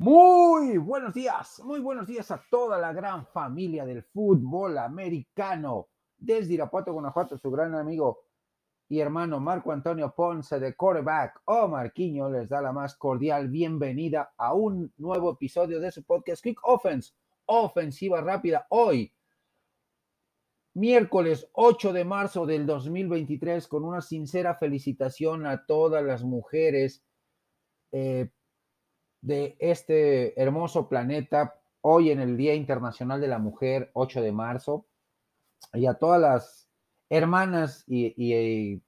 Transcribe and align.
Muy 0.00 0.78
buenos 0.78 1.12
días, 1.12 1.60
muy 1.64 1.80
buenos 1.80 2.06
días 2.06 2.30
a 2.30 2.40
toda 2.48 2.78
la 2.78 2.92
gran 2.92 3.26
familia 3.26 3.84
del 3.84 4.04
fútbol 4.04 4.78
americano. 4.78 5.88
Desde 6.16 6.54
Irapuato, 6.54 6.92
Guanajuato, 6.92 7.36
su 7.36 7.50
gran 7.50 7.74
amigo 7.74 8.20
y 8.88 9.00
hermano 9.00 9.40
Marco 9.40 9.72
Antonio 9.72 10.14
Ponce 10.14 10.60
de 10.60 10.76
Quarterback 10.76 11.42
o 11.46 11.66
Marquiño 11.66 12.30
les 12.30 12.48
da 12.48 12.62
la 12.62 12.72
más 12.72 12.94
cordial 12.94 13.48
bienvenida 13.48 14.34
a 14.36 14.54
un 14.54 14.92
nuevo 14.98 15.32
episodio 15.32 15.80
de 15.80 15.90
su 15.90 16.04
podcast 16.04 16.44
Quick 16.44 16.60
Offense, 16.62 17.14
ofensiva 17.46 18.20
rápida. 18.20 18.68
Hoy, 18.70 19.12
miércoles 20.74 21.50
8 21.54 21.92
de 21.92 22.04
marzo 22.04 22.46
del 22.46 22.66
2023, 22.66 23.66
con 23.66 23.82
una 23.82 24.00
sincera 24.00 24.54
felicitación 24.54 25.44
a 25.44 25.66
todas 25.66 26.04
las 26.04 26.22
mujeres. 26.22 27.02
Eh, 27.90 28.30
de 29.28 29.56
este 29.58 30.40
hermoso 30.40 30.88
planeta 30.88 31.60
hoy 31.82 32.10
en 32.10 32.18
el 32.18 32.38
Día 32.38 32.54
Internacional 32.54 33.20
de 33.20 33.28
la 33.28 33.38
Mujer, 33.38 33.90
8 33.92 34.22
de 34.22 34.32
marzo, 34.32 34.86
y 35.74 35.84
a 35.84 35.94
todas 35.94 36.18
las 36.18 36.70
hermanas 37.10 37.84
y, 37.86 38.82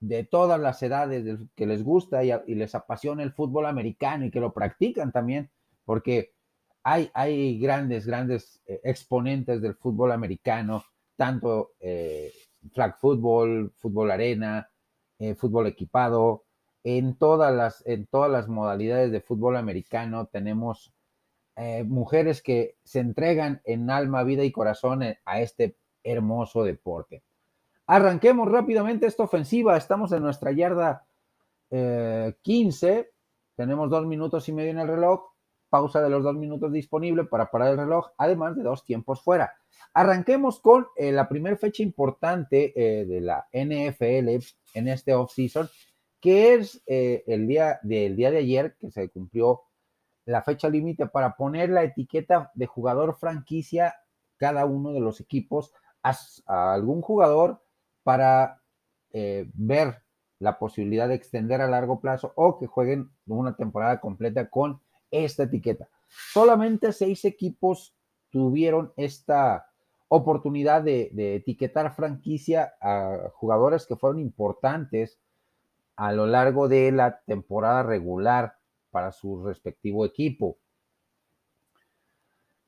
de 0.00 0.24
todas 0.24 0.60
las 0.60 0.82
edades 0.82 1.38
que 1.54 1.66
les 1.66 1.82
gusta 1.82 2.22
y, 2.22 2.54
les 2.54 2.74
apasiona 2.74 3.22
el 3.22 3.32
fútbol 3.32 3.64
americano 3.64 4.26
y 4.26 4.30
que 4.30 4.40
lo 4.40 4.52
practican 4.52 5.10
también, 5.10 5.50
porque 5.86 6.34
hay, 6.82 7.10
hay 7.14 7.58
grandes, 7.58 8.06
grandes 8.06 8.60
eh, 8.66 8.78
exponentes 8.84 9.62
del 9.62 9.74
fútbol 9.76 10.12
americano, 10.12 10.84
tanto 11.16 11.72
eh, 11.80 12.30
flag 12.74 12.98
football, 12.98 13.72
fútbol 13.76 14.10
arena, 14.10 14.68
eh, 15.18 15.34
fútbol 15.34 15.66
equipado, 15.68 16.44
en 16.84 17.16
todas 17.16 17.54
las, 17.54 17.86
en 17.86 18.06
todas 18.06 18.30
las 18.30 18.48
modalidades 18.48 19.12
de 19.12 19.20
fútbol 19.20 19.56
americano 19.56 20.26
tenemos 20.26 20.92
eh, 21.54 21.84
mujeres 21.84 22.42
que 22.42 22.76
se 22.82 23.00
entregan 23.00 23.60
en 23.64 23.90
alma, 23.90 24.24
vida 24.24 24.42
y 24.42 24.50
corazón 24.50 25.02
eh, 25.02 25.20
a 25.24 25.40
este 25.40 25.76
hermoso 26.02 26.64
deporte. 26.64 27.22
Arranquemos 27.86 28.50
rápidamente 28.50 29.06
esta 29.06 29.24
ofensiva. 29.24 29.76
Estamos 29.76 30.12
en 30.12 30.22
nuestra 30.22 30.52
yarda 30.52 31.06
15. 31.70 32.98
Eh, 32.98 33.10
tenemos 33.54 33.90
dos 33.90 34.06
minutos 34.06 34.48
y 34.48 34.52
medio 34.52 34.70
en 34.70 34.78
el 34.78 34.88
reloj. 34.88 35.30
Pausa 35.68 36.00
de 36.02 36.10
los 36.10 36.22
dos 36.22 36.34
minutos 36.34 36.72
disponible 36.72 37.24
para 37.24 37.50
parar 37.50 37.72
el 37.72 37.78
reloj, 37.78 38.08
además 38.18 38.56
de 38.56 38.62
dos 38.62 38.84
tiempos 38.84 39.22
fuera. 39.22 39.54
Arranquemos 39.94 40.60
con 40.60 40.86
la 40.98 41.28
primera 41.28 41.56
fecha 41.56 41.82
importante 41.82 42.74
de 42.76 43.20
la 43.22 43.46
NFL 43.52 44.44
en 44.74 44.88
este 44.88 45.14
offseason 45.14 45.68
que 46.22 46.54
es 46.54 46.80
eh, 46.86 47.24
el 47.26 47.48
día 47.48 47.80
del 47.82 48.14
día 48.14 48.30
de 48.30 48.38
ayer 48.38 48.76
que 48.80 48.92
se 48.92 49.10
cumplió 49.10 49.62
la 50.24 50.40
fecha 50.40 50.68
límite 50.68 51.08
para 51.08 51.36
poner 51.36 51.68
la 51.68 51.82
etiqueta 51.82 52.52
de 52.54 52.66
jugador 52.66 53.16
franquicia 53.18 53.96
cada 54.36 54.64
uno 54.64 54.92
de 54.92 55.00
los 55.00 55.20
equipos 55.20 55.74
a, 56.04 56.14
algún 56.72 57.02
jugador 57.02 57.60
para 58.04 58.62
eh, 59.12 59.50
ver 59.54 60.02
la 60.38 60.60
posibilidad 60.60 61.08
de 61.08 61.16
extender 61.16 61.60
a 61.60 61.68
largo 61.68 62.00
plazo 62.00 62.32
o 62.36 62.56
que 62.56 62.68
jueguen 62.68 63.10
una 63.26 63.56
temporada 63.56 64.00
completa 64.00 64.48
con 64.48 64.80
esta 65.10 65.42
etiqueta. 65.42 65.88
Solamente 66.08 66.92
seis 66.92 67.24
equipos 67.24 67.96
tuvieron 68.30 68.92
esta 68.96 69.66
oportunidad 70.06 70.82
de, 70.82 71.10
de 71.14 71.36
etiquetar 71.36 71.92
franquicia 71.96 72.74
a 72.80 73.30
jugadores 73.34 73.86
que 73.86 73.96
fueron 73.96 74.20
importantes 74.20 75.18
a 76.02 76.10
lo 76.10 76.26
largo 76.26 76.66
de 76.66 76.90
la 76.90 77.20
temporada 77.20 77.84
regular 77.84 78.56
para 78.90 79.12
su 79.12 79.44
respectivo 79.44 80.04
equipo. 80.04 80.58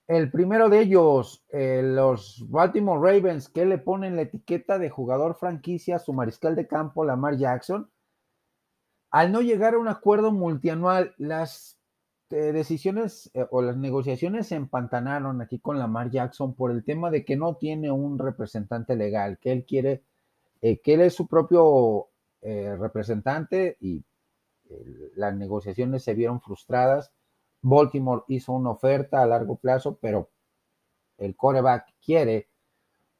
El 0.06 0.30
primero 0.30 0.68
de 0.68 0.78
ellos, 0.78 1.44
eh, 1.48 1.82
los 1.82 2.48
Baltimore 2.48 3.00
Ravens, 3.00 3.48
que 3.48 3.66
le 3.66 3.78
ponen 3.78 4.14
la 4.14 4.22
etiqueta 4.22 4.78
de 4.78 4.88
jugador 4.88 5.34
franquicia 5.34 5.96
a 5.96 5.98
su 5.98 6.12
mariscal 6.12 6.54
de 6.54 6.68
campo, 6.68 7.04
Lamar 7.04 7.36
Jackson. 7.36 7.90
Al 9.10 9.32
no 9.32 9.40
llegar 9.40 9.74
a 9.74 9.78
un 9.78 9.88
acuerdo 9.88 10.30
multianual, 10.30 11.12
las 11.18 11.80
eh, 12.30 12.52
decisiones 12.52 13.32
eh, 13.34 13.44
o 13.50 13.62
las 13.62 13.76
negociaciones 13.76 14.46
se 14.46 14.54
empantanaron 14.54 15.42
aquí 15.42 15.58
con 15.58 15.80
Lamar 15.80 16.08
Jackson 16.08 16.54
por 16.54 16.70
el 16.70 16.84
tema 16.84 17.10
de 17.10 17.24
que 17.24 17.34
no 17.34 17.56
tiene 17.56 17.90
un 17.90 18.16
representante 18.16 18.94
legal, 18.94 19.38
que 19.40 19.50
él 19.50 19.64
quiere, 19.66 20.04
que 20.60 20.94
él 20.94 21.00
es 21.00 21.14
su 21.14 21.26
propio 21.26 22.10
eh, 22.46 22.76
representante 22.76 23.78
y 23.80 24.04
eh, 24.68 25.12
las 25.16 25.34
negociaciones 25.34 26.04
se 26.04 26.12
vieron 26.12 26.42
frustradas. 26.42 27.10
Baltimore 27.62 28.24
hizo 28.28 28.52
una 28.52 28.72
oferta 28.72 29.22
a 29.22 29.26
largo 29.26 29.56
plazo, 29.56 29.96
pero 29.98 30.28
el 31.16 31.34
coreback 31.36 31.94
quiere 32.04 32.50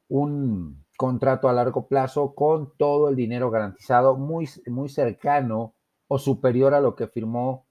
un 0.09 0.85
contrato 0.95 1.49
a 1.49 1.53
largo 1.53 1.87
plazo 1.87 2.35
con 2.35 2.77
todo 2.77 3.09
el 3.09 3.15
dinero 3.15 3.49
garantizado, 3.49 4.15
muy, 4.15 4.47
muy 4.67 4.89
cercano 4.89 5.73
o 6.07 6.19
superior 6.19 6.75
a 6.75 6.79
lo 6.79 6.95
que 6.95 7.07
firmó 7.07 7.65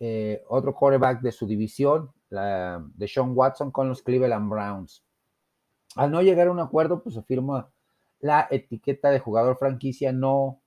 eh, 0.00 0.42
otro 0.48 0.74
coreback 0.74 1.20
de 1.20 1.32
su 1.32 1.46
división, 1.46 2.10
de 2.30 3.08
Sean 3.08 3.32
Watson, 3.34 3.70
con 3.70 3.90
los 3.90 4.02
Cleveland 4.02 4.48
Browns. 4.48 5.04
Al 5.96 6.10
no 6.10 6.22
llegar 6.22 6.48
a 6.48 6.50
un 6.50 6.60
acuerdo, 6.60 7.02
pues 7.02 7.14
se 7.14 7.22
firma 7.24 7.70
la 8.20 8.48
etiqueta 8.50 9.10
de 9.10 9.18
jugador 9.18 9.58
franquicia 9.58 10.12
no 10.12 10.62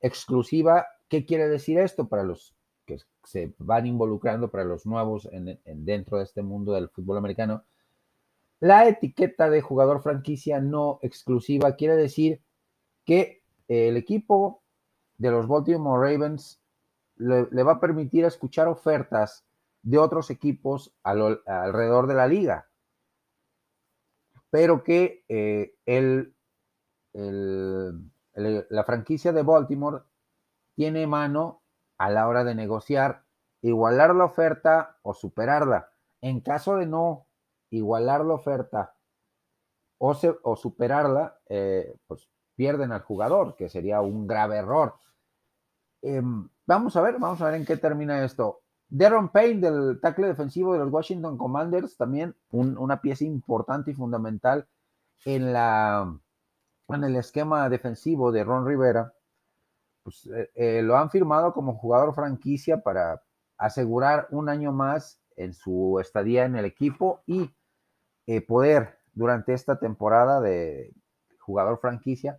exclusiva. 0.00 0.86
¿Qué 1.08 1.24
quiere 1.24 1.48
decir 1.48 1.78
esto 1.78 2.08
para 2.08 2.22
los 2.22 2.54
que 2.86 2.98
se 3.24 3.54
van 3.58 3.86
involucrando, 3.86 4.50
para 4.50 4.64
los 4.64 4.86
nuevos 4.86 5.28
en, 5.32 5.58
dentro 5.84 6.18
de 6.18 6.24
este 6.24 6.42
mundo 6.42 6.72
del 6.72 6.88
fútbol 6.88 7.18
americano? 7.18 7.64
La 8.60 8.88
etiqueta 8.88 9.48
de 9.50 9.62
jugador 9.62 10.02
franquicia 10.02 10.60
no 10.60 10.98
exclusiva 11.02 11.76
quiere 11.76 11.96
decir 11.96 12.42
que 13.04 13.42
el 13.68 13.96
equipo 13.96 14.62
de 15.16 15.30
los 15.30 15.46
Baltimore 15.46 16.10
Ravens 16.10 16.60
le, 17.16 17.62
va 17.62 17.72
a 17.72 17.80
permitir 17.80 18.24
escuchar 18.24 18.68
ofertas 18.68 19.44
de 19.82 19.98
otros 19.98 20.30
equipos 20.30 20.94
alrededor 21.02 22.06
de 22.06 22.14
la 22.14 22.26
liga, 22.26 22.68
pero 24.50 24.82
que 24.82 25.24
eh, 25.28 25.74
el, 25.86 26.34
la 28.38 28.84
franquicia 28.84 29.32
de 29.32 29.42
Baltimore 29.42 30.02
tiene 30.74 31.06
mano 31.06 31.62
a 31.98 32.10
la 32.10 32.28
hora 32.28 32.44
de 32.44 32.54
negociar, 32.54 33.24
igualar 33.62 34.14
la 34.14 34.24
oferta 34.24 34.96
o 35.02 35.14
superarla. 35.14 35.90
En 36.20 36.40
caso 36.40 36.76
de 36.76 36.86
no 36.86 37.26
igualar 37.70 38.24
la 38.24 38.34
oferta 38.34 38.94
o, 39.98 40.56
superarla, 40.56 41.38
eh, 41.48 41.96
pues 42.06 42.28
pierden 42.54 42.92
al 42.92 43.02
jugador, 43.02 43.56
que 43.56 43.68
sería 43.68 44.00
un 44.00 44.26
grave 44.26 44.56
error. 44.56 44.94
Em, 46.02 46.48
vamos 46.66 46.96
a 46.96 47.02
ver, 47.02 47.18
vamos 47.18 47.40
a 47.40 47.46
ver 47.46 47.54
en 47.54 47.66
qué 47.66 47.76
termina 47.76 48.24
esto. 48.24 48.60
Darren 48.88 49.28
Payne, 49.28 49.60
del 49.60 50.00
tackle 50.00 50.28
defensivo 50.28 50.72
de 50.72 50.78
los 50.78 50.92
Washington 50.92 51.36
Commanders, 51.36 51.96
también 51.96 52.34
una 52.50 53.00
pieza 53.00 53.24
importante 53.24 53.90
y 53.90 53.94
fundamental 53.94 54.66
en 55.24 55.52
la 55.52 56.16
en 56.96 57.04
el 57.04 57.16
esquema 57.16 57.68
defensivo 57.68 58.32
de 58.32 58.44
Ron 58.44 58.66
Rivera, 58.66 59.12
pues 60.02 60.26
eh, 60.26 60.50
eh, 60.54 60.82
lo 60.82 60.96
han 60.96 61.10
firmado 61.10 61.52
como 61.52 61.76
jugador 61.76 62.14
franquicia 62.14 62.82
para 62.82 63.22
asegurar 63.58 64.26
un 64.30 64.48
año 64.48 64.72
más 64.72 65.20
en 65.36 65.52
su 65.52 65.98
estadía 66.00 66.44
en 66.44 66.56
el 66.56 66.64
equipo 66.64 67.22
y 67.26 67.50
eh, 68.26 68.40
poder 68.40 68.98
durante 69.12 69.52
esta 69.52 69.78
temporada 69.78 70.40
de 70.40 70.92
jugador 71.40 71.78
franquicia 71.80 72.38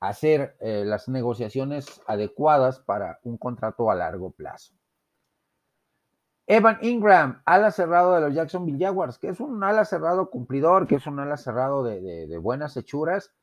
hacer 0.00 0.56
las 0.60 1.10
negociaciones 1.10 2.00
adecuadas 2.06 2.78
para 2.78 3.18
un 3.22 3.36
contrato 3.36 3.90
a 3.90 3.94
largo 3.94 4.30
plazo. 4.30 4.72
Evan 6.46 6.78
Ingram, 6.80 7.42
ala 7.44 7.70
cerrado 7.70 8.14
de 8.14 8.22
los 8.22 8.34
Jacksonville 8.34 8.82
Jaguars, 8.82 9.18
que 9.18 9.28
es 9.28 9.40
un 9.40 9.62
ala 9.62 9.84
cerrado 9.84 10.30
cumplidor, 10.30 10.86
que 10.86 10.94
es 10.94 11.06
un 11.06 11.20
ala 11.20 11.36
cerrado 11.36 11.84
de 11.84 12.38
buenas 12.38 12.78
hechuras, 12.78 13.34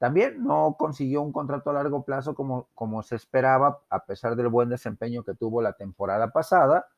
también 0.00 0.42
no 0.42 0.76
consiguió 0.78 1.20
un 1.20 1.30
contrato 1.30 1.68
a 1.68 1.74
largo 1.74 2.06
plazo 2.06 2.34
como, 2.34 2.70
como 2.74 3.02
se 3.02 3.16
esperaba, 3.16 3.82
a 3.90 4.06
pesar 4.06 4.34
del 4.34 4.48
buen 4.48 4.70
desempeño 4.70 5.22
que 5.24 5.34
tuvo 5.34 5.60
la 5.60 5.74
temporada 5.74 6.30
pasada. 6.32 6.88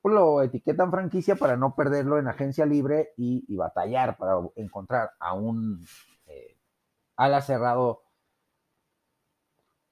Pues 0.00 0.14
lo 0.14 0.40
etiquetan 0.40 0.90
franquicia 0.90 1.36
para 1.36 1.58
no 1.58 1.74
perderlo 1.76 2.18
en 2.18 2.26
agencia 2.26 2.64
libre 2.64 3.12
y, 3.18 3.54
batallar 3.54 4.16
para 4.16 4.40
encontrar 4.56 5.10
a 5.20 5.34
un 5.34 5.84
eh, 6.26 6.56
ala 7.16 7.42
cerrado 7.42 8.00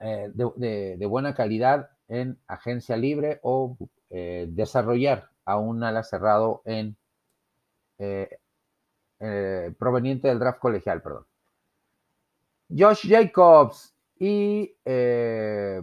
eh, 0.00 0.30
de, 0.34 1.06
buena 1.06 1.34
calidad 1.34 1.90
en 2.08 2.38
agencia 2.46 2.96
libre 2.96 3.38
o 3.42 3.76
eh, 4.08 4.46
desarrollar 4.48 5.28
a 5.44 5.58
un 5.58 5.84
ala 5.84 6.02
cerrado 6.02 6.62
en 6.64 6.96
proveniente 9.78 10.28
del 10.28 10.38
draft 10.38 10.58
colegial, 10.58 11.02
perdón. 11.02 11.26
Josh 12.68 13.08
Jacobs 13.08 13.94
y 14.18 14.76
eh, 14.84 15.82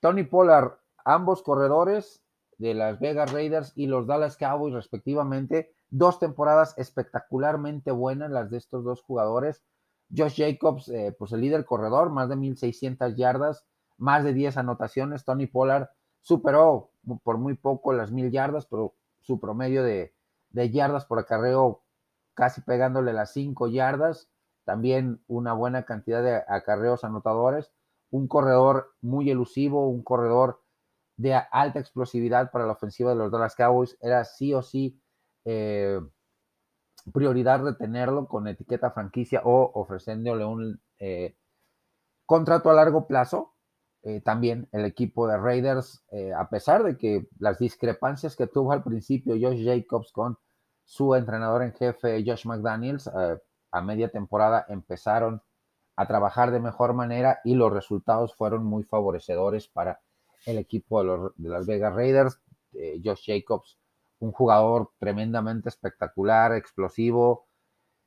Tony 0.00 0.24
Pollard, 0.24 0.72
ambos 1.04 1.42
corredores 1.42 2.22
de 2.58 2.74
las 2.74 3.00
Vegas 3.00 3.32
Raiders 3.32 3.72
y 3.74 3.86
los 3.86 4.06
Dallas 4.06 4.36
Cowboys 4.36 4.74
respectivamente. 4.74 5.72
Dos 5.88 6.18
temporadas 6.18 6.74
espectacularmente 6.76 7.90
buenas 7.90 8.30
las 8.30 8.50
de 8.50 8.58
estos 8.58 8.84
dos 8.84 9.02
jugadores. 9.02 9.62
Josh 10.16 10.36
Jacobs, 10.36 10.88
eh, 10.88 11.14
pues 11.18 11.32
el 11.32 11.40
líder 11.40 11.64
corredor, 11.64 12.10
más 12.10 12.28
de 12.28 12.36
1.600 12.36 13.14
yardas, 13.16 13.64
más 13.96 14.24
de 14.24 14.32
10 14.32 14.56
anotaciones. 14.56 15.24
Tony 15.24 15.46
Pollard 15.46 15.88
superó 16.20 16.90
por 17.22 17.38
muy 17.38 17.54
poco 17.54 17.92
las 17.92 18.12
1.000 18.12 18.30
yardas, 18.30 18.66
pero 18.66 18.94
su 19.20 19.40
promedio 19.40 19.82
de, 19.82 20.14
de 20.50 20.70
yardas 20.70 21.06
por 21.06 21.18
acarreo 21.18 21.82
casi 22.34 22.60
pegándole 22.60 23.12
las 23.12 23.32
5 23.32 23.68
yardas. 23.68 24.29
También 24.64 25.22
una 25.26 25.52
buena 25.52 25.84
cantidad 25.84 26.22
de 26.22 26.42
acarreos 26.48 27.04
anotadores. 27.04 27.72
Un 28.10 28.28
corredor 28.28 28.92
muy 29.00 29.30
elusivo, 29.30 29.88
un 29.88 30.02
corredor 30.02 30.60
de 31.16 31.34
alta 31.34 31.78
explosividad 31.78 32.50
para 32.50 32.66
la 32.66 32.72
ofensiva 32.72 33.10
de 33.10 33.16
los 33.16 33.30
Dallas 33.30 33.54
Cowboys. 33.54 33.96
Era 34.00 34.24
sí 34.24 34.54
o 34.54 34.62
sí 34.62 35.00
eh, 35.44 36.00
prioridad 37.12 37.62
retenerlo 37.62 38.26
con 38.26 38.48
etiqueta 38.48 38.90
franquicia 38.90 39.42
o 39.44 39.70
ofreciéndole 39.74 40.44
un 40.44 40.80
eh, 40.98 41.36
contrato 42.26 42.70
a 42.70 42.74
largo 42.74 43.06
plazo. 43.06 43.54
Eh, 44.02 44.22
también 44.22 44.66
el 44.72 44.86
equipo 44.86 45.26
de 45.26 45.36
Raiders, 45.36 46.02
a 46.34 46.48
pesar 46.48 46.84
de 46.84 46.96
que 46.96 47.28
las 47.38 47.58
discrepancias 47.58 48.34
que 48.34 48.46
tuvo 48.46 48.72
al 48.72 48.82
principio 48.82 49.34
Josh 49.34 49.62
Jacobs 49.62 50.10
con 50.10 50.38
su 50.84 51.14
entrenador 51.14 51.62
en 51.62 51.74
jefe 51.74 52.24
Josh 52.26 52.46
McDaniels, 52.46 53.10
a 53.70 53.80
media 53.80 54.10
temporada 54.10 54.66
empezaron 54.68 55.42
a 55.96 56.06
trabajar 56.06 56.50
de 56.50 56.60
mejor 56.60 56.94
manera 56.94 57.40
y 57.44 57.54
los 57.54 57.72
resultados 57.72 58.34
fueron 58.34 58.64
muy 58.64 58.84
favorecedores 58.84 59.68
para 59.68 60.00
el 60.46 60.58
equipo 60.58 61.02
de, 61.02 61.48
las 61.48 61.66
Vegas 61.66 61.94
Raiders. 61.94 62.40
Josh 63.02 63.24
Jacobs 63.26 63.80
un 64.20 64.32
jugador 64.32 64.90
tremendamente 64.98 65.68
espectacular, 65.68 66.52
explosivo, 66.54 67.46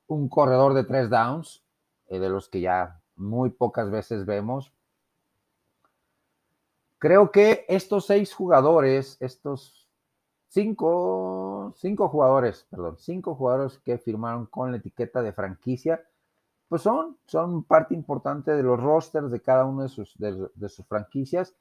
un 0.07 0.29
corredor 0.29 0.73
de 0.73 0.83
tres 0.83 1.09
downs, 1.09 1.63
eh, 2.07 2.19
de 2.19 2.29
los 2.29 2.49
que 2.49 2.61
ya 2.61 3.01
muy 3.15 3.49
pocas 3.49 3.89
veces 3.89 4.25
vemos. 4.25 4.71
Creo 6.99 7.31
que 7.31 7.65
estos 7.67 8.05
seis 8.05 8.33
jugadores, 8.33 9.17
estos 9.19 9.82
cinco, 10.53 11.73
cinco 11.77 12.09
jugadores, 12.09 12.67
perdón, 12.69 12.97
cinco 12.99 13.33
jugadores 13.33 13.79
que 13.79 13.97
firmaron 13.97 14.45
con 14.45 14.71
la 14.71 14.77
etiqueta 14.77 15.23
de 15.23 15.33
franquicia, 15.33 16.05
pues 16.69 16.83
son, 16.83 17.17
son 17.25 17.63
parte 17.63 17.95
importante 17.95 18.51
de 18.51 18.61
los 18.61 18.79
rosters 18.79 19.31
de 19.31 19.41
cada 19.41 19.65
uno 19.65 19.81
de 19.81 19.89
sus, 19.89 20.15
de, 20.19 20.47
de 20.53 20.69
sus 20.69 20.85
franquicias 20.85 21.55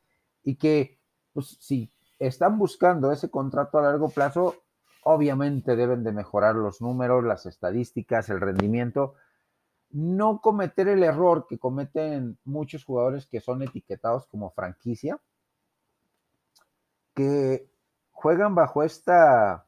y 0.45 0.57
que, 0.57 0.99
pues, 1.33 1.57
si 1.59 1.91
están 2.19 2.59
buscando 2.59 3.11
ese 3.11 3.31
contrato 3.31 3.79
a 3.79 3.83
largo 3.83 4.11
plazo, 4.11 4.57
obviamente 5.05 5.75
deben 5.75 6.05
de 6.05 6.13
mejorar 6.13 6.55
los 6.55 6.83
números, 6.83 7.25
las 7.25 7.47
estadísticas, 7.47 8.29
el 8.29 8.43
rendimiento, 8.43 9.15
no 9.91 10.43
cometer 10.43 10.89
el 10.89 11.03
error 11.03 11.47
que 11.49 11.59
cometen 11.59 12.37
muchos 12.45 12.85
jugadores 12.85 13.27
que 13.27 13.41
son 13.41 13.63
etiquetados 13.63 14.27
como 14.27 14.51
franquicia, 14.51 15.19
que 17.15 17.72
juegan 18.13 18.55
bajo 18.55 18.83
esta 18.83 19.67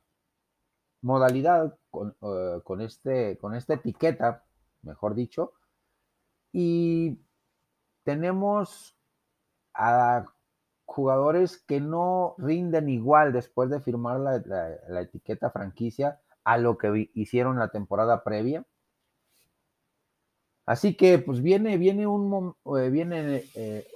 modalidad, 1.02 1.76
con, 1.90 2.16
eh, 2.22 2.60
con, 2.64 2.80
este, 2.80 3.36
con 3.38 3.54
esta 3.54 3.74
etiqueta, 3.74 4.44
mejor 4.82 5.14
dicho, 5.14 5.52
y 6.52 7.18
tenemos 8.04 8.96
a 9.74 10.24
jugadores 10.86 11.58
que 11.58 11.80
no 11.80 12.34
rinden 12.38 12.88
igual 12.88 13.32
después 13.32 13.70
de 13.70 13.80
firmar 13.80 14.20
la, 14.20 15.00
etiqueta 15.00 15.50
franquicia 15.50 16.20
a 16.44 16.58
lo 16.58 16.78
que 16.78 17.10
hicieron 17.14 17.58
la 17.58 17.68
temporada 17.68 18.22
previa. 18.22 18.64
Así 20.66 20.94
que 20.94 21.18
pues 21.18 21.42
viene, 21.42 21.76
viene 21.76 22.06
un 22.06 22.54
eh, 22.78 22.88
viene 22.90 23.44
eh, 23.54 23.86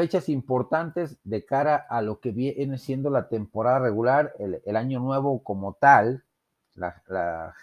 fechas 0.00 0.30
importantes 0.30 1.18
de 1.24 1.44
cara 1.44 1.76
a 1.76 2.00
lo 2.00 2.20
que 2.20 2.30
viene 2.30 2.78
siendo 2.78 3.10
la 3.10 3.28
temporada 3.28 3.80
regular, 3.80 4.32
el, 4.38 4.76
año 4.76 4.98
nuevo 4.98 5.42
como 5.42 5.74
tal, 5.74 6.24
la, 6.74 7.54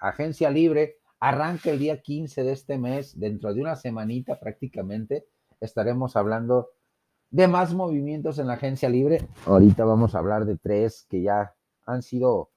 agencia 0.00 0.50
libre 0.50 0.96
arranca 1.20 1.70
el 1.70 1.78
día 1.78 2.02
15 2.02 2.42
de 2.42 2.50
este 2.50 2.76
mes, 2.76 3.20
dentro 3.20 3.54
de 3.54 3.60
una 3.60 3.76
semanita 3.76 4.40
prácticamente 4.40 5.28
estaremos 5.60 6.16
hablando 6.16 6.70
de 7.30 7.46
más 7.46 7.72
movimientos 7.72 8.40
en 8.40 8.48
la 8.48 8.54
agencia 8.54 8.88
libre. 8.88 9.28
Ahorita 9.46 9.84
vamos 9.84 10.16
a 10.16 10.18
hablar 10.18 10.46
de 10.46 10.56
tres 10.56 11.06
que 11.08 11.22
ya 11.22 11.54
han 11.86 12.02
sido 12.02 12.50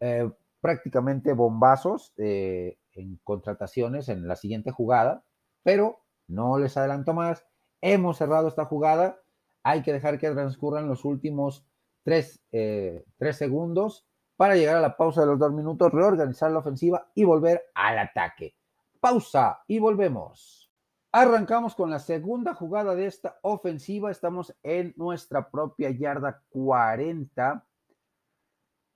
eh, 0.00 0.30
prácticamente 0.60 1.32
bombazos 1.32 2.12
eh, 2.18 2.76
en 2.92 3.18
contrataciones 3.24 4.10
en 4.10 4.28
la 4.28 4.36
siguiente 4.36 4.72
jugada, 4.72 5.24
pero 5.62 6.00
no 6.28 6.58
les 6.58 6.76
adelanto 6.76 7.14
más. 7.14 7.46
Hemos 7.80 8.18
cerrado 8.18 8.48
esta 8.48 8.64
jugada. 8.64 9.20
Hay 9.62 9.82
que 9.82 9.92
dejar 9.92 10.18
que 10.18 10.30
transcurran 10.30 10.88
los 10.88 11.04
últimos 11.04 11.66
tres, 12.02 12.40
eh, 12.52 13.04
tres 13.18 13.36
segundos 13.36 14.06
para 14.36 14.56
llegar 14.56 14.76
a 14.76 14.80
la 14.80 14.96
pausa 14.96 15.20
de 15.20 15.26
los 15.26 15.38
dos 15.38 15.52
minutos, 15.52 15.92
reorganizar 15.92 16.50
la 16.50 16.60
ofensiva 16.60 17.10
y 17.14 17.24
volver 17.24 17.62
al 17.74 17.98
ataque. 17.98 18.54
Pausa 18.98 19.60
y 19.66 19.78
volvemos. 19.78 20.70
Arrancamos 21.12 21.74
con 21.74 21.90
la 21.90 21.98
segunda 21.98 22.54
jugada 22.54 22.94
de 22.94 23.06
esta 23.06 23.38
ofensiva. 23.42 24.10
Estamos 24.10 24.56
en 24.62 24.94
nuestra 24.96 25.50
propia 25.50 25.90
yarda 25.90 26.42
40. 26.50 27.66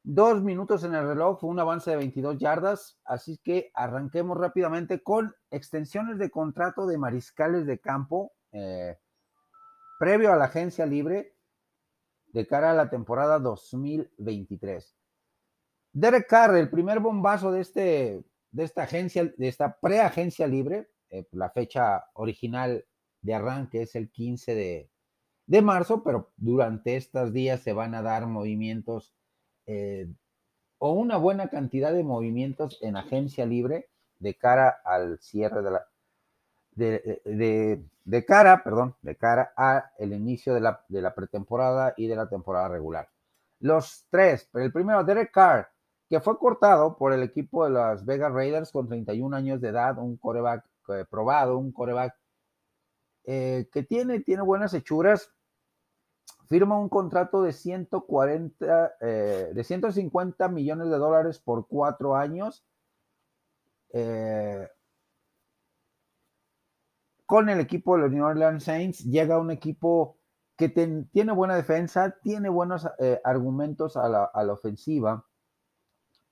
Dos 0.05 0.43
minutos 0.43 0.85
en 0.85 0.95
el 0.95 1.09
reloj, 1.09 1.41
fue 1.41 1.51
un 1.51 1.59
avance 1.59 1.91
de 1.91 1.97
22 1.97 2.39
yardas. 2.39 3.01
Así 3.05 3.39
que 3.39 3.71
arranquemos 3.75 4.39
rápidamente 4.39 5.03
con 5.03 5.35
extensiones 5.51 6.19
de 6.19 6.31
contrato 6.31 6.87
de 6.87 6.99
mariscales 6.99 7.67
de 7.67 7.81
campo 7.81 8.33
eh, 8.55 8.97
previo 9.99 10.33
a 10.33 10.37
la 10.37 10.47
agencia 10.47 10.87
libre 10.87 11.35
de 12.29 12.47
cara 12.47 12.71
a 12.71 12.75
la 12.75 12.89
temporada 12.89 13.39
2023. 13.39 14.97
Derek 15.93 16.29
Carr, 16.29 16.57
el 16.57 16.71
primer 16.71 17.01
bombazo 17.01 17.53
de, 17.53 17.61
este, 17.61 18.25
de 18.51 18.65
esta 18.65 18.85
agencia, 18.85 19.25
de 19.25 19.49
esta 19.49 19.79
preagencia 19.79 20.47
libre, 20.47 20.89
eh, 21.11 21.27
la 21.33 21.51
fecha 21.51 22.07
original 22.15 22.85
de 23.23 23.35
arranque 23.35 23.83
es 23.83 23.95
el 23.97 24.11
15 24.11 24.55
de, 25.47 25.63
marzo, 25.63 26.03
pero 26.03 26.33
durante 26.37 26.97
estos 26.97 27.33
días 27.33 27.61
se 27.61 27.73
van 27.73 27.95
a 27.95 28.03
dar 28.03 28.27
movimientos 28.27 29.15
eh, 29.67 30.09
o 30.79 30.93
una 30.93 31.17
buena 31.17 31.49
cantidad 31.49 31.93
de 31.93 32.03
movimientos 32.03 32.79
en 32.83 32.97
agencia 32.97 33.47
libre 33.47 33.89
de 34.19 34.35
cara 34.35 34.81
al 34.85 35.19
cierre 35.21 35.63
de 35.63 35.71
la 35.71 35.87
de, 36.77 38.25
cara, 38.27 38.63
perdón, 38.63 38.95
de 39.03 39.17
cara 39.17 39.53
a 39.57 39.93
el 39.99 40.13
inicio 40.13 40.55
de 40.55 40.61
la, 40.61 40.85
de 40.89 41.03
la, 41.03 41.15
pretemporada 41.15 41.95
y 41.97 42.07
de 42.07 42.17
la 42.17 42.29
temporada 42.29 42.69
regular. 42.69 43.09
Los 43.61 44.07
tres, 44.11 44.49
el 44.55 44.73
primero, 44.73 45.05
Derek 45.05 45.33
Carr, 45.33 45.69
que 46.09 46.21
fue 46.21 46.39
cortado 46.39 46.97
por 46.97 47.13
el 47.13 47.23
equipo 47.23 47.65
de 47.65 47.71
las 47.71 48.05
Vegas 48.05 48.33
Raiders 48.33 48.71
con 48.71 48.89
31 48.89 49.37
años 49.37 49.61
de 49.61 49.69
edad, 49.69 49.99
un 49.99 50.17
coreback 50.17 50.65
eh, 50.89 51.05
probado, 51.09 51.59
un 51.59 51.73
coreback 51.73 52.15
eh, 53.25 53.69
que 53.73 53.83
tiene, 53.83 54.21
tiene 54.21 54.43
buenas 54.43 54.75
hechuras, 54.75 55.33
firma 56.47 56.79
un 56.79 56.89
contrato 56.91 57.43
de 57.43 57.53
140, 57.53 58.97
eh, 59.01 59.51
de 59.55 59.65
150 59.65 60.49
millones 60.49 60.91
de 60.91 60.99
dólares 60.99 61.39
por 61.39 61.67
cuatro 61.67 62.17
años. 62.17 62.65
Con 67.27 67.49
el 67.49 67.61
equipo 67.61 67.97
de 67.97 68.03
los 68.03 68.13
New 68.13 68.25
Orleans 68.25 68.65
Saints 68.65 69.05
llega 69.05 69.39
un 69.39 69.51
equipo 69.51 70.19
que 70.57 70.69
tiene 70.69 71.33
buena 71.33 71.57
defensa, 71.57 72.17
tiene 72.23 72.49
buenos 72.49 72.87
argumentos 73.25 73.97
a 73.97 74.09
la, 74.09 74.25
a 74.25 74.45
la, 74.45 74.53
ofensiva 74.53 75.25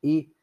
y 0.00 0.36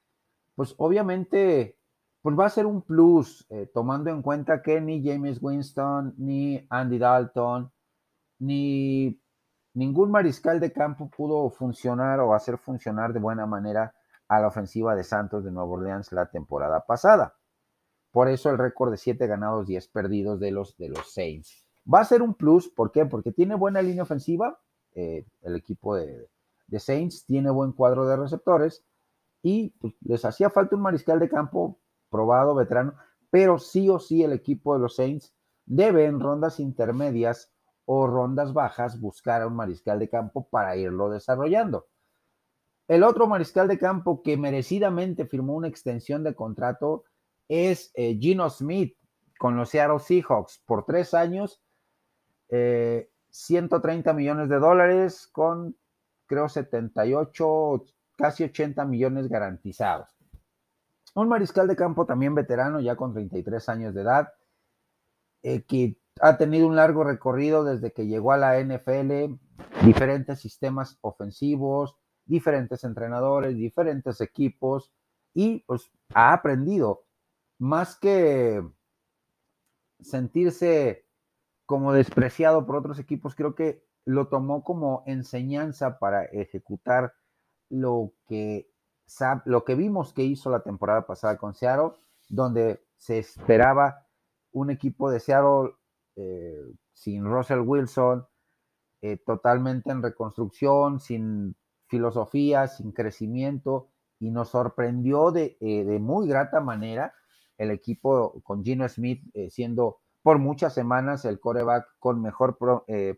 pues 0.56 0.76
obviamente 0.78 1.80
pues 2.22 2.38
va 2.38 2.46
a 2.46 2.50
ser 2.50 2.66
un 2.66 2.82
plus, 2.82 3.46
eh, 3.50 3.70
tomando 3.74 4.10
en 4.10 4.22
cuenta 4.22 4.62
que 4.62 4.82
ni 4.82 5.04
James 5.04 5.40
Winston, 5.42 6.16
ni 6.18 6.66
Andy 6.70 6.98
Dalton, 6.98 7.72
ni 8.40 9.22
ningún 9.74 10.12
mariscal 10.12 10.60
de 10.60 10.74
campo 10.74 11.10
pudo 11.10 11.50
funcionar 11.50 12.20
o 12.20 12.34
hacer 12.34 12.58
funcionar 12.58 13.14
de 13.14 13.20
buena 13.20 13.46
manera 13.46 13.96
a 14.28 14.42
la 14.42 14.48
ofensiva 14.48 14.96
de 14.96 15.04
Santos 15.04 15.44
de 15.44 15.52
Nueva 15.52 15.72
Orleans 15.72 16.12
la 16.12 16.26
temporada 16.30 16.86
pasada. 16.86 17.36
Por 18.12 18.28
eso 18.28 18.50
el 18.50 18.58
récord 18.58 18.92
de 18.92 18.98
7 18.98 19.28
ganados, 19.28 19.68
10 19.68 19.88
perdidos 19.90 20.40
de 20.40 20.52
los, 20.52 20.76
de 20.78 20.90
los 20.90 21.14
Saints. 21.14 21.66
Va 21.92 22.02
a 22.02 22.06
ser 22.06 22.22
un 22.22 22.34
plus, 22.34 22.70
¿por 22.70 22.92
qué? 22.92 23.06
Porque 23.06 23.32
tiene 23.32 23.56
buena 23.56 23.82
línea 23.82 24.04
ofensiva, 24.04 24.60
eh, 24.96 25.26
el 25.42 25.56
equipo 25.56 25.96
de, 25.96 26.28
de, 26.68 26.80
Saints 26.80 27.26
tiene 27.26 27.52
buen 27.52 27.72
cuadro 27.72 28.08
de 28.08 28.18
receptores 28.18 28.84
y 29.44 29.70
pues, 29.80 29.94
les 30.02 30.26
hacía 30.26 30.50
falta 30.50 30.76
un 30.76 30.82
mariscal 30.82 31.20
de 31.20 31.30
campo 31.30 31.80
probado, 32.10 32.56
veterano, 32.56 32.96
pero 33.30 33.60
sí 33.60 33.88
o 33.90 34.00
sí 34.00 34.24
el 34.24 34.34
equipo 34.34 34.74
de 34.74 34.80
los 34.80 34.96
Saints 34.96 35.34
debe 35.66 36.06
en 36.06 36.20
rondas 36.20 36.60
intermedias 36.60 37.54
o 37.86 38.08
rondas 38.08 38.54
bajas 38.54 39.00
buscar 39.00 39.42
a 39.42 39.48
un 39.48 39.56
mariscal 39.56 40.00
de 40.00 40.10
campo 40.10 40.48
para 40.50 40.76
irlo 40.76 41.10
desarrollando. 41.10 41.88
El 42.88 43.04
otro 43.04 43.28
mariscal 43.28 43.68
de 43.68 43.78
campo 43.78 44.24
que 44.24 44.36
merecidamente 44.36 45.26
firmó 45.26 45.56
una 45.56 45.68
extensión 45.68 46.24
de 46.24 46.34
contrato 46.34 47.04
es 47.50 47.92
eh, 47.96 48.18
Gino 48.18 48.50
Smith 48.50 48.96
con 49.38 49.58
los 49.58 49.70
Seattle 49.70 50.00
Seahawks 50.00 50.62
por 50.66 50.86
tres 50.86 51.14
años, 51.14 51.62
130 52.48 54.10
eh, 54.10 54.14
millones 54.14 54.50
de 54.50 54.60
dólares 54.60 55.28
con 55.32 55.76
creo 56.26 56.48
78, 56.48 57.86
casi 58.16 58.44
80 58.44 58.86
millones 58.86 59.28
garantizados. 59.28 60.08
Un 61.16 61.28
mariscal 61.28 61.68
de 61.68 61.76
campo 61.76 62.06
también 62.06 62.36
veterano, 62.36 62.80
ya 62.80 62.96
con 62.96 63.14
33 63.14 63.68
años 63.70 63.94
de 63.96 64.02
edad, 64.02 64.32
eh, 65.42 65.64
que 65.64 65.98
ha 66.22 66.38
tenido 66.38 66.68
un 66.68 66.76
largo 66.76 67.04
recorrido 67.04 67.64
desde 67.64 67.92
que 67.92 68.06
llegó 68.06 68.32
a 68.32 68.38
la 68.38 68.60
NFL, 68.60 69.40
diferentes 69.84 70.40
sistemas 70.40 70.98
ofensivos, 71.02 71.96
diferentes 72.26 72.84
entrenadores, 72.84 73.56
diferentes 73.56 74.22
equipos 74.22 74.92
y 75.34 75.60
pues 75.66 75.90
ha 76.14 76.34
aprendido 76.34 77.06
más 77.60 77.98
que 77.98 78.64
sentirse 80.00 81.06
como 81.66 81.94
despreciado 81.94 82.66
por 82.66 82.78
otros 82.78 82.98
equipos, 82.98 83.36
creo 83.36 83.54
que 83.54 83.86
lo 84.06 84.28
tomó 84.28 84.64
como 84.64 85.04
enseñanza 85.06 86.00
para 86.00 86.24
ejecutar 86.24 87.14
lo 87.70 88.14
que, 88.28 88.72
lo 89.46 89.64
que 89.66 89.76
vimos 89.76 90.14
que 90.14 90.24
hizo 90.24 90.50
la 90.50 90.64
temporada 90.64 91.06
pasada 91.06 91.38
con 91.38 91.54
Seattle, 91.54 91.92
donde 92.28 92.84
se 92.98 93.20
esperaba 93.20 94.08
un 94.52 94.72
equipo 94.72 95.12
de 95.12 95.20
Seattle 95.20 95.76
eh, 96.16 96.74
sin 96.94 97.26
Russell 97.26 97.60
Wilson, 97.60 98.26
eh, 99.02 99.18
totalmente 99.18 99.92
en 99.92 100.02
reconstrucción, 100.02 101.00
sin 101.00 101.56
filosofía, 101.88 102.68
sin 102.68 102.92
crecimiento, 102.92 103.90
y 104.20 104.32
nos 104.32 104.50
sorprendió 104.50 105.32
de, 105.32 105.58
eh, 105.62 105.84
de 105.84 106.00
muy 106.00 106.28
grata 106.28 106.62
manera 106.62 107.14
el 107.60 107.70
equipo 107.70 108.42
con 108.44 108.64
Gino 108.64 108.90
Smith 108.90 109.22
siendo 109.50 110.00
por 110.24 110.40
muchas 110.40 110.74
semanas 110.74 111.24
el 111.26 111.40
coreback 111.40 111.88
con 112.00 112.22
mejor 112.22 112.58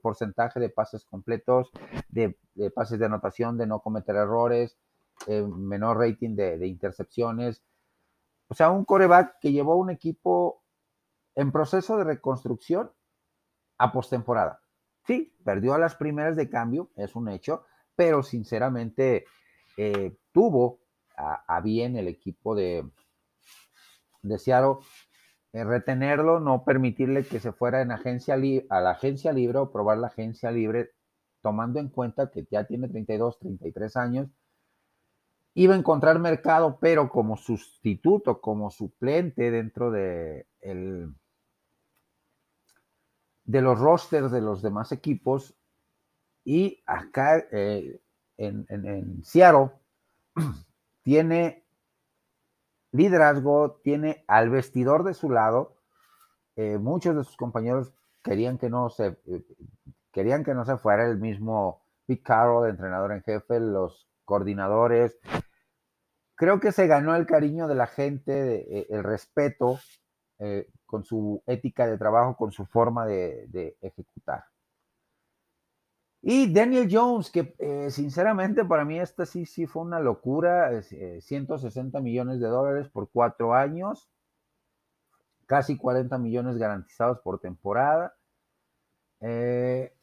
porcentaje 0.01 0.59
de 0.59 0.69
pases 0.69 1.05
completos, 1.05 1.71
de, 2.09 2.37
pases 2.75 2.99
de 2.99 3.05
anotación, 3.05 3.57
de 3.57 3.67
no 3.67 3.79
cometer 3.79 4.15
errores, 4.15 4.77
menor 5.27 5.97
rating 5.97 6.35
de, 6.35 6.67
intercepciones. 6.67 7.63
O 8.47 8.53
sea, 8.53 8.69
un 8.69 8.85
coreback 8.85 9.39
que 9.39 9.51
llevó 9.51 9.77
un 9.77 9.89
equipo 9.89 10.61
en 11.35 11.51
proceso 11.51 11.97
de 11.97 12.03
reconstrucción 12.03 12.91
a 13.77 13.91
postemporada. 13.91 14.61
Sí, 15.05 15.33
perdió 15.43 15.73
a 15.73 15.79
las 15.79 15.95
primeras 15.95 16.35
de 16.35 16.49
cambio, 16.49 16.89
es 16.95 17.15
un 17.15 17.29
hecho, 17.29 17.63
pero 17.95 18.23
sinceramente 18.23 19.25
eh, 19.77 20.17
tuvo 20.31 20.79
a, 21.17 21.61
bien 21.61 21.95
el 21.97 22.07
equipo 22.07 22.55
de, 22.55 22.89
de 24.21 24.39
Seattle 24.39 24.85
eh, 25.53 25.63
retenerlo, 25.65 26.39
no 26.39 26.63
permitirle 26.63 27.25
que 27.25 27.41
se 27.41 27.51
fuera 27.51 27.81
en 27.81 27.91
agencia 27.91 28.35
a 28.35 28.81
la 28.81 28.91
agencia 28.91 29.33
libre 29.33 29.57
o 29.57 29.71
probar 29.71 29.97
la 29.97 30.07
agencia 30.07 30.49
libre, 30.49 30.91
tomando 31.41 31.79
en 31.79 31.89
cuenta 31.89 32.31
que 32.31 32.47
ya 32.49 32.63
tiene 32.65 32.87
32, 32.87 33.39
33 33.39 33.97
años. 33.97 34.29
Iba 35.53 35.73
a 35.73 35.77
encontrar 35.77 36.19
mercado, 36.19 36.77
pero 36.79 37.09
como 37.09 37.35
sustituto, 37.35 38.39
como 38.39 38.71
suplente 38.71 39.51
dentro 39.51 39.91
de 39.91 40.47
el, 40.61 41.13
de 43.43 43.61
los 43.61 43.77
rosters 43.77 44.31
de 44.31 44.39
los 44.39 44.61
demás 44.61 44.93
equipos. 44.93 45.53
Y 46.45 46.81
acá 46.85 47.45
eh, 47.51 47.99
en, 48.37 48.65
en, 48.69 49.23
Seattle 49.25 49.71
tiene 51.03 51.60
liderazgo, 52.91 53.79
tiene 53.83 54.23
al 54.27 54.49
vestidor 54.49 55.03
de 55.03 55.13
su 55.13 55.29
lado. 55.29 55.77
Eh, 56.55 56.77
muchos 56.77 57.15
de 57.15 57.23
sus 57.23 57.37
compañeros 57.37 57.93
querían 58.23 58.57
que 58.57 58.69
no 58.69 58.89
se 58.89 59.17
eh, 59.27 59.43
querían 60.11 60.43
que 60.43 60.53
no 60.53 60.65
se 60.65 60.77
fuera 60.77 61.07
el 61.07 61.17
mismo 61.17 61.83
Pete 62.05 62.23
Carroll, 62.23 62.69
entrenador 62.69 63.13
en 63.13 63.23
jefe, 63.23 63.59
los 63.59 64.07
coordinadores. 64.25 65.17
Creo 66.35 66.59
que 66.59 66.71
se 66.71 66.87
ganó 66.87 67.15
el 67.15 67.25
cariño 67.25 67.67
de 67.67 67.75
la 67.75 67.87
gente, 67.87 68.93
el 68.93 69.03
respeto 69.03 69.79
con 70.87 71.05
su 71.05 71.41
ética 71.45 71.85
de 71.85 71.97
trabajo, 71.97 72.35
con 72.35 72.51
su 72.51 72.65
forma 72.65 73.05
de, 73.05 73.77
ejecutar. 73.81 74.43
Y 76.23 76.53
Daniel 76.53 76.87
Jones, 76.91 77.31
que 77.31 77.55
eh, 77.57 77.89
sinceramente 77.89 78.63
para 78.63 78.85
mí 78.85 78.99
esta 78.99 79.25
sí, 79.25 79.45
sí 79.45 79.65
fue 79.65 79.81
una 79.81 79.99
locura, 79.99 80.81
160 80.83 81.97
eh, 81.97 82.01
millones 82.01 82.39
de 82.39 82.47
dólares 82.47 82.89
por 82.89 83.09
cuatro 83.09 83.55
años, 83.55 84.07
casi 85.47 85.77
40 85.77 86.19
millones 86.19 86.57
garantizados 86.57 87.19
por 87.21 87.39
temporada. 87.39 88.15
Eh, 89.19 89.95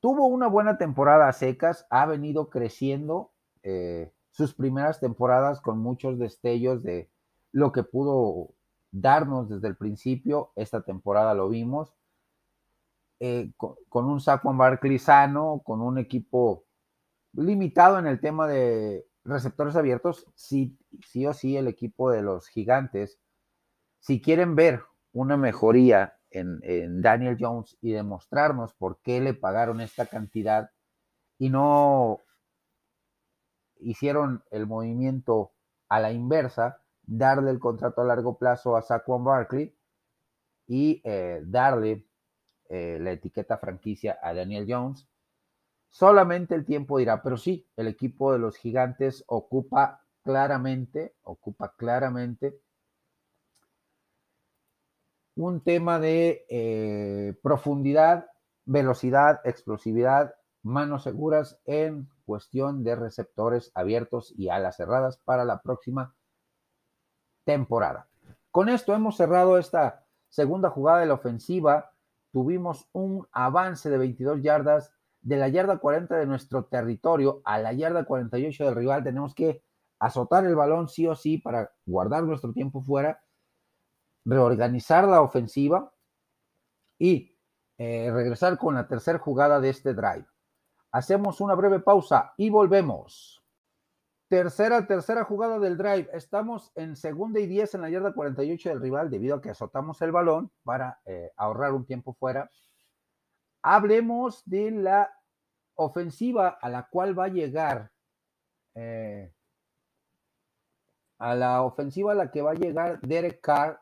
tuvo 0.00 0.26
una 0.26 0.48
buena 0.48 0.76
temporada 0.76 1.28
a 1.28 1.32
secas, 1.32 1.86
ha 1.90 2.06
venido 2.06 2.50
creciendo 2.50 3.32
sus 4.30 4.54
primeras 4.54 5.00
temporadas 5.00 5.60
con 5.60 5.78
muchos 5.80 6.20
destellos 6.20 6.84
de 6.84 7.10
lo 7.50 7.72
que 7.72 7.82
pudo 7.82 8.54
darnos 8.92 9.48
desde 9.48 9.66
el 9.66 9.76
principio, 9.76 10.52
esta 10.54 10.82
temporada 10.82 11.34
lo 11.34 11.48
vimos, 11.48 11.92
eh, 13.18 13.52
con, 13.56 14.04
un 14.04 14.20
Saquon 14.20 14.58
Barkley 14.58 14.98
sano, 14.98 15.62
con 15.64 15.80
un 15.80 15.98
equipo 15.98 16.64
limitado 17.32 17.98
en 17.98 18.06
el 18.06 18.20
tema 18.20 18.46
de 18.46 19.06
receptores 19.24 19.76
abiertos, 19.76 20.26
sí, 20.34 20.78
sí 21.06 21.26
o 21.26 21.32
sí 21.32 21.56
el 21.56 21.68
equipo 21.68 22.10
de 22.10 22.22
los 22.22 22.48
gigantes, 22.48 23.18
si 24.00 24.20
quieren 24.20 24.54
ver 24.54 24.82
una 25.12 25.36
mejoría 25.36 26.18
en, 26.30 27.00
Daniel 27.00 27.36
Jones 27.40 27.78
y 27.80 27.92
demostrarnos 27.92 28.74
por 28.74 29.00
qué 29.00 29.20
le 29.20 29.34
pagaron 29.34 29.80
esta 29.80 30.06
cantidad 30.06 30.70
y 31.38 31.48
no 31.48 32.20
hicieron 33.78 34.44
el 34.50 34.66
movimiento 34.66 35.52
a 35.88 36.00
la 36.00 36.12
inversa, 36.12 36.82
darle 37.02 37.50
el 37.50 37.58
contrato 37.58 38.02
a 38.02 38.04
largo 38.04 38.38
plazo 38.38 38.76
a 38.76 38.82
Saquon 38.82 39.24
Barkley 39.24 39.74
y 40.66 41.00
eh, 41.04 41.40
darle 41.44 42.06
eh, 42.68 42.98
la 43.00 43.12
etiqueta 43.12 43.58
franquicia 43.58 44.18
a 44.22 44.34
Daniel 44.34 44.66
Jones. 44.68 45.08
Solamente 45.88 46.54
el 46.54 46.64
tiempo 46.64 46.98
dirá, 46.98 47.22
pero 47.22 47.36
sí, 47.36 47.66
el 47.76 47.88
equipo 47.88 48.32
de 48.32 48.38
los 48.38 48.56
gigantes 48.56 49.24
ocupa 49.26 50.04
claramente, 50.22 51.14
ocupa 51.22 51.74
claramente 51.76 52.60
un 55.36 55.60
tema 55.60 56.00
de 56.00 56.46
eh, 56.48 57.34
profundidad, 57.42 58.26
velocidad, 58.64 59.40
explosividad, 59.44 60.34
manos 60.62 61.04
seguras 61.04 61.60
en 61.64 62.08
cuestión 62.24 62.82
de 62.82 62.96
receptores 62.96 63.70
abiertos 63.74 64.34
y 64.36 64.48
alas 64.48 64.76
cerradas 64.76 65.18
para 65.18 65.44
la 65.44 65.62
próxima 65.62 66.14
temporada. 67.44 68.08
Con 68.50 68.68
esto 68.68 68.94
hemos 68.94 69.16
cerrado 69.16 69.58
esta 69.58 70.04
segunda 70.28 70.70
jugada 70.70 71.00
de 71.00 71.06
la 71.06 71.14
ofensiva. 71.14 71.92
Tuvimos 72.36 72.86
un 72.92 73.26
avance 73.32 73.88
de 73.88 73.96
22 73.96 74.42
yardas 74.42 74.92
de 75.22 75.38
la 75.38 75.48
yarda 75.48 75.78
40 75.78 76.18
de 76.18 76.26
nuestro 76.26 76.66
territorio 76.66 77.40
a 77.46 77.58
la 77.58 77.72
yarda 77.72 78.04
48 78.04 78.62
del 78.66 78.74
rival. 78.74 79.02
Tenemos 79.02 79.34
que 79.34 79.64
azotar 79.98 80.44
el 80.44 80.54
balón 80.54 80.86
sí 80.86 81.06
o 81.06 81.14
sí 81.14 81.38
para 81.38 81.72
guardar 81.86 82.24
nuestro 82.24 82.52
tiempo 82.52 82.82
fuera, 82.82 83.24
reorganizar 84.26 85.08
la 85.08 85.22
ofensiva 85.22 85.90
y 86.98 87.38
eh, 87.78 88.10
regresar 88.12 88.58
con 88.58 88.74
la 88.74 88.86
tercera 88.86 89.18
jugada 89.18 89.58
de 89.58 89.70
este 89.70 89.94
drive. 89.94 90.26
Hacemos 90.92 91.40
una 91.40 91.54
breve 91.54 91.80
pausa 91.80 92.34
y 92.36 92.50
volvemos. 92.50 93.42
Tercera, 94.28 94.88
tercera 94.88 95.22
jugada 95.22 95.60
del 95.60 95.76
drive. 95.76 96.08
Estamos 96.12 96.72
en 96.74 96.96
segunda 96.96 97.38
y 97.38 97.46
diez 97.46 97.76
en 97.76 97.82
la 97.82 97.90
yarda 97.90 98.12
48 98.12 98.70
del 98.70 98.80
rival 98.80 99.08
debido 99.08 99.36
a 99.36 99.40
que 99.40 99.50
azotamos 99.50 100.02
el 100.02 100.10
balón 100.10 100.50
para 100.64 101.00
eh, 101.04 101.30
ahorrar 101.36 101.72
un 101.72 101.86
tiempo 101.86 102.12
fuera. 102.12 102.50
Hablemos 103.62 104.42
de 104.44 104.72
la 104.72 105.14
ofensiva 105.76 106.58
a 106.60 106.68
la 106.68 106.88
cual 106.88 107.16
va 107.16 107.26
a 107.26 107.28
llegar. 107.28 107.92
Eh, 108.74 109.32
a 111.18 111.34
la 111.36 111.62
ofensiva 111.62 112.10
a 112.10 112.16
la 112.16 112.30
que 112.32 112.42
va 112.42 112.50
a 112.50 112.54
llegar 112.54 113.00
Derek 113.02 113.40
Carr 113.40 113.80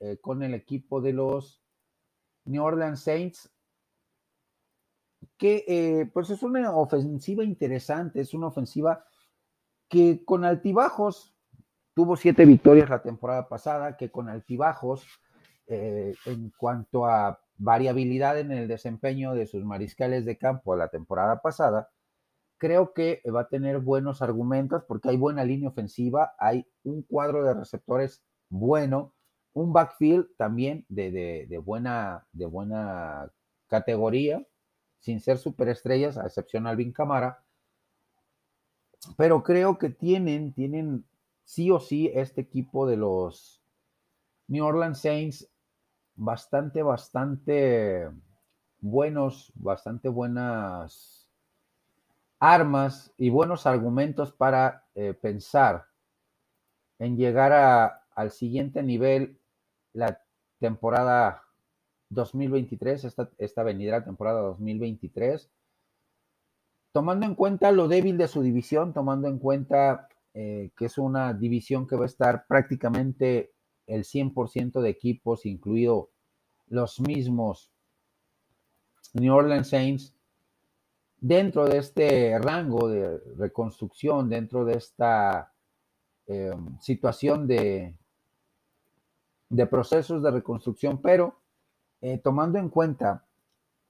eh, 0.00 0.18
con 0.20 0.42
el 0.42 0.52
equipo 0.52 1.00
de 1.00 1.14
los 1.14 1.62
New 2.44 2.62
Orleans 2.62 3.00
Saints. 3.00 3.50
Que 5.38 6.10
pues 6.12 6.28
es 6.28 6.42
una 6.42 6.76
ofensiva 6.76 7.42
interesante, 7.42 8.20
es 8.20 8.34
una 8.34 8.48
ofensiva 8.48 9.04
que 9.88 10.24
con 10.24 10.44
altibajos, 10.44 11.34
tuvo 11.94 12.16
siete 12.16 12.44
victorias 12.44 12.90
la 12.90 13.02
temporada 13.02 13.48
pasada, 13.48 13.96
que 13.96 14.10
con 14.10 14.28
altibajos 14.28 15.06
eh, 15.66 16.14
en 16.26 16.50
cuanto 16.56 17.06
a 17.06 17.40
variabilidad 17.56 18.38
en 18.38 18.52
el 18.52 18.68
desempeño 18.68 19.34
de 19.34 19.46
sus 19.46 19.64
mariscales 19.64 20.24
de 20.24 20.38
campo 20.38 20.76
la 20.76 20.88
temporada 20.88 21.42
pasada, 21.42 21.90
creo 22.58 22.92
que 22.92 23.22
va 23.34 23.42
a 23.42 23.48
tener 23.48 23.78
buenos 23.78 24.22
argumentos 24.22 24.84
porque 24.86 25.10
hay 25.10 25.16
buena 25.16 25.44
línea 25.44 25.68
ofensiva, 25.68 26.34
hay 26.38 26.66
un 26.84 27.02
cuadro 27.02 27.44
de 27.44 27.54
receptores 27.54 28.22
bueno, 28.48 29.14
un 29.52 29.72
backfield 29.72 30.26
también 30.36 30.84
de, 30.88 31.60
buena, 31.64 32.26
de 32.32 32.46
buena 32.46 33.30
categoría, 33.68 34.46
sin 35.00 35.20
ser 35.20 35.38
superestrellas, 35.38 36.18
a 36.18 36.26
excepción 36.26 36.64
de 36.64 36.70
Alvin 36.70 36.92
Camara. 36.92 37.44
Pero 39.16 39.42
creo 39.42 39.78
que 39.78 39.90
tienen, 39.90 40.52
tienen 40.52 41.04
sí 41.44 41.70
o 41.70 41.80
sí 41.80 42.10
este 42.14 42.40
equipo 42.40 42.86
de 42.86 42.96
los 42.96 43.62
New 44.48 44.64
Orleans 44.64 45.00
Saints 45.00 45.48
bastante, 46.14 46.82
bastante 46.82 48.10
buenos, 48.80 49.52
bastante 49.54 50.08
buenas 50.08 51.28
armas 52.40 53.12
y 53.16 53.30
buenos 53.30 53.66
argumentos 53.66 54.32
para 54.32 54.84
eh, 54.94 55.14
pensar 55.14 55.86
en 56.98 57.16
llegar 57.16 58.00
al 58.14 58.30
siguiente 58.30 58.82
nivel 58.82 59.38
la 59.92 60.20
temporada 60.58 61.44
2023, 62.10 63.04
esta, 63.04 63.30
esta 63.38 63.62
venidera 63.62 64.04
temporada 64.04 64.40
2023, 64.40 65.50
tomando 66.92 67.26
en 67.26 67.34
cuenta 67.34 67.72
lo 67.72 67.88
débil 67.88 68.16
de 68.18 68.28
su 68.28 68.42
división, 68.42 68.92
tomando 68.92 69.28
en 69.28 69.38
cuenta 69.38 70.08
eh, 70.34 70.70
que 70.76 70.86
es 70.86 70.98
una 70.98 71.34
división 71.34 71.86
que 71.86 71.96
va 71.96 72.04
a 72.04 72.06
estar 72.06 72.46
prácticamente 72.46 73.52
el 73.86 74.04
100% 74.04 74.80
de 74.80 74.90
equipos, 74.90 75.46
incluido 75.46 76.10
los 76.68 77.00
mismos 77.00 77.72
New 79.14 79.34
Orleans 79.34 79.68
Saints, 79.68 80.14
dentro 81.20 81.66
de 81.66 81.78
este 81.78 82.38
rango 82.38 82.88
de 82.88 83.18
reconstrucción, 83.36 84.28
dentro 84.28 84.64
de 84.64 84.74
esta 84.74 85.52
eh, 86.26 86.52
situación 86.80 87.46
de, 87.46 87.96
de 89.48 89.66
procesos 89.66 90.22
de 90.22 90.30
reconstrucción, 90.30 91.00
pero 91.00 91.40
eh, 92.00 92.18
tomando 92.18 92.58
en 92.58 92.68
cuenta 92.68 93.26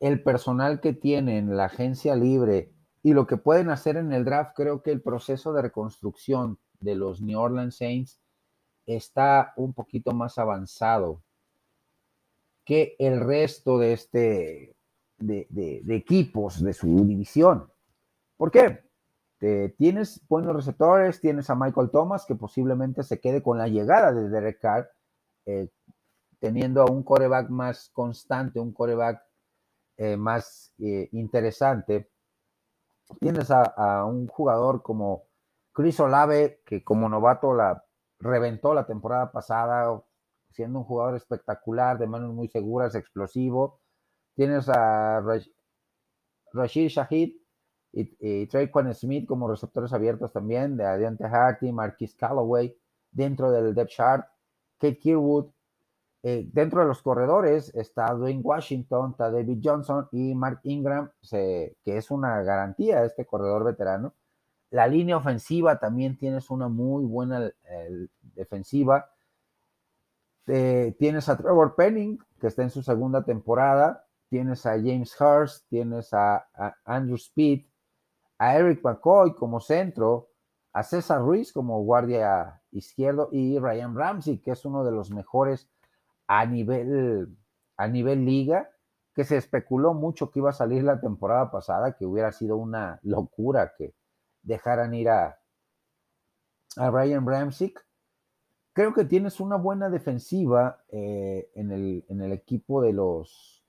el 0.00 0.22
personal 0.22 0.80
que 0.80 0.92
tienen, 0.92 1.56
la 1.56 1.64
agencia 1.66 2.14
libre 2.14 2.72
y 3.08 3.14
lo 3.14 3.26
que 3.26 3.38
pueden 3.38 3.70
hacer 3.70 3.96
en 3.96 4.12
el 4.12 4.22
draft, 4.22 4.52
creo 4.54 4.82
que 4.82 4.90
el 4.90 5.00
proceso 5.00 5.54
de 5.54 5.62
reconstrucción 5.62 6.58
de 6.78 6.94
los 6.94 7.22
New 7.22 7.40
Orleans 7.40 7.78
Saints 7.78 8.20
está 8.84 9.54
un 9.56 9.72
poquito 9.72 10.12
más 10.12 10.36
avanzado 10.36 11.22
que 12.66 12.96
el 12.98 13.20
resto 13.20 13.78
de 13.78 13.94
este 13.94 14.76
de, 15.16 15.82
equipos 15.88 16.62
de 16.62 16.74
su 16.74 17.02
división. 17.06 17.72
¿Por 18.36 18.50
qué? 18.50 18.86
tienes 19.78 20.20
buenos 20.28 20.54
receptores, 20.54 21.18
tienes 21.18 21.48
a 21.48 21.54
Michael 21.54 21.88
Thomas 21.90 22.26
que 22.26 22.34
posiblemente 22.34 23.02
se 23.04 23.20
quede 23.20 23.42
con 23.42 23.56
la 23.56 23.68
llegada 23.68 24.12
de 24.12 24.28
Derek 24.28 24.60
Carr, 24.60 24.90
eh, 25.46 25.70
teniendo 26.40 26.82
a 26.82 26.90
un 26.90 27.02
coreback 27.02 27.48
más 27.48 27.88
constante, 27.88 28.60
un 28.60 28.74
coreback 28.74 29.22
eh, 29.96 30.18
más 30.18 30.74
eh, 30.78 31.08
interesante. 31.12 32.10
Tienes 33.20 33.50
a, 33.50 34.04
un 34.04 34.26
jugador 34.26 34.82
como 34.82 35.24
Chris 35.72 35.98
Olave, 36.00 36.62
que 36.64 36.84
como 36.84 37.08
novato 37.08 37.54
la 37.54 37.84
reventó 38.20 38.74
la 38.74 38.86
temporada 38.86 39.32
pasada, 39.32 40.02
siendo 40.50 40.80
un 40.80 40.84
jugador 40.84 41.16
espectacular, 41.16 41.98
de 41.98 42.06
manos 42.06 42.34
muy 42.34 42.48
seguras, 42.48 42.94
explosivo. 42.94 43.80
Tienes 44.34 44.68
a 44.68 45.22
Rashid 46.52 46.88
Shahid 46.88 47.36
y, 47.92 48.16
y 48.20 48.46
Traquan 48.46 48.94
Smith 48.94 49.26
como 49.26 49.48
receptores 49.48 49.92
abiertos 49.92 50.32
también, 50.32 50.76
de 50.76 50.84
Adiante 50.84 51.24
Harty, 51.24 51.72
Marquis 51.72 52.14
Callaway, 52.14 52.76
dentro 53.10 53.50
del 53.50 53.74
depth 53.74 53.90
chart. 53.90 54.26
Kate 54.78 54.98
Kirwood, 54.98 55.50
eh, 56.22 56.48
dentro 56.52 56.81
de 56.81 56.88
los 56.88 57.00
corredores 57.00 57.72
está 57.74 58.12
Dwayne 58.12 58.42
Washington, 58.42 59.12
está 59.12 59.31
David 59.31 59.61
Johnson 59.62 60.09
y 60.11 60.35
Mark 60.35 60.61
Ingram, 60.64 61.11
que 61.31 61.76
es 61.85 62.11
una 62.11 62.42
garantía 62.42 63.04
este 63.04 63.24
corredor 63.24 63.64
veterano. 63.64 64.14
La 64.70 64.87
línea 64.87 65.16
ofensiva 65.16 65.78
también 65.78 66.18
tienes 66.18 66.50
una 66.50 66.68
muy 66.68 67.04
buena 67.04 67.50
defensiva. 68.35 69.11
Eh, 70.46 70.94
tienes 70.98 71.28
a 71.28 71.37
Trevor 71.37 71.74
Penning, 71.74 72.18
que 72.40 72.48
está 72.48 72.62
en 72.62 72.70
su 72.70 72.83
segunda 72.83 73.22
temporada. 73.24 74.04
Tienes 74.28 74.66
a 74.66 74.72
James 74.72 75.18
Hurst, 75.18 75.68
tienes 75.68 76.12
a, 76.12 76.37
a 76.54 76.74
Andrew 76.85 77.16
Speed, 77.16 77.66
a 78.38 78.57
Eric 78.57 78.83
McCoy 78.83 79.35
como 79.35 79.61
centro, 79.61 80.28
a 80.72 80.83
César 80.83 81.20
Ruiz 81.20 81.52
como 81.52 81.83
guardia 81.83 82.61
izquierdo 82.72 83.31
y 83.33 83.59
Ryan 83.59 83.96
Ramsey, 83.96 84.38
que 84.38 84.50
es 84.50 84.64
uno 84.64 84.85
de 84.85 84.92
los 84.92 85.11
mejores 85.11 85.70
a 86.28 86.46
nivel, 86.46 87.36
a 87.76 87.88
nivel 87.88 88.24
liga, 88.24 88.70
que 89.14 89.24
se 89.24 89.36
especuló 89.36 89.94
mucho 89.94 90.30
que 90.30 90.38
iba 90.38 90.50
a 90.50 90.52
salir 90.52 90.84
la 90.84 91.00
temporada 91.00 91.50
pasada, 91.50 91.96
que 91.96 92.06
hubiera 92.06 92.30
sido 92.30 92.56
una 92.56 93.00
locura 93.02 93.72
que 93.76 93.94
dejaran 94.42 94.94
ir 94.94 95.08
a, 95.08 95.40
a 96.76 96.90
Ryan 96.90 97.26
Ramsey. 97.26 97.74
Creo 98.72 98.94
que 98.94 99.04
tienes 99.04 99.40
una 99.40 99.56
buena 99.56 99.90
defensiva 99.90 100.84
eh, 100.90 101.50
en, 101.56 101.72
el, 101.72 102.04
en 102.08 102.22
el 102.22 102.32
equipo 102.32 102.80
de 102.80 102.92
los 102.92 103.64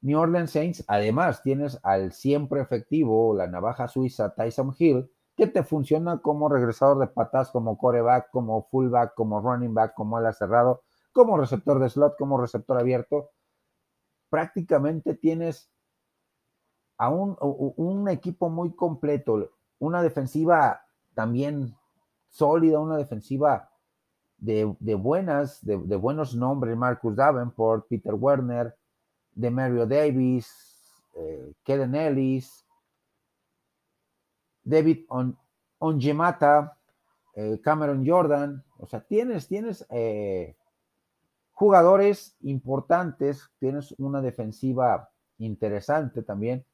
New 0.00 0.18
Orleans 0.18 0.52
Saints. 0.52 0.84
Además, 0.88 1.42
tienes 1.42 1.78
al 1.82 2.12
siempre 2.12 2.62
efectivo, 2.62 3.34
la 3.34 3.46
navaja 3.46 3.88
suiza 3.88 4.34
Tyson 4.34 4.74
Hill, 4.78 5.10
que 5.36 5.48
te 5.48 5.64
funciona 5.64 6.18
como 6.22 6.48
regresador 6.48 6.98
de 6.98 7.08
patas, 7.08 7.50
como 7.50 7.76
coreback, 7.76 8.30
como 8.30 8.62
fullback, 8.70 9.14
como 9.14 9.40
running 9.40 9.74
back, 9.74 9.94
como 9.94 10.16
ala 10.16 10.32
cerrado 10.32 10.82
como 11.12 11.36
receptor 11.36 11.78
de 11.78 11.88
slot, 11.88 12.16
como 12.16 12.40
receptor 12.40 12.78
abierto, 12.78 13.30
prácticamente 14.30 15.14
tienes 15.14 15.70
a 16.98 17.10
un, 17.10 18.08
equipo 18.08 18.50
muy 18.50 18.74
completo, 18.74 19.52
una 19.78 20.02
defensiva 20.02 20.82
también 21.14 21.76
sólida, 22.28 22.80
una 22.80 22.96
defensiva 22.96 23.70
de, 24.36 24.64
buenas, 24.96 25.64
de, 25.64 25.96
buenos 25.96 26.34
nombres, 26.34 26.76
Marcus 26.76 27.14
Davenport, 27.14 27.86
Peter 27.88 28.14
Werner, 28.14 28.76
de 29.32 29.50
Mario 29.50 29.86
Davis, 29.86 30.50
eh, 31.14 31.52
Keden 31.62 31.94
Ellis, 31.94 32.66
David 34.64 35.06
Ongemata, 35.78 36.76
eh, 37.34 37.60
Cameron 37.62 38.04
Jordan, 38.04 38.64
o 38.78 38.86
sea, 38.86 39.00
tienes, 39.00 39.46
tienes 39.46 39.86
eh, 39.90 40.56
jugadores 41.58 42.36
importantes, 42.42 43.50
tienes 43.58 43.92
una 43.98 44.22
defensiva 44.22 45.10
interesante 45.38 46.22
también 46.22 46.64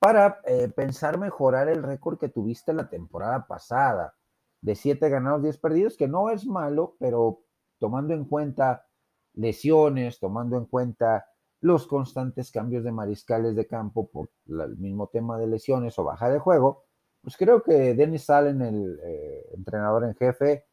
para 0.00 0.40
eh, 0.44 0.68
pensar 0.74 1.18
mejorar 1.18 1.68
el 1.68 1.84
récord 1.84 2.18
que 2.18 2.28
tuviste 2.28 2.72
la 2.72 2.90
temporada 2.90 3.46
pasada 3.46 4.12
de 4.60 4.74
7 4.74 5.08
ganados, 5.08 5.44
10 5.44 5.58
perdidos, 5.58 5.96
que 5.96 6.08
no 6.08 6.30
es 6.30 6.46
malo, 6.46 6.96
pero 6.98 7.42
tomando 7.78 8.12
en 8.12 8.24
cuenta 8.24 8.88
lesiones, 9.34 10.18
tomando 10.18 10.56
en 10.58 10.64
cuenta 10.64 11.26
los 11.60 11.86
constantes 11.86 12.50
cambios 12.50 12.82
de 12.82 12.90
mariscales 12.90 13.54
de 13.54 13.68
campo 13.68 14.08
por 14.08 14.30
el 14.48 14.76
mismo 14.78 15.06
tema 15.06 15.38
de 15.38 15.46
lesiones 15.46 15.96
o 16.00 16.02
baja 16.02 16.28
de 16.28 16.40
juego, 16.40 16.82
pues 17.22 17.36
creo 17.36 17.62
que 17.62 17.94
Dennis 17.94 18.28
Allen, 18.30 18.62
el 18.62 18.98
eh, 19.00 19.50
entrenador 19.54 20.02
en 20.02 20.16
jefe, 20.16 20.64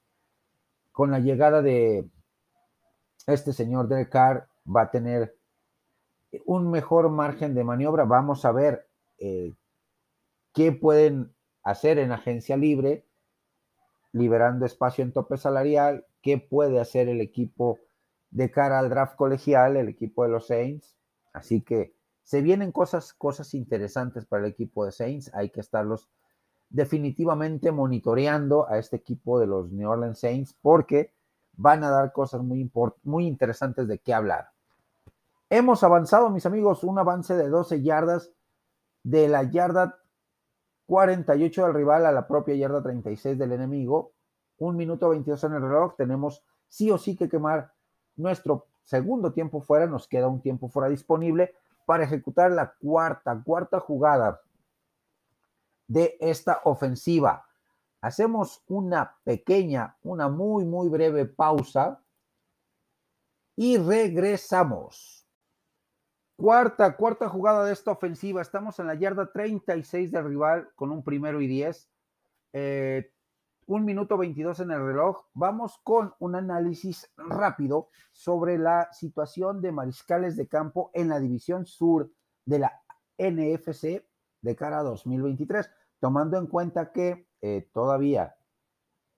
con 0.91 1.11
la 1.11 1.19
llegada 1.19 1.61
de 1.61 2.09
este 3.27 3.53
señor 3.53 3.87
Derek 3.87 4.09
Carr 4.09 4.47
va 4.65 4.83
a 4.83 4.91
tener 4.91 5.35
un 6.45 6.69
mejor 6.69 7.09
margen 7.09 7.53
de 7.53 7.63
maniobra. 7.63 8.05
Vamos 8.05 8.45
a 8.45 8.51
ver 8.51 8.87
eh, 9.17 9.53
qué 10.53 10.71
pueden 10.71 11.33
hacer 11.63 11.99
en 11.99 12.11
agencia 12.11 12.57
libre, 12.57 13.05
liberando 14.13 14.65
espacio 14.65 15.03
en 15.03 15.13
tope 15.13 15.37
salarial, 15.37 16.05
qué 16.21 16.37
puede 16.37 16.79
hacer 16.79 17.09
el 17.09 17.21
equipo 17.21 17.79
de 18.29 18.49
cara 18.49 18.79
al 18.79 18.89
draft 18.89 19.15
colegial, 19.15 19.77
el 19.77 19.89
equipo 19.89 20.23
de 20.23 20.29
los 20.29 20.47
Saints. 20.47 20.95
Así 21.33 21.61
que 21.61 21.93
se 22.23 22.41
vienen 22.41 22.71
cosas, 22.71 23.13
cosas 23.13 23.53
interesantes 23.53 24.25
para 24.25 24.45
el 24.45 24.51
equipo 24.51 24.85
de 24.85 24.91
Saints. 24.91 25.31
Hay 25.33 25.49
que 25.49 25.59
estarlos 25.59 26.09
definitivamente 26.69 27.71
monitoreando 27.71 28.69
a 28.69 28.77
este 28.77 28.95
equipo 28.95 29.39
de 29.39 29.47
los 29.47 29.71
New 29.71 29.89
Orleans 29.89 30.19
Saints 30.19 30.57
porque 30.61 31.13
van 31.61 31.83
a 31.83 31.91
dar 31.91 32.11
cosas 32.11 32.41
muy, 32.41 32.69
muy 33.03 33.27
interesantes 33.27 33.87
de 33.87 33.99
qué 33.99 34.13
hablar. 34.15 34.49
Hemos 35.49 35.83
avanzado, 35.83 36.31
mis 36.31 36.45
amigos, 36.47 36.83
un 36.83 36.97
avance 36.97 37.35
de 37.35 37.49
12 37.49 37.83
yardas 37.83 38.31
de 39.03 39.27
la 39.27 39.43
yarda 39.43 39.99
48 40.87 41.65
del 41.65 41.73
rival 41.73 42.05
a 42.05 42.11
la 42.11 42.27
propia 42.27 42.55
yarda 42.55 42.81
36 42.81 43.37
del 43.37 43.51
enemigo. 43.51 44.13
Un 44.57 44.75
minuto 44.75 45.09
22 45.09 45.43
en 45.43 45.53
el 45.53 45.61
reloj. 45.61 45.95
Tenemos 45.95 46.43
sí 46.67 46.89
o 46.89 46.97
sí 46.97 47.15
que 47.15 47.29
quemar 47.29 47.71
nuestro 48.15 48.65
segundo 48.81 49.31
tiempo 49.31 49.61
fuera, 49.61 49.85
nos 49.85 50.07
queda 50.07 50.27
un 50.27 50.41
tiempo 50.41 50.67
fuera 50.67 50.89
disponible 50.89 51.53
para 51.85 52.05
ejecutar 52.05 52.51
la 52.51 52.73
cuarta, 52.73 53.39
cuarta 53.43 53.79
jugada 53.79 54.41
de 55.87 56.17
esta 56.19 56.61
ofensiva. 56.63 57.45
Hacemos 58.01 58.63
una 58.67 59.15
pequeña, 59.23 59.95
una 60.01 60.27
muy, 60.27 60.65
muy 60.65 60.89
breve 60.89 61.25
pausa 61.25 62.03
y 63.55 63.77
regresamos. 63.77 65.27
Cuarta, 66.35 66.97
cuarta 66.97 67.29
jugada 67.29 67.63
de 67.65 67.73
esta 67.73 67.91
ofensiva. 67.91 68.41
Estamos 68.41 68.79
en 68.79 68.87
la 68.87 68.95
yarda 68.95 69.31
36 69.31 70.11
del 70.11 70.25
rival 70.25 70.71
con 70.75 70.89
un 70.89 71.03
primero 71.03 71.39
y 71.41 71.47
10. 71.47 71.89
Eh, 72.53 73.13
un 73.67 73.85
minuto 73.85 74.17
22 74.17 74.61
en 74.61 74.71
el 74.71 74.83
reloj. 74.83 75.25
Vamos 75.35 75.79
con 75.83 76.15
un 76.17 76.35
análisis 76.35 77.07
rápido 77.15 77.89
sobre 78.11 78.57
la 78.57 78.91
situación 78.91 79.61
de 79.61 79.71
mariscales 79.71 80.35
de 80.35 80.47
campo 80.47 80.89
en 80.95 81.09
la 81.09 81.19
división 81.19 81.67
sur 81.67 82.11
de 82.45 82.57
la 82.57 82.81
NFC 83.19 84.03
de 84.41 84.55
cara 84.55 84.79
a 84.79 84.83
2023, 84.83 85.69
tomando 85.99 86.39
en 86.39 86.47
cuenta 86.47 86.91
que 86.91 87.27
eh, 87.41 87.69
todavía 87.73 88.35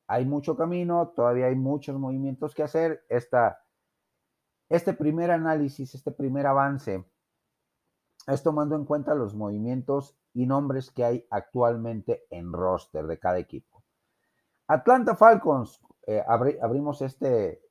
hay 0.07 0.25
mucho 0.25 0.55
camino, 0.55 1.13
todavía 1.15 1.47
hay 1.47 1.55
muchos 1.55 1.97
movimientos 1.97 2.53
que 2.53 2.63
hacer. 2.63 3.05
Esta, 3.09 3.63
este 4.69 4.93
primer 4.93 5.31
análisis, 5.31 5.95
este 5.95 6.12
primer 6.12 6.45
avance, 6.45 7.05
es 8.27 8.43
tomando 8.43 8.75
en 8.75 8.86
cuenta 8.86 9.15
los 9.15 9.36
movimientos 9.36 10.17
y 10.33 10.45
nombres 10.45 10.91
que 10.91 11.03
hay 11.03 11.27
actualmente 11.29 12.25
en 12.29 12.53
roster 12.53 13.05
de 13.07 13.19
cada 13.19 13.39
equipo. 13.39 13.83
Atlanta 14.67 15.15
Falcons, 15.15 15.81
eh, 16.07 16.23
abrimos 16.27 17.01
este, 17.01 17.62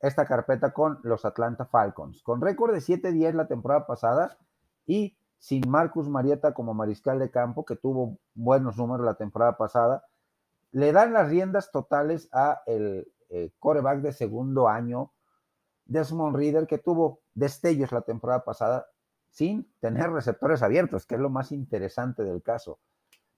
esta 0.00 0.26
carpeta 0.26 0.72
con 0.72 0.98
los 1.02 1.24
Atlanta 1.24 1.66
Falcons, 1.66 2.22
con 2.22 2.40
récord 2.40 2.72
de 2.72 2.80
7-10 2.80 3.34
la 3.34 3.46
temporada 3.46 3.86
pasada 3.86 4.38
y 4.86 5.16
sin 5.42 5.68
Marcus 5.68 6.08
Marietta 6.08 6.54
como 6.54 6.72
mariscal 6.72 7.18
de 7.18 7.28
campo, 7.28 7.64
que 7.64 7.74
tuvo 7.74 8.16
buenos 8.32 8.76
números 8.76 9.04
la 9.04 9.16
temporada 9.16 9.56
pasada, 9.56 10.04
le 10.70 10.92
dan 10.92 11.12
las 11.12 11.30
riendas 11.30 11.72
totales 11.72 12.28
a 12.30 12.62
el 12.64 13.12
eh, 13.28 13.50
coreback 13.58 14.02
de 14.02 14.12
segundo 14.12 14.68
año, 14.68 15.10
Desmond 15.84 16.36
Reader, 16.36 16.68
que 16.68 16.78
tuvo 16.78 17.22
destellos 17.34 17.90
la 17.90 18.02
temporada 18.02 18.44
pasada 18.44 18.86
sin 19.30 19.68
tener 19.80 20.12
receptores 20.12 20.62
abiertos, 20.62 21.06
que 21.06 21.16
es 21.16 21.20
lo 21.20 21.28
más 21.28 21.50
interesante 21.50 22.22
del 22.22 22.40
caso. 22.40 22.78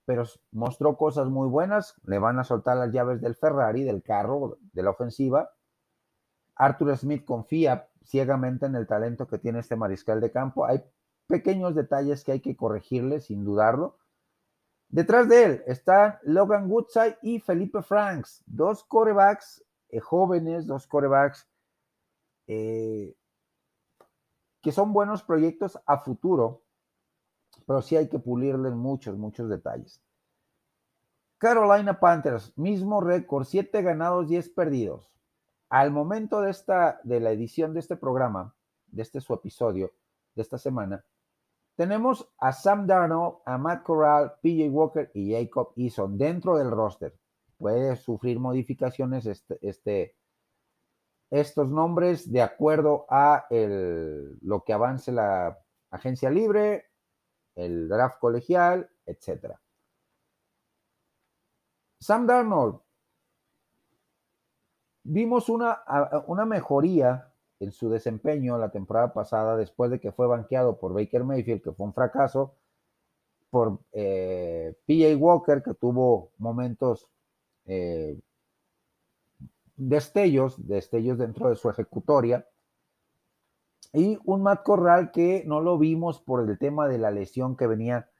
Pero 0.05 0.25
mostró 0.53 0.99
cosas 0.99 1.29
muy 1.29 1.49
buenas, 1.49 1.95
le 2.05 2.19
van 2.19 2.39
a 2.39 2.45
soltar 2.45 2.77
las 2.77 2.93
llaves 2.93 3.23
del 3.23 3.35
Ferrari, 3.35 3.83
del 3.83 4.03
carro, 4.03 4.59
de 4.75 4.83
la 4.83 4.91
ofensiva. 4.91 5.53
Arthur 6.55 6.99
Smith 6.99 7.25
confía 7.25 7.89
ciegamente 8.05 8.67
en 8.67 8.75
el 8.75 8.87
talento 8.87 9.27
que 9.27 9.39
tiene 9.39 9.61
este 9.61 9.75
mariscal 9.75 10.21
de 10.21 10.31
campo. 10.31 10.67
Hay 10.67 10.85
pequeños 11.27 11.75
detalles 11.75 12.25
que 12.25 12.33
hay 12.33 12.41
que 12.41 12.57
corregirle, 12.57 13.21
sin 13.21 13.45
dudarlo. 13.45 13.99
Detrás 14.89 15.29
de 15.29 15.45
él 15.45 15.63
están 15.67 16.19
Logan 16.23 16.71
Woodside 16.71 17.19
y 17.23 17.41
Felipe 17.41 17.83
Franks, 17.83 18.43
dos 18.47 18.85
corebacks 18.85 19.65
eh, 19.89 20.01
jóvenes, 20.01 20.67
dos 20.67 20.87
corebacks 20.87 21.49
eh, 22.47 23.15
que 24.61 24.73
son 24.73 24.93
buenos 24.93 25.23
proyectos 25.23 25.79
a 25.87 25.99
futuro, 25.99 26.63
pero 27.67 27.83
sí 27.83 27.97
hay 27.97 28.09
que 28.09 28.19
pulirle 28.19 28.71
muchos, 28.71 29.17
muchos 29.17 29.49
detalles. 29.49 30.03
Carolina 31.39 32.01
Panthers, 32.01 32.57
mismo 32.57 33.01
récord, 33.01 33.45
7 33.45 33.83
ganados, 33.83 34.29
10 34.29 34.49
perdidos. 34.51 35.13
Al 35.69 35.91
momento 35.91 36.41
de, 36.41 36.51
esta, 36.51 37.01
de 37.05 37.21
la 37.21 37.33
edición 37.33 37.75
de 37.75 37.81
este 37.81 37.97
programa, 37.97 38.55
de 38.87 39.03
este 39.03 39.21
su 39.21 39.35
episodio, 39.35 39.93
de 40.35 40.43
esta 40.43 40.57
semana, 40.57 41.05
tenemos 41.77 42.31
a 42.39 42.53
Sam 42.53 42.87
Darnold, 42.87 43.39
a 43.45 43.59
Matt 43.59 43.83
Corral, 43.83 44.35
PJ 44.43 44.69
Walker 44.71 45.11
y 45.15 45.33
Jacob 45.33 45.73
Eason 45.77 46.17
dentro 46.17 46.57
del 46.57 46.71
roster. 46.71 47.19
Puede 47.59 47.97
sufrir 47.97 48.39
modificaciones 48.39 49.27
este, 49.27 49.59
este, 49.61 50.17
estos 51.31 51.69
nombres 51.69 52.31
de 52.31 52.43
acuerdo 52.43 53.07
a 53.09 53.47
lo 53.51 54.63
que 54.65 54.73
avance 54.73 55.11
la 55.11 55.59
agencia 55.91 56.31
libre, 56.31 56.87
el 57.57 57.89
draft 57.89 58.19
colegial, 58.21 58.91
etc. 59.07 59.57
Sam 61.99 62.27
Darnold, 62.27 62.81
vimos 65.05 65.49
una, 65.49 65.83
una 66.27 66.45
mejoría 66.45 67.34
en 67.61 67.73
su 67.73 67.89
desempeño 67.89 68.59
la 68.59 68.71
temporada 68.71 69.13
pasada, 69.13 69.57
después 69.57 69.91
de 69.91 70.01
que 70.01 70.13
fue 70.13 70.27
banqueado 70.27 70.79
por 70.79 70.93
Baker 70.93 71.25
Mayfield, 71.25 71.63
que 71.63 71.73
fue 71.73 71.87
un 71.87 71.95
fracaso, 71.95 72.55
por 73.51 73.79
eh, 73.93 74.75
PJ 74.87 75.17
Walker, 75.17 75.63
que 75.63 75.75
tuvo 75.75 76.33
momentos 76.39 77.09
eh, 77.67 78.19
destellos, 79.77 80.67
destellos 80.67 81.19
dentro 81.19 81.49
de 81.49 81.57
su 81.57 81.71
ejecutoria, 81.71 82.47
y 83.93 84.19
un 84.25 84.43
Matt 84.43 84.65
Corral 84.65 85.13
que 85.13 85.45
no 85.47 85.61
lo 85.61 85.79
vimos 85.79 86.21
por 86.21 86.49
el 86.49 86.59
tema 86.59 86.89
de 86.89 86.99
la 86.99 87.13
lesión 87.13 87.57
que 87.57 87.69
venía 87.69 88.11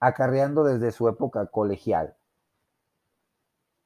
acarreando 0.00 0.64
desde 0.64 0.90
su 0.90 1.08
época 1.08 1.46
colegial. 1.46 2.16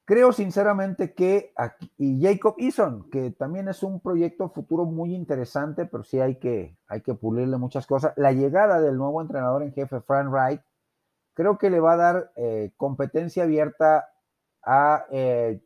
Creo 0.08 0.32
sinceramente 0.32 1.12
que 1.12 1.52
y 1.98 2.22
Jacob 2.22 2.54
Eason, 2.56 3.10
que 3.10 3.30
también 3.30 3.68
es 3.68 3.82
un 3.82 4.00
proyecto 4.00 4.48
futuro 4.48 4.86
muy 4.86 5.14
interesante, 5.14 5.84
pero 5.84 6.02
sí 6.02 6.18
hay 6.18 6.36
que, 6.36 6.78
hay 6.86 7.02
que 7.02 7.12
pulirle 7.12 7.58
muchas 7.58 7.86
cosas. 7.86 8.14
La 8.16 8.32
llegada 8.32 8.80
del 8.80 8.96
nuevo 8.96 9.20
entrenador 9.20 9.62
en 9.62 9.74
jefe, 9.74 10.00
Frank 10.00 10.30
Wright, 10.32 10.62
creo 11.34 11.58
que 11.58 11.68
le 11.68 11.78
va 11.80 11.92
a 11.92 11.96
dar 11.98 12.32
eh, 12.36 12.72
competencia 12.78 13.42
abierta 13.42 14.08
a, 14.62 15.04
eh, 15.10 15.62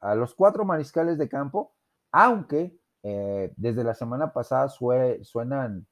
a, 0.00 0.16
los 0.16 0.34
cuatro 0.34 0.64
mariscales 0.64 1.16
de 1.16 1.28
campo, 1.28 1.72
aunque 2.10 2.76
eh, 3.04 3.52
desde 3.56 3.84
la 3.84 3.94
semana 3.94 4.32
pasada 4.32 4.70
suenan 4.70 5.86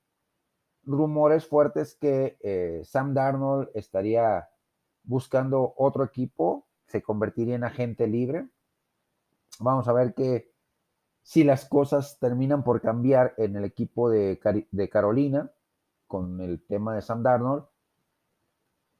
rumores 0.83 1.47
fuertes 1.47 1.95
que 1.95 2.83
Sam 2.85 3.15
Darnold 3.15 3.69
estaría 3.75 4.49
buscando 5.05 5.73
otro 5.77 6.03
equipo 6.03 6.66
se 6.87 7.03
convertiría 7.03 7.57
en 7.57 7.65
agente 7.65 8.07
libre. 8.07 8.49
Vamos 9.61 9.89
a 9.89 9.93
ver 9.93 10.15
que 10.15 10.51
si 11.23 11.43
las 11.43 11.65
cosas 11.69 12.19
terminan 12.21 12.63
por 12.63 12.81
cambiar 12.81 13.35
en 13.37 13.57
el 13.57 13.65
equipo 13.65 14.09
de, 14.09 14.39
Carolina 14.91 15.51
con 16.07 16.41
el 16.41 16.65
tema 16.65 16.95
de 16.95 17.03
Sam 17.03 17.23
Darnold. 17.23 17.65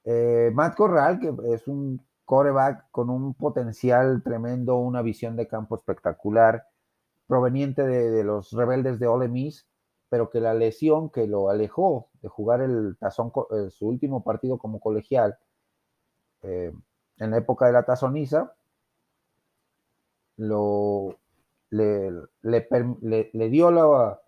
Eh, 0.05 0.51
Matt 0.53 0.77
Corral, 0.77 1.21
que 1.21 1.33
es 1.55 1.69
un 1.69 2.05
coreback 2.25 2.91
con 2.91 3.11
un 3.11 3.35
potencial 3.35 4.23
tremendo, 4.23 4.77
una 4.77 5.03
visión 5.03 5.37
de 5.37 5.47
campo 5.47 5.77
espectacular, 5.77 6.67
proveniente 7.27 7.87
de, 7.87 8.25
los 8.25 8.53
rebeldes 8.53 8.99
de 8.99 9.07
Ole 9.07 9.29
Miss, 9.29 9.67
pero 10.09 10.29
que 10.29 10.41
la 10.41 10.55
lesión 10.55 11.11
que 11.11 11.27
lo 11.27 11.49
alejó 11.49 12.09
de 12.23 12.29
jugar 12.29 12.61
el 12.61 12.97
tazón, 12.99 13.33
eh, 13.53 13.71
su 13.71 13.87
último 13.87 14.25
partido 14.25 14.59
como 14.59 14.81
colegial, 14.81 15.39
eh, 16.43 16.73
en 17.19 17.31
la 17.31 17.39
época 17.39 17.67
de 17.67 17.73
la 17.73 17.85
tazoniza, 17.85 18.53
lo, 20.37 21.19
le, 21.71 22.13
le, 22.43 23.49
dio 23.49 23.71
la 23.71 24.21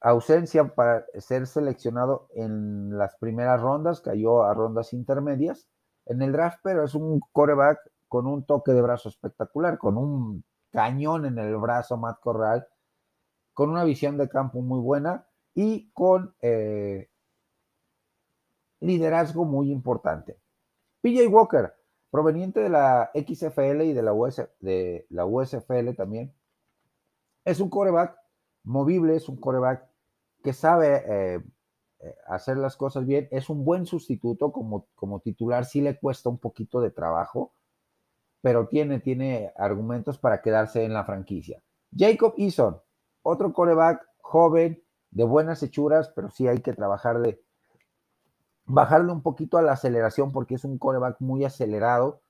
ausencia 0.00 0.74
para 0.74 1.04
ser 1.18 1.46
seleccionado 1.46 2.28
en 2.34 2.96
las 2.96 3.16
primeras 3.16 3.60
rondas, 3.60 4.00
cayó 4.00 4.44
a 4.44 4.54
rondas 4.54 4.92
intermedias 4.92 5.68
en 6.06 6.22
el 6.22 6.32
draft, 6.32 6.60
pero 6.62 6.84
es 6.84 6.94
un 6.94 7.20
coreback 7.32 7.78
con 8.08 8.26
un 8.26 8.44
toque 8.44 8.72
de 8.72 8.82
brazo 8.82 9.08
espectacular, 9.08 9.78
con 9.78 9.96
un 9.96 10.44
cañón 10.72 11.26
en 11.26 11.38
el 11.38 11.56
brazo, 11.56 11.96
Matt 11.96 12.20
Corral, 12.20 12.66
con 13.52 13.70
una 13.70 13.84
visión 13.84 14.16
de 14.16 14.28
campo 14.28 14.60
muy 14.62 14.80
buena 14.80 15.26
y 15.54 15.90
con 15.92 16.34
eh, 16.40 17.08
liderazgo 18.80 19.44
muy 19.44 19.70
importante. 19.70 20.38
PJ 21.02 21.28
Walker, 21.28 21.74
proveniente 22.10 22.60
de 22.60 22.68
la 22.68 23.10
XFL 23.14 23.82
y 23.82 23.92
de 23.92 24.02
la, 24.02 24.12
de 24.60 25.06
la 25.10 25.26
USFL 25.26 25.94
también. 25.96 26.34
Es 27.44 27.60
un 27.60 27.70
coreback 27.70 28.16
movible, 28.64 29.16
es 29.16 29.28
un 29.28 29.36
coreback 29.36 29.88
que 30.42 30.52
sabe 30.52 31.02
eh, 31.06 31.42
eh, 32.00 32.16
hacer 32.26 32.56
las 32.56 32.76
cosas 32.76 33.06
bien, 33.06 33.28
es 33.30 33.48
un 33.50 33.64
buen 33.64 33.86
sustituto 33.86 34.52
como, 34.52 34.88
como 34.94 35.20
titular, 35.20 35.64
sí 35.64 35.80
le 35.80 35.98
cuesta 35.98 36.28
un 36.28 36.38
poquito 36.38 36.80
de 36.80 36.90
trabajo, 36.90 37.54
pero 38.40 38.68
tiene, 38.68 39.00
tiene 39.00 39.52
argumentos 39.56 40.18
para 40.18 40.40
quedarse 40.40 40.84
en 40.84 40.94
la 40.94 41.04
franquicia. 41.04 41.62
Jacob 41.94 42.34
Eason, 42.38 42.80
otro 43.22 43.52
coreback 43.52 44.06
joven, 44.20 44.82
de 45.10 45.24
buenas 45.24 45.62
hechuras, 45.62 46.10
pero 46.14 46.30
sí 46.30 46.46
hay 46.46 46.60
que 46.60 46.72
trabajarle 46.72 47.42
bajarle 48.72 49.12
un 49.12 49.22
poquito 49.22 49.58
a 49.58 49.62
la 49.62 49.72
aceleración 49.72 50.32
porque 50.32 50.54
es 50.54 50.64
un 50.64 50.78
coreback 50.78 51.20
muy 51.20 51.44
acelerado, 51.44 52.22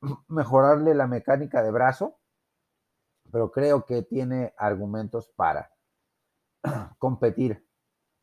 mejorarle 0.28 0.94
la 0.94 1.06
mecánica 1.06 1.62
de 1.62 1.70
brazo, 1.70 2.18
pero 3.30 3.50
creo 3.50 3.84
que 3.84 4.02
tiene 4.02 4.54
argumentos 4.56 5.30
para. 5.36 5.74
competir 6.98 7.66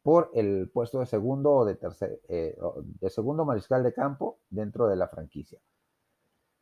por 0.04 0.32
el 0.34 0.70
puesto 0.74 1.00
de 1.00 1.06
segundo 1.06 1.52
o 1.52 1.66
de 1.66 1.76
tercer, 1.76 2.22
eh, 2.28 2.58
de 3.00 3.10
segundo 3.10 3.46
mariscal 3.46 3.84
de 3.84 3.94
campo 3.94 4.40
dentro 4.50 4.88
de 4.88 4.96
la 4.96 5.08
franquicia. 5.08 5.60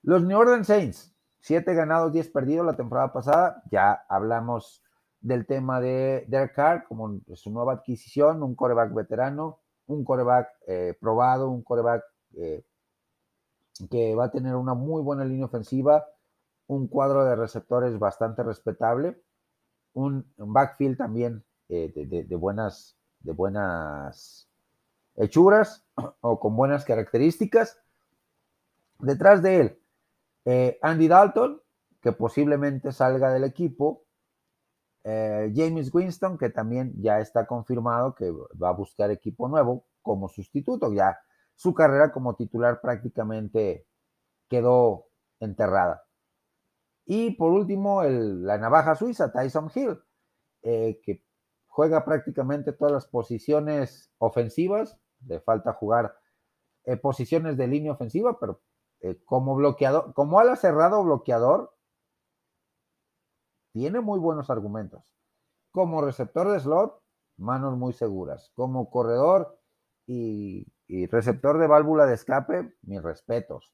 Los 0.02 0.24
New 0.24 0.38
Orleans 0.38 0.68
Saints, 0.68 1.16
7 1.40 1.74
ganados, 1.74 2.12
10 2.12 2.30
perdidos 2.32 2.66
la 2.66 2.76
temporada 2.76 3.14
pasada. 3.14 3.64
Ya 3.72 4.06
hablamos 4.10 4.84
del 5.22 5.46
tema 5.46 5.80
de 5.80 6.26
Derek 6.28 6.54
Carr 6.54 6.86
como 6.88 7.20
su 7.34 7.52
nueva 7.52 7.74
adquisición, 7.74 8.44
un 8.44 8.56
coreback 8.56 8.94
veterano, 8.94 9.60
un 9.90 10.04
coreback 10.04 10.50
eh, 10.68 10.96
probado, 11.00 11.50
un 11.50 11.64
coreback 11.64 12.04
eh, 12.36 12.64
que 13.90 14.14
va 14.16 14.26
a 14.26 14.32
tener 14.32 14.56
una 14.56 14.76
muy 14.76 15.02
buena 15.02 15.26
línea 15.26 15.46
ofensiva, 15.46 16.06
un 16.68 16.88
cuadro 16.88 17.26
de 17.26 17.36
receptores 17.36 17.98
bastante 17.98 18.44
respetable, 18.44 19.22
un, 19.94 20.32
backfield 20.38 20.98
también 20.98 21.44
eh, 21.70 21.92
de, 21.96 22.36
buenas, 22.36 22.96
de 23.22 23.32
buenas 23.32 24.48
hechuras 25.16 25.84
o 26.22 26.40
con 26.40 26.56
buenas 26.56 26.86
características. 26.86 27.80
Detrás 29.00 29.42
de 29.42 29.60
él, 30.46 30.78
Andy 30.82 31.08
Dalton, 31.08 31.62
que 32.02 32.12
posiblemente 32.12 32.92
salga 32.92 33.32
del 33.32 33.46
equipo, 33.46 34.04
eh, 35.04 35.52
James 35.56 35.94
Winston, 35.94 36.38
que 36.38 36.50
también 36.50 36.94
ya 37.02 37.20
está 37.20 37.48
confirmado 37.48 38.16
que 38.16 38.32
va 38.32 38.70
a 38.70 38.74
buscar 38.74 39.12
equipo 39.12 39.48
nuevo 39.48 39.86
como 40.02 40.28
sustituto. 40.28 40.92
Ya 40.94 41.18
su 41.56 41.74
carrera 41.74 42.12
como 42.12 42.36
titular 42.36 42.82
prácticamente 42.82 43.88
quedó 44.50 45.08
enterrada. 45.40 46.04
Y 47.06 47.32
por 47.32 47.52
último, 47.52 48.04
la 48.04 48.58
navaja 48.58 48.96
suiza, 48.96 49.32
Tyson 49.32 49.72
Hill, 49.74 50.00
eh, 50.62 51.00
que 51.04 51.24
juega 51.68 52.06
prácticamente 52.06 52.74
todas 52.74 52.94
las 52.94 53.08
posiciones 53.08 54.12
ofensivas. 54.20 55.00
Le 55.26 55.40
falta 55.40 55.74
jugar 55.74 56.16
eh, 56.86 56.98
posiciones 56.98 57.58
de 57.58 57.68
línea 57.68 57.94
ofensiva, 57.94 58.40
pero 58.40 58.62
como 59.26 59.56
bloqueador, 59.56 60.14
como 60.14 60.42
ala 60.42 60.58
cerrado 60.58 61.04
bloqueador, 61.04 61.74
tiene 63.80 64.02
muy 64.02 64.20
buenos 64.20 64.50
argumentos. 64.50 65.06
Como 65.72 66.02
receptor 66.02 66.52
de 66.52 66.60
slot, 66.60 67.02
manos 67.38 67.78
muy 67.78 67.94
seguras. 67.94 68.52
Como 68.54 68.90
corredor 68.90 69.58
y, 70.06 70.68
receptor 71.08 71.58
de 71.60 71.68
válvula 71.68 72.06
de 72.06 72.16
escape, 72.16 72.76
mis 72.82 73.02
respetos. 73.02 73.74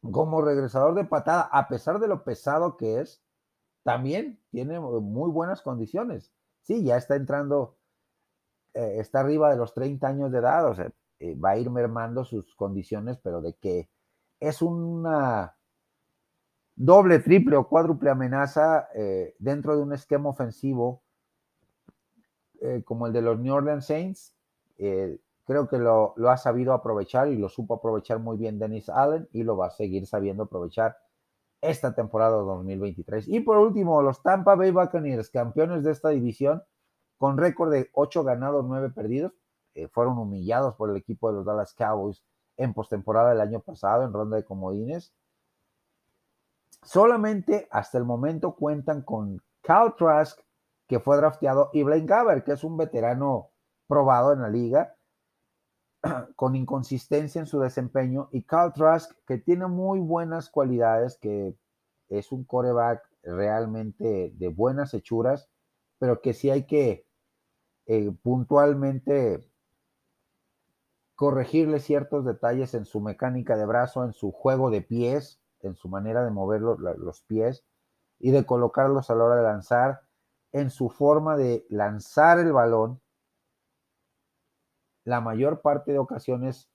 Como 0.00 0.40
regresador 0.40 0.94
de 0.94 1.04
patada, 1.04 1.42
a 1.52 1.68
pesar 1.68 1.98
de 1.98 2.08
lo 2.08 2.24
pesado 2.24 2.78
que 2.78 3.00
es, 3.00 3.22
también 3.84 4.42
tiene 4.50 4.80
muy 4.80 5.30
buenas 5.30 5.60
condiciones. 5.60 6.32
Sí, 6.62 6.82
ya 6.82 6.96
está 6.96 7.14
entrando, 7.14 7.76
eh, 8.72 9.00
está 9.00 9.20
arriba 9.20 9.50
de 9.50 9.58
los 9.58 9.74
30 9.74 10.08
años 10.08 10.32
de 10.32 10.38
edad, 10.38 10.66
o 10.66 10.74
sea, 10.74 10.90
eh, 11.18 11.34
va 11.34 11.50
a 11.50 11.58
ir 11.58 11.68
mermando 11.68 12.24
sus 12.24 12.54
condiciones, 12.54 13.18
pero 13.18 13.42
de 13.42 13.52
que 13.56 13.90
es 14.40 14.62
una 14.62 15.55
doble, 16.76 17.18
triple 17.20 17.56
o 17.56 17.66
cuádruple 17.66 18.10
amenaza 18.10 18.88
eh, 18.94 19.34
dentro 19.38 19.76
de 19.76 19.82
un 19.82 19.92
esquema 19.94 20.28
ofensivo 20.28 21.02
eh, 22.60 22.82
como 22.84 23.06
el 23.06 23.12
de 23.12 23.22
los 23.22 23.38
New 23.38 23.54
Orleans 23.54 23.86
Saints. 23.86 24.34
Eh, 24.78 25.18
creo 25.44 25.68
que 25.68 25.78
lo, 25.78 26.14
ha 26.28 26.36
sabido 26.36 26.74
aprovechar 26.74 27.28
y 27.28 27.36
lo 27.36 27.48
supo 27.48 27.74
aprovechar 27.74 28.18
muy 28.18 28.36
bien 28.36 28.58
Dennis 28.58 28.90
Allen 28.90 29.28
y 29.32 29.42
lo 29.42 29.56
va 29.56 29.68
a 29.68 29.70
seguir 29.70 30.06
sabiendo 30.06 30.44
aprovechar 30.44 30.96
esta 31.62 31.94
temporada 31.94 32.36
2023. 32.36 33.28
Y 33.28 33.40
por 33.40 33.56
último, 33.56 34.02
los 34.02 34.22
Tampa 34.22 34.54
Bay 34.54 34.70
Buccaneers, 34.70 35.30
campeones 35.30 35.82
de 35.82 35.92
esta 35.92 36.10
división, 36.10 36.62
con 37.16 37.38
récord 37.38 37.72
de 37.72 37.88
8 37.94 38.22
ganados, 38.24 38.64
9 38.66 38.90
perdidos, 38.90 39.32
fueron 39.92 40.18
humillados 40.18 40.74
por 40.74 40.90
el 40.90 40.96
equipo 40.96 41.28
de 41.28 41.36
los 41.36 41.44
Dallas 41.44 41.74
Cowboys 41.74 42.22
en 42.56 42.72
postemporada 42.72 43.30
del 43.30 43.40
año 43.40 43.60
pasado, 43.60 44.04
en 44.04 44.12
ronda 44.12 44.36
de 44.36 44.44
comodines. 44.44 45.14
Solamente 46.86 47.66
hasta 47.72 47.98
el 47.98 48.04
momento 48.04 48.54
cuentan 48.54 49.02
con 49.02 49.42
Cal 49.60 49.96
Trask, 49.96 50.38
que 50.86 51.00
fue 51.00 51.16
drafteado, 51.16 51.70
y 51.72 51.82
Blaine 51.82 52.06
Gabbert, 52.06 52.44
que 52.44 52.52
es 52.52 52.62
un 52.62 52.76
veterano 52.76 53.50
probado 53.88 54.32
en 54.32 54.42
la 54.42 54.48
liga, 54.48 54.96
con 56.36 56.54
inconsistencia 56.54 57.40
en 57.40 57.46
su 57.46 57.58
desempeño, 57.58 58.28
y 58.30 58.44
Cal 58.44 58.72
Trask, 58.72 59.10
que 59.26 59.38
tiene 59.38 59.66
muy 59.66 59.98
buenas 59.98 60.48
cualidades, 60.48 61.18
que 61.18 61.56
es 62.08 62.30
un 62.30 62.44
coreback 62.44 63.02
realmente 63.24 64.32
de 64.36 64.48
buenas 64.48 64.94
hechuras, 64.94 65.50
pero 65.98 66.20
que 66.20 66.34
sí 66.34 66.50
hay 66.50 66.66
que 66.66 67.04
eh, 67.86 68.12
puntualmente 68.22 69.44
corregirle 71.16 71.80
ciertos 71.80 72.24
detalles 72.24 72.74
en 72.74 72.84
su 72.84 73.00
mecánica 73.00 73.56
de 73.56 73.66
brazo, 73.66 74.04
en 74.04 74.12
su 74.12 74.30
juego 74.30 74.70
de 74.70 74.82
pies, 74.82 75.40
en 75.66 75.76
su 75.76 75.88
manera 75.88 76.24
de 76.24 76.30
mover 76.30 76.60
los, 76.60 77.22
pies 77.22 77.64
y 78.18 78.30
de 78.30 78.46
colocarlos 78.46 79.10
a 79.10 79.14
la 79.14 79.24
hora 79.24 79.36
de 79.36 79.42
lanzar, 79.42 80.02
en 80.52 80.70
su 80.70 80.88
forma 80.88 81.36
de 81.36 81.66
lanzar 81.68 82.38
el 82.38 82.52
balón, 82.52 83.00
la 85.04 85.20
mayor 85.20 85.60
parte 85.60 85.92
de 85.92 85.98
ocasiones 85.98 86.70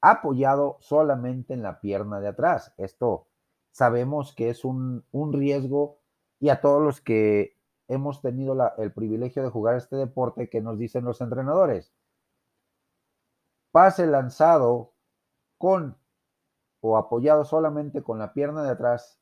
apoyado 0.00 0.76
solamente 0.80 1.54
en 1.54 1.62
la 1.62 1.80
pierna 1.80 2.20
de 2.20 2.28
atrás. 2.28 2.74
Esto 2.76 3.28
sabemos 3.70 4.34
que 4.34 4.50
es 4.50 4.64
un, 4.64 5.04
riesgo 5.32 6.00
y 6.38 6.50
a 6.50 6.60
todos 6.60 6.82
los 6.82 7.00
que 7.00 7.56
hemos 7.88 8.20
tenido 8.20 8.56
el 8.78 8.92
privilegio 8.92 9.42
de 9.42 9.50
jugar 9.50 9.76
este 9.76 9.96
deporte, 9.96 10.48
que 10.48 10.60
nos 10.60 10.78
dicen 10.78 11.04
los 11.04 11.20
entrenadores? 11.20 11.92
Pase 13.72 14.06
lanzado 14.06 14.92
con 15.58 15.96
o 16.86 16.98
apoyado 16.98 17.46
solamente 17.46 18.02
con 18.02 18.18
la 18.18 18.34
pierna 18.34 18.62
de 18.62 18.68
atrás, 18.68 19.18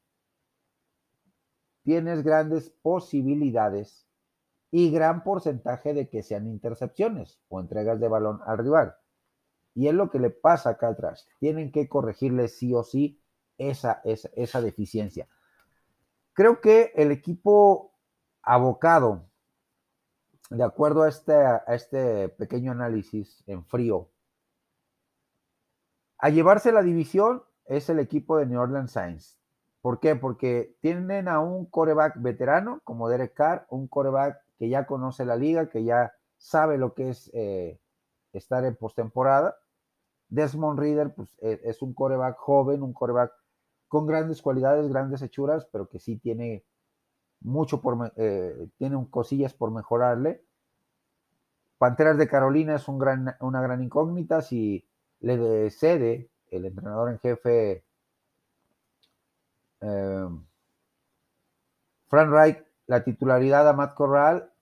tienes 1.84 2.24
grandes 2.24 2.70
posibilidades 2.82 4.08
y 4.72 4.90
gran 4.90 5.22
porcentaje 5.22 5.94
de 5.94 6.08
que 6.08 6.24
sean 6.24 6.48
intercepciones 6.48 7.40
o 7.48 7.60
entregas 7.60 8.00
de 8.00 8.08
balón 8.08 8.40
al 8.46 8.58
rival. 8.58 8.96
Y 9.76 9.86
es 9.86 9.94
lo 9.94 10.10
que 10.10 10.18
le 10.18 10.30
pasa 10.30 10.70
acá 10.70 10.88
atrás. 10.88 11.28
Tienen 11.38 11.70
que 11.70 11.88
corregirle 11.88 12.48
sí 12.48 12.74
o 12.74 12.82
sí 12.82 13.22
esa, 13.58 14.00
esa, 14.02 14.28
esa 14.34 14.60
deficiencia. 14.60 15.28
Creo 16.32 16.60
que 16.60 16.92
el 16.96 17.12
equipo 17.12 17.94
abocado, 18.42 19.30
de 20.50 20.64
acuerdo 20.64 21.04
a 21.04 21.08
este, 21.08 21.32
a 21.32 21.62
este 21.68 22.28
pequeño 22.28 22.72
análisis 22.72 23.44
en 23.46 23.64
frío, 23.64 24.10
a 26.18 26.28
llevarse 26.28 26.72
la 26.72 26.82
división 26.82 27.44
es 27.66 27.88
el 27.88 27.98
equipo 27.98 28.36
de 28.36 28.46
New 28.46 28.60
Orleans 28.60 28.92
Saints. 28.92 29.38
¿Por 29.80 29.98
qué? 29.98 30.14
Porque 30.14 30.76
tienen 30.80 31.28
a 31.28 31.40
un 31.40 31.66
coreback 31.66 32.20
veterano 32.20 32.80
como 32.84 33.08
Derek 33.08 33.34
Carr, 33.34 33.66
un 33.68 33.88
coreback 33.88 34.40
que 34.58 34.68
ya 34.68 34.86
conoce 34.86 35.24
la 35.24 35.36
liga, 35.36 35.68
que 35.68 35.82
ya 35.82 36.14
sabe 36.36 36.78
lo 36.78 36.94
que 36.94 37.10
es 37.10 37.30
eh, 37.34 37.80
estar 38.32 38.64
en 38.64 38.76
postemporada. 38.76 39.56
Desmond 40.28 40.78
Reader 40.78 41.14
pues, 41.14 41.36
e, 41.40 41.60
es 41.64 41.82
un 41.82 41.94
coreback 41.94 42.36
joven, 42.38 42.82
un 42.82 42.92
coreback 42.92 43.32
con 43.88 44.06
grandes 44.06 44.40
cualidades, 44.40 44.88
grandes 44.88 45.20
hechuras, 45.20 45.66
pero 45.70 45.88
que 45.88 45.98
sí 45.98 46.16
tiene 46.16 46.64
mucho 47.40 47.80
por, 47.80 48.12
eh, 48.16 48.68
tiene 48.78 49.06
cosillas 49.10 49.52
por 49.52 49.70
mejorarle. 49.70 50.44
Panteras 51.76 52.16
de 52.16 52.28
Carolina 52.28 52.76
es 52.76 52.86
un 52.86 52.98
gran, 52.98 53.36
una 53.40 53.60
gran 53.60 53.82
incógnita. 53.82 54.40
Si 54.40 54.88
le 55.20 55.70
cede 55.70 56.30
el 56.52 56.66
entrenador 56.66 57.10
en 57.10 57.18
jefe 57.18 57.84
eh, 59.80 60.28
Frank 62.06 62.30
Reich 62.30 62.64
la 62.86 63.04
titularidad 63.04 63.68
a 63.68 63.72
Matt 63.72 63.94
Corral 63.94 64.52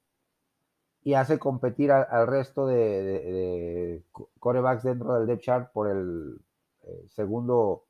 y 1.02 1.14
hace 1.14 1.38
competir 1.38 1.90
al 1.90 2.26
resto 2.26 2.66
de, 2.66 4.04
corebacks 4.38 4.84
dentro 4.84 5.14
del 5.14 5.26
depth 5.26 5.42
chart 5.42 5.72
por 5.72 5.88
el 5.88 6.40
eh, 6.82 7.06
segundo, 7.08 7.86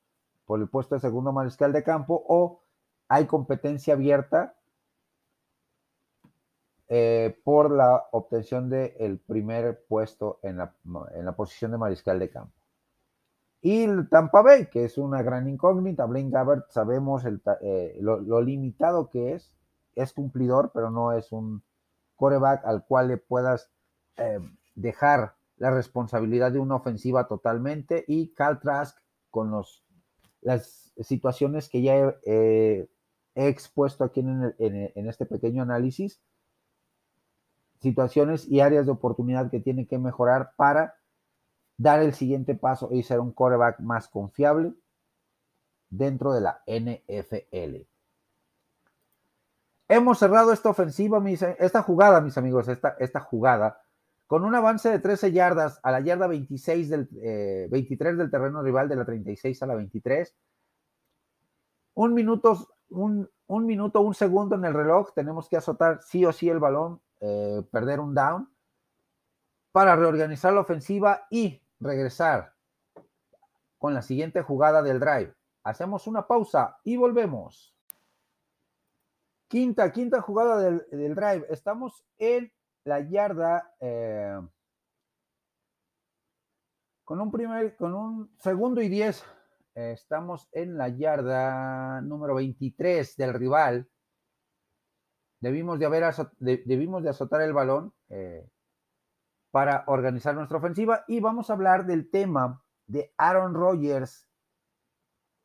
por 0.47 0.61
el 0.61 0.69
puesto 0.69 0.95
de 0.95 1.01
segundo 1.01 1.33
mariscal 1.33 1.73
de 1.73 1.83
campo, 1.83 2.25
o 2.29 2.63
hay 3.09 3.27
competencia 3.27 3.95
abierta 3.95 4.55
eh, 6.89 7.39
por 7.45 7.71
la 7.71 8.09
obtención 8.13 8.71
del 8.71 9.19
primer 9.19 9.85
puesto 9.89 10.39
en 10.43 10.59
la, 10.59 10.75
en 11.13 11.25
la 11.25 11.33
posición 11.33 11.73
de 11.73 11.79
mariscal 11.79 12.19
de 12.19 12.31
campo. 12.31 12.60
Y 13.63 13.83
el 13.83 14.09
Tampa 14.09 14.41
Bay, 14.41 14.67
que 14.67 14.85
es 14.85 14.97
una 14.97 15.23
gran 15.23 15.49
incógnita. 15.49 16.07
Blaine 16.07 16.31
Gabbert, 16.31 16.71
sabemos 16.71 17.25
eh, 17.61 17.99
lo, 18.01 18.41
limitado 18.41 19.11
que 19.11 19.35
es. 19.35 19.55
Es 19.95 20.13
cumplidor, 20.13 20.71
pero 20.73 20.91
no 20.91 21.13
es 21.13 21.31
un 21.33 21.63
coreback 22.17 22.65
al 22.65 22.85
cual 22.87 23.09
le 23.09 23.17
puedas 23.19 23.71
eh, 24.17 24.39
dejar 24.75 25.35
la 25.59 25.71
responsabilidad 25.71 26.53
de 26.53 26.59
una 26.59 26.77
ofensiva 26.77 27.29
totalmente. 27.29 28.05
Y 28.09 28.29
Cal 28.29 28.61
Trask, 28.61 28.97
con 29.31 29.51
los, 29.51 29.85
las 30.41 30.93
situaciones 31.01 31.69
que 31.69 31.83
ya 31.83 32.15
he, 32.25 32.89
expuesto 33.35 34.05
aquí 34.05 34.21
en, 34.21 34.55
en 34.59 35.09
este 35.09 35.25
pequeño 35.25 35.63
análisis, 35.63 36.21
situaciones 37.81 38.47
y 38.49 38.61
áreas 38.61 38.87
de 38.87 38.93
oportunidad 38.93 39.51
que 39.51 39.61
tiene 39.61 39.87
que 39.87 39.99
mejorar 39.99 40.53
para 40.57 41.00
dar 41.81 42.03
el 42.03 42.13
siguiente 42.13 42.55
paso 42.55 42.91
y 42.93 43.03
ser 43.03 43.21
un 43.21 43.33
quarterback 43.33 43.81
más 43.81 44.07
confiable 44.07 44.75
dentro 45.89 46.35
de 46.35 46.43
la 46.43 46.63
NFL. 46.67 47.89
Hemos 49.89 50.19
cerrado 50.19 50.53
esta 50.53 50.69
ofensiva, 50.69 51.23
esta 51.59 51.83
jugada, 51.83 52.21
mis 52.21 52.37
amigos, 52.37 52.69
esta, 52.69 52.97
esta 53.01 53.21
jugada, 53.21 53.81
con 54.27 54.45
un 54.45 54.55
avance 54.55 54.91
de 54.91 54.99
13 54.99 55.33
yardas 55.33 55.81
a 55.83 55.91
la 55.91 56.01
yarda 56.01 56.27
26 56.27 56.91
del, 56.91 57.09
23 57.71 58.13
eh, 58.13 58.17
del 58.17 58.31
terreno 58.31 58.63
rival, 58.63 58.87
de 58.87 58.97
la 58.97 59.07
36 59.07 59.63
a 59.63 59.67
la 59.67 59.75
23. 59.75 60.37
Un 61.95 62.13
minuto, 62.13 62.75
un, 62.91 63.27
un 63.47 63.65
minuto, 63.65 64.03
un 64.03 64.15
segundo 64.15 64.55
en 64.55 64.67
el 64.67 64.75
reloj, 64.75 65.15
tenemos 65.15 65.49
que 65.49 65.57
azotar 65.57 66.03
sí 66.03 66.27
o 66.27 66.33
sí 66.33 66.51
el 66.51 66.59
balón, 66.59 67.01
eh, 67.21 67.63
perder 67.73 68.01
un 68.01 68.15
down, 68.15 68.51
para 69.73 69.97
reorganizar 69.97 70.53
la 70.53 70.61
ofensiva 70.61 71.27
y 71.31 71.63
regresar 71.81 72.55
con 73.79 73.95
la 73.95 74.03
siguiente 74.03 74.43
jugada 74.43 74.83
del 74.83 75.01
drive. 75.01 75.35
Hacemos 75.65 76.07
una 76.07 76.27
pausa 76.27 76.79
y 76.85 76.97
volvemos. 76.97 77.75
Quinta, 79.49 79.91
quinta 79.91 80.21
jugada 80.21 80.61
del, 80.61 81.15
drive. 81.15 81.47
Estamos 81.49 82.05
en 82.19 82.53
la 82.85 83.01
yarda 83.01 83.75
eh, 83.81 84.39
con 87.05 87.21
un 87.21 87.31
primer, 87.33 87.77
con 87.77 87.95
un 87.95 88.31
segundo 88.39 88.81
y 88.81 88.89
diez. 88.89 89.25
estamos 89.75 90.49
en 90.53 90.77
la 90.77 90.89
yarda 90.89 92.01
número 92.03 92.35
23 92.37 93.17
del 93.17 93.35
rival. 93.35 93.89
Debimos 95.41 95.79
de 95.79 95.87
haber 95.87 96.05
debimos 96.39 97.03
de 97.03 97.09
azotar 97.09 97.41
el 97.41 97.55
balón 97.55 97.95
eh, 98.11 98.47
para 99.51 99.85
organizar 99.87 100.35
nuestra 100.35 100.59
ofensiva 100.59 101.05
y 101.09 101.21
vamos 101.21 101.51
a 101.51 101.55
hablar 101.55 101.87
del 101.87 102.11
tema 102.11 102.63
de 102.87 103.13
Aaron 103.17 103.55
Rodgers 103.55 104.29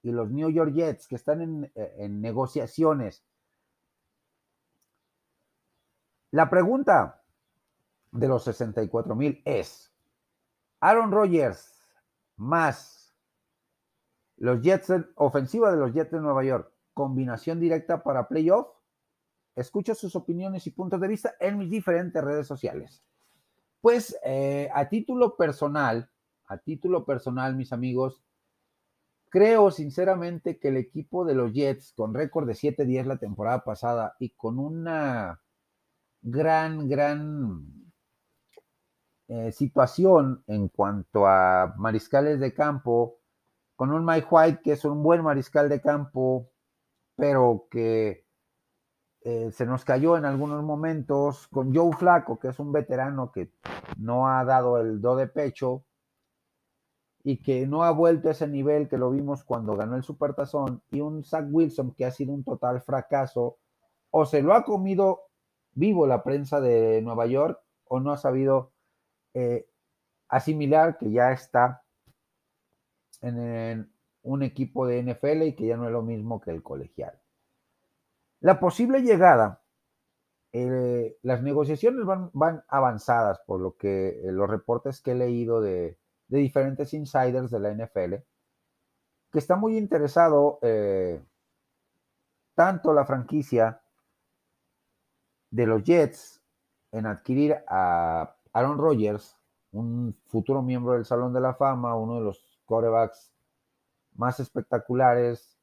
y 0.02 0.12
los 0.12 0.30
New 0.30 0.50
York 0.50 0.74
Jets 0.74 1.08
que 1.08 1.16
están 1.16 1.72
en, 1.76 2.22
negociaciones. 2.22 3.26
La 6.32 6.50
pregunta 6.50 7.24
de 8.12 8.28
los 8.28 8.44
64 8.44 9.16
mil 9.16 9.42
es, 9.46 9.92
Aaron 10.80 11.12
Rodgers 11.12 11.82
más 12.36 13.16
los 14.38 14.62
Jets, 14.62 14.92
ofensiva 15.16 15.72
de 15.72 15.78
los 15.78 15.94
Jets 15.94 16.12
de 16.12 16.20
Nueva 16.20 16.44
York, 16.44 16.72
combinación 16.94 17.60
directa 17.60 18.04
para 18.04 18.28
playoff. 18.28 18.68
Escucho 19.56 19.96
sus 19.96 20.16
opiniones 20.16 20.68
y 20.68 20.72
puntos 20.72 21.00
de 21.00 21.08
vista 21.08 21.36
en 21.40 21.58
mis 21.58 21.70
diferentes 21.70 22.22
redes 22.24 22.46
sociales. 22.46 23.04
Pues 23.86 24.18
eh, 24.24 24.68
a 24.74 24.90
título 24.90 25.38
personal, 25.38 26.10
a 26.48 26.58
título 26.58 27.06
personal, 27.06 27.56
mis 27.56 27.72
amigos, 27.72 28.24
Creo 29.30 29.70
sinceramente 29.70 30.58
que 30.58 30.70
el 30.70 30.78
equipo 30.78 31.24
de 31.24 31.36
los 31.36 31.54
Jets, 31.54 31.94
con 31.96 32.16
récord 32.16 32.48
de 32.48 32.56
7-10 32.56 33.06
la 33.06 33.18
temporada 33.18 33.64
pasada 33.64 34.16
y 34.18 34.32
con 34.32 34.58
una 34.58 35.40
gran, 36.24 36.90
gran 36.90 37.94
eh, 39.28 39.52
situación 39.52 40.44
en 40.48 40.70
cuanto 40.70 41.28
a 41.28 41.76
mariscales 41.78 42.40
de 42.40 42.56
campo, 42.56 43.20
con 43.76 43.92
un 43.92 44.04
Mike 44.04 44.28
White 44.32 44.62
que 44.64 44.72
es 44.72 44.84
un 44.84 45.04
buen 45.04 45.22
mariscal 45.22 45.70
de 45.70 45.80
campo, 45.80 46.50
pero 47.16 47.68
que 47.70 48.25
eh, 49.26 49.52
se 49.52 49.66
nos 49.66 49.84
cayó 49.84 50.18
en 50.18 50.26
algunos 50.26 50.64
momentos, 50.64 51.48
con 51.48 51.74
Joe 51.74 51.94
Flaco, 51.94 52.38
que 52.38 52.50
es 52.50 52.60
un 52.60 52.72
veterano 52.72 53.32
que 53.32 53.52
no 53.98 54.30
ha 54.30 54.46
dado 54.46 54.80
el 54.80 55.02
do 55.02 55.16
de 55.16 55.28
pecho, 55.28 55.84
y 57.24 57.42
que 57.42 57.66
no 57.66 57.84
ha 57.84 57.90
vuelto 57.90 58.28
a 58.28 58.34
ese 58.34 58.48
nivel 58.48 58.88
que 58.88 59.00
lo 59.00 59.10
vimos 59.10 59.44
cuando 59.44 59.76
ganó 59.76 59.96
el 59.96 60.04
Supertazón, 60.04 60.84
y 60.92 61.02
un 61.02 61.24
Zach 61.24 61.48
Wilson 61.50 61.96
que 61.96 62.06
ha 62.06 62.12
sido 62.12 62.34
un 62.34 62.44
total 62.44 62.82
fracaso, 62.82 63.58
o 64.12 64.28
se 64.28 64.44
lo 64.44 64.54
ha 64.54 64.64
comido 64.64 65.22
vivo 65.74 66.06
la 66.06 66.24
prensa 66.24 66.62
de 66.62 67.02
Nueva 67.02 67.26
York, 67.26 67.60
o 67.86 68.00
no 68.00 68.12
ha 68.12 68.18
sabido 68.18 68.74
eh, 69.34 69.68
asimilar 70.30 71.00
que 71.00 71.12
ya 71.12 71.32
está 71.32 71.84
en, 73.22 73.92
un 74.22 74.44
equipo 74.44 74.86
de 74.86 75.02
NFL 75.02 75.42
y 75.48 75.56
que 75.56 75.66
ya 75.66 75.78
no 75.78 75.88
es 75.88 75.92
lo 75.92 76.04
mismo 76.04 76.40
que 76.40 76.52
el 76.52 76.62
colegial. 76.62 77.20
La 78.40 78.60
posible 78.60 79.02
llegada, 79.02 79.62
eh, 80.52 81.18
las 81.22 81.42
negociaciones 81.42 82.06
van, 82.06 82.30
van, 82.34 82.64
avanzadas 82.68 83.40
por 83.46 83.60
lo 83.60 83.76
que 83.76 84.22
eh, 84.24 84.32
los 84.32 84.50
reportes 84.50 85.02
que 85.02 85.12
he 85.12 85.16
leído 85.16 85.62
de, 85.62 85.98
diferentes 86.28 86.94
insiders 86.94 87.52
de 87.52 87.60
la 87.60 87.74
NFL, 87.74 88.16
que 89.32 89.40
está 89.40 89.56
muy 89.56 89.78
interesado 89.78 90.60
eh, 90.62 91.22
tanto 92.54 92.94
la 92.94 93.06
franquicia 93.06 93.82
de 95.52 95.66
los 95.66 95.84
Jets 95.84 96.42
en 96.92 97.06
adquirir 97.06 97.58
a 97.68 98.36
Aaron 98.54 98.78
Rodgers, 98.78 99.38
un 99.72 100.18
futuro 100.28 100.62
miembro 100.62 100.94
del 100.94 101.06
Salón 101.06 101.34
de 101.34 101.42
la 101.42 101.54
Fama, 101.54 101.96
uno 101.96 102.16
de 102.16 102.22
los 102.22 102.62
quarterbacks 102.66 103.34
más 104.16 104.40
espectaculares, 104.40 105.58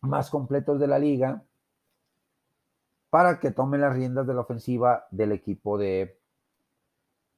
más 0.00 0.30
completos 0.30 0.80
de 0.80 0.88
la 0.88 0.98
liga, 0.98 1.44
para 3.10 3.40
que 3.40 3.50
tome 3.50 3.78
las 3.78 3.94
riendas 3.94 4.26
de 4.26 4.34
la 4.34 4.42
ofensiva 4.42 5.06
del 5.10 5.32
equipo 5.32 5.78
de 5.78 6.18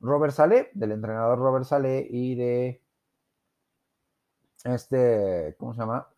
Robert 0.01 0.33
Saleh, 0.33 0.71
del 0.75 0.93
entrenador 0.93 1.39
Robert 1.39 1.65
Saleh 1.65 2.07
y 2.11 2.35
de 2.35 2.83
este, 4.65 5.55
¿cómo 5.59 5.75
se 5.75 5.81
llama? 5.81 6.09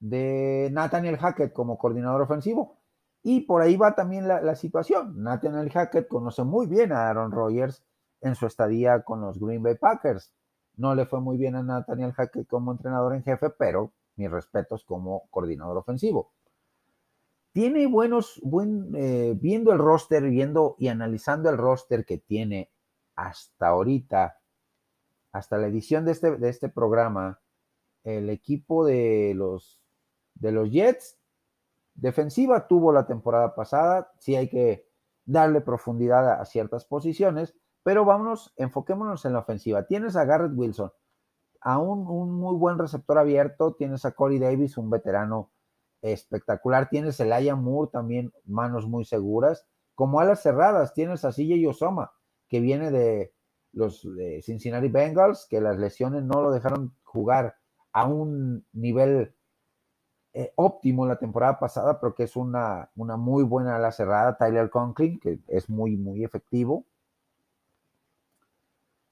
De 0.00 0.70
Nathaniel 0.72 1.18
Hackett 1.18 1.52
como 1.52 1.78
coordinador 1.78 2.22
ofensivo. 2.22 2.78
Y 3.22 3.42
por 3.42 3.60
ahí 3.60 3.76
va 3.76 3.94
también 3.94 4.26
la, 4.26 4.54
situación. 4.54 5.22
Nathaniel 5.22 5.70
Hackett 5.70 6.08
conoce 6.08 6.42
muy 6.42 6.66
bien 6.66 6.90
a 6.92 7.08
Aaron 7.08 7.32
Rodgers 7.32 7.84
en 8.22 8.34
su 8.34 8.46
estadía 8.46 9.02
con 9.02 9.20
los 9.20 9.38
Green 9.38 9.62
Bay 9.62 9.76
Packers. 9.76 10.32
No 10.76 10.94
le 10.94 11.04
fue 11.04 11.20
muy 11.20 11.36
bien 11.36 11.54
a 11.54 11.62
Nathaniel 11.62 12.12
Hackett 12.12 12.48
como 12.48 12.72
entrenador 12.72 13.14
en 13.14 13.22
jefe, 13.22 13.50
pero 13.50 13.92
mis 14.16 14.30
respetos 14.30 14.84
como 14.84 15.28
coordinador 15.30 15.76
ofensivo 15.76 16.32
tiene 17.52 17.86
buenos, 17.86 18.40
buen, 18.42 18.92
eh, 18.94 19.34
viendo 19.40 19.72
el 19.72 19.78
roster, 19.78 20.22
viendo 20.22 20.76
y 20.78 20.88
analizando 20.88 21.50
el 21.50 21.56
roster 21.56 22.04
que 22.04 22.18
tiene 22.18 22.70
hasta 23.16 23.68
ahorita, 23.68 24.40
hasta 25.32 25.58
la 25.58 25.66
edición 25.66 26.04
de 26.04 26.12
este, 26.12 26.36
de 26.36 26.48
este 26.48 26.68
programa, 26.68 27.40
el 28.04 28.30
equipo 28.30 28.84
de 28.84 29.34
los, 29.36 29.80
de 30.34 30.52
los 30.52 30.70
Jets, 30.70 31.18
defensiva 31.94 32.66
tuvo 32.66 32.92
la 32.92 33.06
temporada 33.06 33.54
pasada, 33.54 34.12
sí 34.18 34.36
hay 34.36 34.48
que 34.48 34.88
darle 35.24 35.60
profundidad 35.60 36.40
a, 36.40 36.44
ciertas 36.44 36.84
posiciones, 36.84 37.54
pero 37.82 38.04
vámonos, 38.04 38.52
enfoquémonos 38.56 39.24
en 39.24 39.32
la 39.32 39.40
ofensiva. 39.40 39.86
Tienes 39.86 40.16
a 40.16 40.24
Garrett 40.24 40.52
Wilson, 40.54 40.92
a 41.60 41.78
un, 41.78 42.06
un 42.06 42.32
muy 42.32 42.56
buen 42.56 42.78
receptor 42.78 43.18
abierto, 43.18 43.74
tienes 43.74 44.04
a 44.04 44.12
Corey 44.12 44.38
Davis, 44.38 44.78
un 44.78 44.90
veterano 44.90 45.50
espectacular. 46.02 46.88
Tienes 46.88 47.20
el 47.20 47.32
Aya 47.32 47.56
Moore 47.56 47.90
también, 47.92 48.32
manos 48.44 48.86
muy 48.86 49.04
seguras. 49.04 49.66
Como 49.94 50.20
alas 50.20 50.42
cerradas, 50.42 50.94
tienes 50.94 51.24
a 51.24 51.32
CJ 51.32 51.66
Osoma, 51.68 52.12
que 52.48 52.60
viene 52.60 52.90
de 52.90 53.32
los 53.72 54.06
Cincinnati 54.42 54.88
Bengals, 54.88 55.46
que 55.48 55.60
las 55.60 55.78
lesiones 55.78 56.22
no 56.24 56.42
lo 56.42 56.50
dejaron 56.50 56.94
jugar 57.04 57.56
a 57.92 58.06
un 58.06 58.64
nivel 58.72 59.34
eh, 60.32 60.52
óptimo 60.54 61.06
la 61.06 61.18
temporada 61.18 61.58
pasada, 61.58 62.00
pero 62.00 62.14
que 62.14 62.22
es 62.22 62.36
una, 62.36 62.90
una 62.96 63.16
muy 63.16 63.42
buena 63.42 63.76
ala 63.76 63.92
cerrada. 63.92 64.36
Tyler 64.36 64.70
Conklin, 64.70 65.18
que 65.18 65.40
es 65.48 65.68
muy, 65.68 65.96
muy 65.96 66.24
efectivo. 66.24 66.84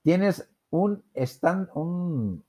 Tienes 0.03 0.49
un, 0.71 1.05
stand, 1.15 1.69
un 1.75 2.45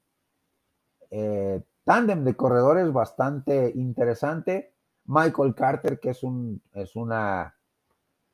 eh, 1.09 1.63
tándem 1.89 2.23
de 2.23 2.35
corredores 2.35 2.93
bastante 2.93 3.71
interesante. 3.73 4.75
Michael 5.05 5.55
Carter, 5.55 5.99
que 5.99 6.11
es, 6.11 6.21
un, 6.21 6.61
es 6.71 6.95
una 6.95 7.55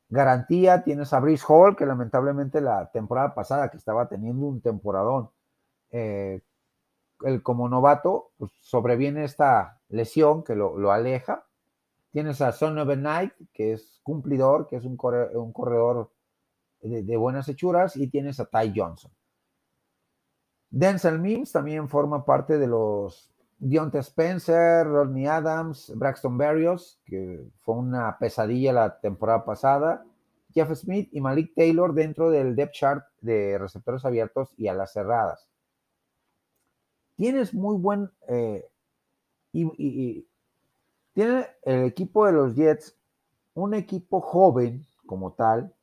garantía. 0.09 0.83
Tienes 0.83 1.13
a 1.13 1.21
Brice 1.21 1.45
Hall, 1.47 1.77
que 1.77 1.85
lamentablemente 1.85 2.59
la 2.59 2.91
temporada 2.91 3.33
pasada, 3.33 3.71
que 3.71 3.77
estaba 3.77 4.09
teniendo 4.09 4.45
un 4.45 4.59
temporadón, 4.59 5.29
eh, 5.91 6.41
como 7.43 7.69
novato, 7.69 8.31
pues 8.37 8.51
sobreviene 8.59 9.23
esta 9.23 9.79
lesión 9.87 10.43
que 10.43 10.53
lo, 10.53 10.91
aleja. 10.91 11.45
Tienes 12.11 12.41
a 12.41 12.51
Son 12.51 12.77
of 12.77 12.89
Night, 12.97 13.31
que 13.53 13.71
es 13.71 14.01
cumplidor, 14.03 14.67
que 14.67 14.75
es 14.75 14.83
un, 14.83 14.97
un 15.33 15.53
corredor 15.53 16.11
de, 16.81 17.03
de, 17.03 17.15
buenas 17.15 17.47
hechuras, 17.47 17.95
y 17.95 18.07
tienes 18.09 18.37
a 18.41 18.47
Ty 18.47 18.73
Johnson. 18.75 19.13
Denzel 20.71 21.19
Mims 21.19 21.53
también 21.53 21.87
forma 21.87 22.25
parte 22.25 22.57
de 22.57 22.67
los 22.67 23.31
Dionte 23.57 23.99
Spencer, 23.99 24.85
Rodney 24.85 25.27
Adams, 25.27 25.91
Braxton 25.95 26.37
Berrios, 26.37 26.99
que 27.05 27.47
fue 27.61 27.75
una 27.75 28.17
pesadilla 28.19 28.73
la 28.73 28.99
temporada 28.99 29.45
pasada, 29.45 30.05
Jeff 30.53 30.71
Smith 30.73 31.09
y 31.11 31.21
Malik 31.21 31.53
Taylor 31.55 31.93
dentro 31.93 32.29
del 32.29 32.55
depth 32.55 32.73
chart 32.73 33.05
de 33.21 33.57
receptores 33.57 34.05
abiertos 34.05 34.53
y 34.57 34.67
a 34.67 34.73
las 34.73 34.93
cerradas. 34.93 35.47
Tienes 37.15 37.53
muy 37.53 37.77
buen... 37.77 38.11
Eh, 38.27 38.67
y, 39.53 40.27
tiene 41.13 41.47
el 41.63 41.85
equipo 41.85 42.25
de 42.25 42.33
los 42.33 42.55
Jets 42.55 42.93
un 43.53 43.73
equipo 43.73 44.19
joven 44.19 44.85
como 45.05 45.31
tal, 45.31 45.73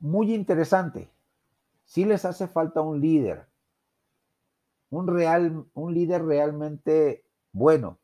muy 0.00 0.32
interesante. 0.34 1.10
Si 1.84 2.06
les 2.06 2.24
hace 2.24 2.48
falta 2.48 2.80
un 2.80 2.98
líder, 2.98 3.49
un, 4.90 5.06
real, 5.06 5.64
un 5.74 5.94
líder 5.94 6.24
realmente 6.24 7.24
bueno. 7.52 7.98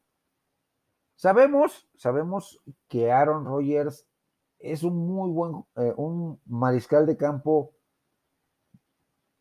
Sabemos, 1.16 1.88
sabemos 1.96 2.62
que 2.88 3.10
Aaron 3.10 3.44
Rodgers 3.44 4.06
es 4.58 4.82
un 4.82 4.96
muy 4.96 5.30
buen, 5.30 5.64
eh, 5.76 5.92
un 5.96 6.40
mariscal 6.46 7.06
de 7.06 7.16
campo 7.16 7.72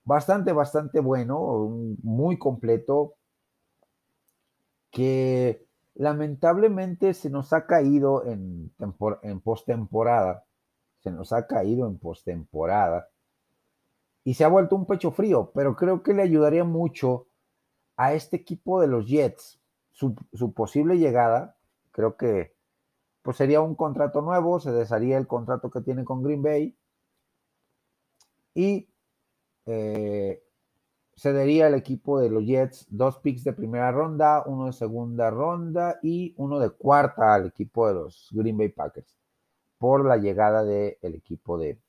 bastante, 0.04 0.54
bastante 0.54 1.00
bueno, 1.00 1.70
muy 2.04 2.38
completo, 2.38 3.16
que 4.92 5.66
lamentablemente 5.96 7.14
se 7.14 7.30
nos 7.30 7.52
ha 7.54 7.66
caído 7.66 8.26
en, 8.26 8.74
en 9.24 9.42
postemporada, 9.42 10.46
se 11.00 11.12
nos 11.12 11.34
ha 11.34 11.48
caído 11.48 11.88
en 11.88 11.98
postemporada 11.98 13.10
y 14.24 14.34
se 14.34 14.44
ha 14.44 14.48
vuelto 14.48 14.76
un 14.76 14.86
pecho 14.86 15.12
frío, 15.12 15.52
pero 15.54 15.76
creo 15.76 16.02
que 16.02 16.14
le 16.14 16.24
ayudaría 16.24 16.64
mucho 16.64 17.28
a 17.98 18.14
este 18.14 18.38
equipo 18.38 18.82
de 18.82 18.88
los 18.88 19.08
Jets, 19.08 19.60
su, 19.92 20.16
posible 20.54 20.98
llegada, 20.98 21.58
creo 21.92 22.18
que 22.18 22.54
pues 23.22 23.38
sería 23.38 23.62
un 23.62 23.76
contrato 23.76 24.22
nuevo, 24.22 24.60
se 24.60 24.72
desharía 24.72 25.18
el 25.18 25.28
contrato 25.28 25.72
que 25.72 25.82
tiene 25.82 26.04
con 26.04 26.22
Green 26.22 26.44
Bay 26.44 26.78
y 28.54 28.88
eh, 29.66 30.44
cedería 31.16 31.68
el 31.68 31.76
equipo 31.76 32.20
de 32.20 32.30
los 32.30 32.44
Jets 32.44 32.86
dos 32.90 33.18
picks 33.20 33.44
de 33.44 33.54
primera 33.54 33.92
ronda, 33.92 34.44
uno 34.46 34.68
de 34.68 34.74
segunda 34.74 35.30
ronda 35.32 36.00
y 36.04 36.36
uno 36.38 36.60
de 36.60 36.70
cuarta 36.70 37.34
al 37.34 37.48
equipo 37.48 37.88
de 37.88 37.96
los 37.96 38.30
Green 38.32 38.58
Bay 38.58 38.70
Packers 38.70 39.18
por 39.78 40.06
la 40.06 40.18
llegada 40.18 40.64
del 40.64 40.98
equipo 41.02 41.58
de 41.58 41.80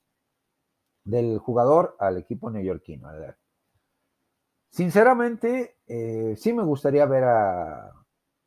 del 1.05 1.39
jugador 1.39 1.97
al 2.01 2.19
equipo 2.19 2.51
neoyorquino. 2.51 3.09
Sinceramente, 4.77 5.79
eh, 5.87 6.35
sí 6.37 6.53
me 6.53 6.63
gustaría 6.63 7.07
ver 7.07 7.25
a, 7.25 7.95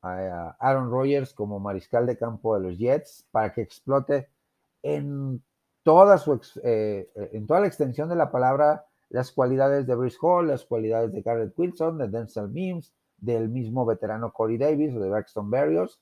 Aaron 0.03 0.91
Rodgers 0.91 1.33
como 1.33 1.59
mariscal 1.59 2.05
de 2.05 2.19
campo 2.19 2.53
de 2.55 2.61
los 2.61 2.77
Jets 2.77 3.25
para 3.31 3.51
que 3.51 3.61
explote 3.61 4.29
en 4.83 5.43
toda 5.81 6.19
su 6.19 6.39
eh, 6.63 7.09
en 7.33 7.47
toda 7.47 7.61
la 7.61 7.67
extensión 7.67 8.09
de 8.09 8.15
la 8.15 8.29
palabra 8.29 8.85
las 9.09 9.31
cualidades 9.31 9.87
de 9.87 9.95
Bruce 9.95 10.19
Hall, 10.21 10.49
las 10.49 10.65
cualidades 10.65 11.11
de 11.13 11.23
Garrett 11.23 11.57
Wilson, 11.57 11.97
de 11.97 12.09
Denzel 12.09 12.49
Mims, 12.49 12.93
del 13.17 13.49
mismo 13.49 13.83
veterano 13.87 14.31
Corey 14.31 14.59
Davis 14.59 14.95
o 14.95 14.99
de 14.99 15.09
Braxton 15.09 15.49
Berrios, 15.49 15.99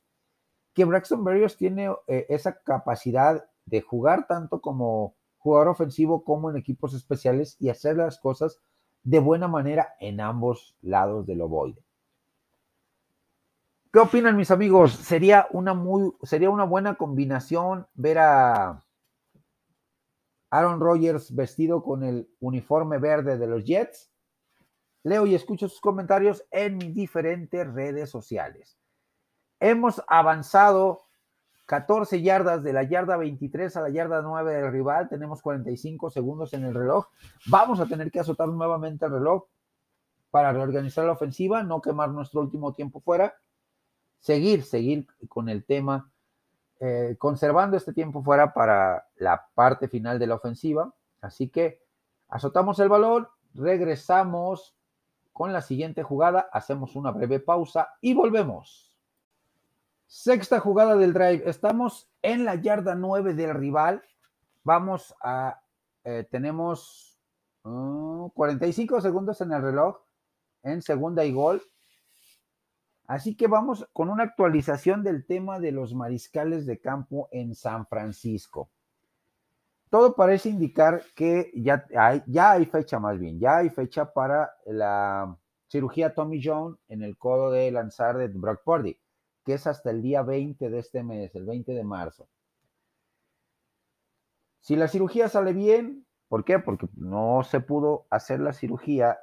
que 0.74 0.84
Braxton 0.84 1.24
Berrios 1.24 1.56
tiene 1.56 1.90
eh, 2.08 2.26
esa 2.28 2.60
capacidad 2.64 3.50
de 3.66 3.80
jugar 3.80 4.28
tanto 4.28 4.60
como 4.60 5.16
jugador 5.38 5.70
ofensivo 5.70 6.26
como 6.26 6.50
en 6.50 6.58
equipos 6.58 6.94
especiales 6.94 7.56
y 7.62 7.70
hacer 7.70 7.96
las 7.96 8.20
cosas 8.20 8.60
de 9.08 9.20
buena 9.20 9.48
manera 9.48 9.96
en 10.02 10.20
ambos 10.20 10.76
lados 10.82 11.26
del 11.26 11.40
ovoide. 11.40 11.82
¿Qué 13.94 14.00
opinan 14.00 14.36
mis 14.36 14.52
amigos? 14.52 14.92
Sería 14.92 15.48
una 15.52 15.74
muy, 15.74 16.12
sería 16.24 16.50
una 16.50 16.66
buena 16.66 16.96
combinación 16.96 17.88
ver 17.94 18.18
a 18.18 18.84
Aaron 20.50 20.82
Rodgers 20.82 21.34
vestido 21.34 21.84
con 21.84 22.04
el 22.04 22.30
uniforme 22.42 22.98
verde 22.98 23.38
de 23.38 23.48
los 23.48 23.64
Jets. 23.64 24.12
Leo 25.04 25.26
y 25.26 25.36
escucho 25.36 25.70
sus 25.70 25.80
comentarios 25.80 26.44
en 26.52 26.76
mis 26.76 26.94
diferentes 26.94 27.66
redes 27.74 28.10
sociales. 28.10 28.78
Hemos 29.62 30.04
avanzado 30.10 31.07
14 31.68 32.22
yardas 32.22 32.64
de 32.64 32.72
la 32.72 32.84
yarda 32.84 33.18
23 33.18 33.76
a 33.76 33.82
la 33.82 33.90
yarda 33.90 34.22
9 34.22 34.54
del 34.54 34.72
rival. 34.72 35.10
Tenemos 35.10 35.42
45 35.42 36.10
segundos 36.10 36.54
en 36.54 36.64
el 36.64 36.74
reloj. 36.74 37.08
Vamos 37.48 37.82
a 37.82 37.86
tener 37.86 38.10
que 38.10 38.22
azotar 38.22 38.48
nuevamente 38.48 39.06
el 39.06 39.12
reloj 39.12 39.44
para 40.32 40.54
reorganizar 40.54 41.06
la 41.06 41.12
ofensiva, 41.12 41.64
no 41.64 41.82
quemar 41.82 42.10
nuestro 42.10 42.40
último 42.40 42.74
tiempo 42.74 43.02
fuera. 43.02 43.36
Seguir, 44.20 44.64
seguir 44.64 45.08
con 45.28 45.50
el 45.50 45.66
tema 45.66 46.10
eh, 46.80 47.18
conservando 47.20 47.76
este 47.76 47.92
tiempo 47.92 48.24
fuera 48.24 48.54
para 48.54 49.06
la 49.18 49.48
parte 49.54 49.90
final 49.90 50.20
de 50.20 50.28
la 50.28 50.36
ofensiva. 50.36 50.94
Así 51.20 51.50
que 51.50 51.82
azotamos 52.30 52.80
el 52.80 52.88
balón, 52.88 53.28
regresamos 53.54 54.74
con 55.34 55.52
la 55.52 55.62
siguiente 55.62 56.02
jugada, 56.02 56.48
hacemos 56.54 56.96
una 56.96 57.12
breve 57.12 57.42
pausa 57.42 57.90
y 58.00 58.14
volvemos. 58.14 58.87
Sexta 60.08 60.62
jugada 60.62 60.96
del 60.96 61.12
drive. 61.12 61.44
Estamos 61.50 62.10
en 62.22 62.46
la 62.46 62.56
yarda 62.56 62.96
9 62.96 63.34
del 63.34 63.54
rival. 63.54 64.02
Vamos 64.64 65.14
a, 65.22 65.62
eh, 66.06 66.26
tenemos 66.32 67.20
45 67.62 69.02
segundos 69.02 69.42
en 69.42 69.52
el 69.52 69.62
reloj 69.62 69.98
en 70.64 70.82
segunda 70.82 71.26
y 71.26 71.34
gol. 71.34 71.62
Así 73.06 73.36
que 73.36 73.48
vamos 73.48 73.86
con 73.92 74.10
una 74.10 74.24
actualización 74.24 75.04
del 75.04 75.26
tema 75.26 75.60
de 75.60 75.74
los 75.74 75.94
mariscales 75.94 76.66
de 76.66 76.80
campo 76.80 77.28
en 77.32 77.54
San 77.54 77.86
Francisco. 77.86 78.70
Todo 79.90 80.16
parece 80.16 80.48
indicar 80.48 81.04
que 81.16 81.52
ya 81.54 81.86
hay, 81.98 82.24
ya 82.28 82.52
hay 82.52 82.66
fecha 82.66 82.98
más 83.00 83.20
bien, 83.20 83.40
ya 83.40 83.58
hay 83.58 83.70
fecha 83.70 84.14
para 84.14 84.54
la 84.66 85.38
cirugía 85.68 86.14
Tommy 86.14 86.42
John 86.42 86.80
en 86.88 87.04
el 87.04 87.18
codo 87.18 87.52
de 87.52 87.72
lanzar 87.72 88.18
de 88.18 88.28
Brock 88.28 88.62
Purdy, 88.64 88.98
que 89.48 89.54
es 89.54 89.66
hasta 89.66 89.92
el 89.92 90.02
día 90.02 90.24
20 90.24 90.70
de 90.70 90.78
este 90.78 91.04
mes, 91.04 91.34
el 91.34 91.46
20 91.46 91.72
de 91.72 91.86
marzo. 91.86 92.28
Si 94.60 94.76
la 94.76 94.90
cirugía 94.90 95.30
sale 95.30 95.54
bien, 95.54 96.06
¿por 96.28 96.44
qué? 96.44 96.60
Porque 96.60 96.90
no 96.98 97.44
se 97.50 97.62
pudo 97.62 98.08
hacer 98.10 98.42
la 98.42 98.52
cirugía 98.52 99.20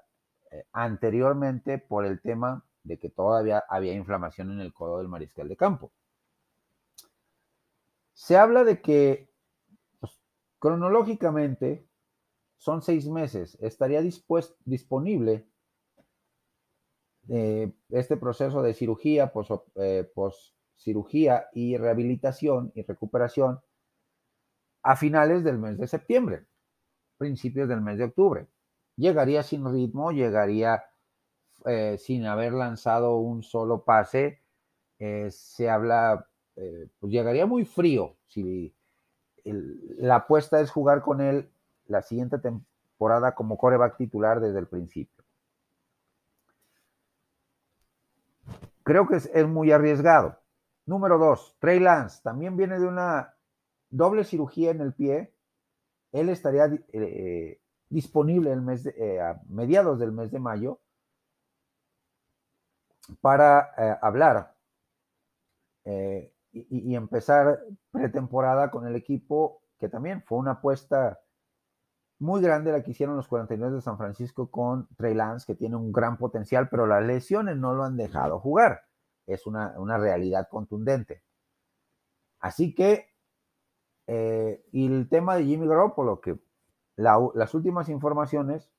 eh, 0.50 0.64
anteriormente 0.72 1.76
por 1.76 2.06
el 2.06 2.22
tema 2.22 2.64
de 2.84 2.98
que 2.98 3.10
todavía 3.10 3.64
había 3.68 3.92
inflamación 3.92 4.50
en 4.50 4.60
el 4.60 4.72
codo 4.72 4.96
del 4.96 5.08
mariscal 5.08 5.46
de 5.46 5.58
campo. 5.58 5.92
Se 8.14 8.38
habla 8.38 8.64
de 8.64 8.80
que 8.80 9.30
pues, 10.00 10.18
cronológicamente 10.58 11.86
son 12.56 12.80
seis 12.80 13.10
meses, 13.10 13.58
estaría 13.60 14.00
disponible 14.00 15.46
eh, 17.28 17.72
este 17.90 18.16
proceso 18.16 18.62
de 18.62 18.74
cirugía, 18.74 19.32
pos, 19.32 19.48
eh, 19.76 20.10
cirugía 20.76 21.46
y 21.52 21.76
rehabilitación 21.76 22.72
y 22.74 22.82
recuperación 22.82 23.60
a 24.82 24.96
finales 24.96 25.44
del 25.44 25.58
mes 25.58 25.78
de 25.78 25.86
septiembre, 25.86 26.46
principios 27.16 27.68
del 27.68 27.80
mes 27.80 27.98
de 27.98 28.04
octubre. 28.04 28.46
Llegaría 28.96 29.42
sin 29.42 29.64
ritmo, 29.72 30.12
llegaría 30.12 30.84
eh, 31.64 31.96
sin 31.98 32.26
haber 32.26 32.52
lanzado 32.52 33.16
un 33.16 33.42
solo 33.42 33.84
pase, 33.84 34.40
se 35.28 35.68
habla, 35.68 36.26
pues 36.54 37.12
llegaría 37.12 37.44
muy 37.44 37.66
frío 37.66 38.16
si 38.26 38.74
la 39.44 40.16
apuesta 40.16 40.60
es 40.60 40.70
jugar 40.70 41.02
con 41.02 41.20
él 41.20 41.50
la 41.86 42.00
siguiente 42.00 42.38
temporada 42.38 43.34
como 43.34 43.58
coreback 43.58 43.98
titular 43.98 44.40
desde 44.40 44.60
el 44.60 44.66
principio. 44.66 45.13
Creo 48.84 49.08
que 49.08 49.16
es, 49.16 49.48
muy 49.48 49.72
arriesgado. 49.72 50.38
Número 50.86 51.18
dos, 51.18 51.56
Trey 51.58 51.80
Lance 51.80 52.20
también 52.22 52.56
viene 52.56 52.78
de 52.78 52.86
una 52.86 53.34
doble 53.90 54.24
cirugía 54.24 54.70
en 54.70 54.80
el 54.80 54.94
pie. 54.94 55.34
Él 56.12 56.28
estaría 56.28 56.68
disponible 57.88 58.52
el 58.52 58.60
mes 58.60 58.86
a 58.86 59.40
mediados 59.48 59.98
del 59.98 60.12
mes 60.12 60.30
de 60.30 60.38
mayo 60.38 60.80
para 63.20 63.72
eh, 63.76 63.98
hablar 64.02 64.54
eh, 65.84 66.32
y, 66.52 66.94
empezar 66.94 67.60
pretemporada 67.90 68.70
con 68.70 68.86
el 68.86 68.94
equipo, 68.94 69.62
que 69.78 69.88
también 69.88 70.22
fue 70.22 70.38
una 70.38 70.52
apuesta 70.52 71.20
muy 72.24 72.42
grande 72.42 72.72
la 72.72 72.82
que 72.82 72.90
hicieron 72.90 73.16
los 73.16 73.28
49 73.28 73.76
de 73.76 73.82
San 73.82 73.98
Francisco 73.98 74.50
con 74.50 74.88
Trey 74.96 75.14
Lance, 75.14 75.46
que 75.46 75.54
tiene 75.54 75.76
un 75.76 75.92
gran 75.92 76.18
potencial, 76.18 76.68
pero 76.68 76.86
las 76.86 77.04
lesiones 77.04 77.56
no 77.56 77.74
lo 77.74 77.84
han 77.84 77.96
dejado 77.96 78.40
jugar. 78.40 78.82
Es 79.26 79.46
una, 79.46 79.98
realidad 79.98 80.48
contundente. 80.50 81.22
Así 82.40 82.74
que, 82.74 83.14
eh, 84.06 84.64
y 84.72 84.86
el 84.86 85.08
tema 85.08 85.36
de 85.36 85.44
Jimmy 85.44 85.66
Garoppolo, 85.68 86.20
que 86.20 86.38
las 86.96 87.54
últimas 87.54 87.88
informaciones 87.88 88.70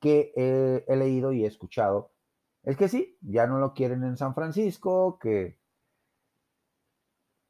que 0.00 0.32
he 0.86 0.96
leído 0.96 1.32
y 1.32 1.44
he 1.44 1.46
escuchado 1.46 2.12
es 2.66 2.76
que 2.76 2.88
sí, 2.88 3.16
ya 3.22 3.46
no 3.46 3.58
lo 3.58 3.74
quieren 3.74 4.02
en 4.02 4.16
San 4.16 4.34
Francisco, 4.34 5.18
que 5.20 5.56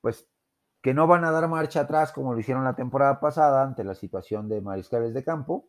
pues 0.02 0.28
que 0.86 0.94
no 0.94 1.08
van 1.08 1.24
a 1.24 1.32
dar 1.32 1.48
marcha 1.48 1.80
atrás 1.80 2.12
como 2.12 2.32
lo 2.32 2.38
hicieron 2.38 2.62
la 2.62 2.76
temporada 2.76 3.18
pasada 3.18 3.64
ante 3.64 3.82
la 3.82 3.96
situación 3.96 4.48
de 4.48 4.60
mariscales 4.60 5.14
de 5.14 5.24
campo, 5.24 5.68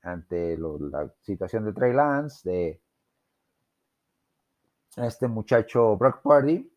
ante 0.00 0.56
la 0.56 1.14
situación 1.20 1.66
de 1.66 1.74
Trey 1.74 1.92
Lance, 1.92 2.48
de 2.48 2.82
este 4.96 5.28
muchacho 5.28 5.98
Brock 5.98 6.22
Party. 6.22 6.74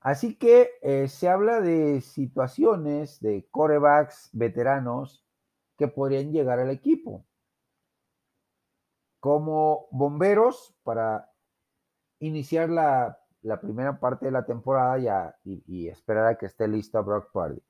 Así 0.00 0.36
que 0.36 0.72
eh, 0.82 1.06
se 1.06 1.28
habla 1.28 1.60
de 1.60 2.00
situaciones 2.00 3.20
de 3.20 3.46
corebacks 3.48 4.30
veteranos 4.32 5.24
que 5.78 5.86
podrían 5.86 6.32
llegar 6.32 6.58
al 6.58 6.70
equipo 6.70 7.24
como 9.20 9.86
bomberos 9.92 10.74
para 10.82 11.30
iniciar 12.18 12.68
la, 12.68 13.21
primera 13.60 13.98
parte 13.98 14.26
de 14.26 14.32
la 14.32 14.44
temporada 14.44 14.98
ya, 14.98 15.36
y, 15.44 15.88
esperar 15.88 16.26
a 16.26 16.34
que 16.36 16.46
esté 16.46 16.68
listo 16.68 17.02
Brock 17.02 17.30
Party. 17.32 17.60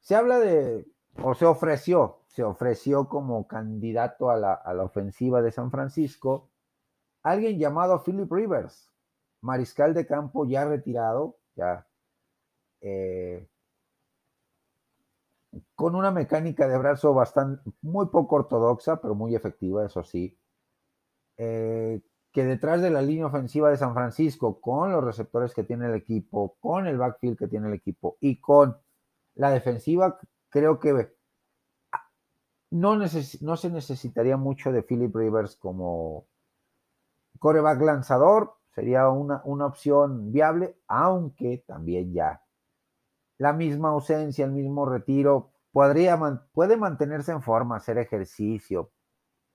Se 0.00 0.14
habla 0.14 0.38
de, 0.38 0.86
o 1.22 1.34
se 1.34 1.46
ofreció, 1.46 2.20
se 2.26 2.44
ofreció 2.44 3.08
como 3.08 3.46
candidato 3.46 4.30
a 4.30 4.36
la, 4.36 4.84
ofensiva 4.84 5.42
de 5.42 5.52
San 5.52 5.70
Francisco 5.70 6.50
alguien 7.22 7.58
llamado 7.58 8.02
Philip 8.04 8.30
Rivers, 8.30 8.92
mariscal 9.40 9.94
de 9.94 10.06
campo 10.06 10.46
ya 10.46 10.64
retirado, 10.64 11.38
ya 11.56 11.86
eh, 12.80 13.48
con 15.74 15.94
una 15.96 16.10
mecánica 16.10 16.68
de 16.68 16.78
brazo 16.78 17.14
bastante, 17.14 17.62
muy 17.82 18.06
poco 18.06 18.36
ortodoxa, 18.36 19.00
pero 19.00 19.14
muy 19.14 19.34
efectiva, 19.34 19.84
eso 19.84 20.04
sí. 20.04 20.38
Eh, 21.36 22.00
que 22.36 22.44
detrás 22.44 22.82
de 22.82 22.90
la 22.90 23.00
línea 23.00 23.28
ofensiva 23.28 23.70
de 23.70 23.78
San 23.78 23.94
Francisco, 23.94 24.60
con 24.60 24.92
los 24.92 25.02
receptores 25.02 25.54
que 25.54 25.64
tiene 25.64 25.86
el 25.86 25.94
equipo, 25.94 26.58
con 26.60 26.86
el 26.86 26.98
backfield 26.98 27.38
que 27.38 27.48
tiene 27.48 27.68
el 27.68 27.72
equipo 27.72 28.18
y 28.20 28.42
con 28.42 28.76
la 29.36 29.50
defensiva, 29.50 30.18
creo 30.50 30.78
que 30.78 31.16
no, 32.72 32.96
no 32.96 33.56
se 33.56 33.70
necesitaría 33.70 34.36
mucho 34.36 34.70
de 34.70 34.82
Philip 34.82 35.16
Rivers 35.16 35.56
como 35.56 36.26
coreback 37.38 37.80
lanzador, 37.80 38.52
sería 38.74 39.08
una, 39.08 39.40
una 39.46 39.64
opción 39.64 40.30
viable, 40.30 40.76
aunque 40.88 41.64
también 41.66 42.12
ya 42.12 42.42
la 43.38 43.54
misma 43.54 43.88
ausencia, 43.88 44.44
el 44.44 44.52
mismo 44.52 44.84
retiro, 44.84 45.52
podría, 45.72 46.20
puede 46.52 46.76
mantenerse 46.76 47.32
en 47.32 47.40
forma, 47.40 47.76
hacer 47.76 47.96
ejercicio, 47.96 48.90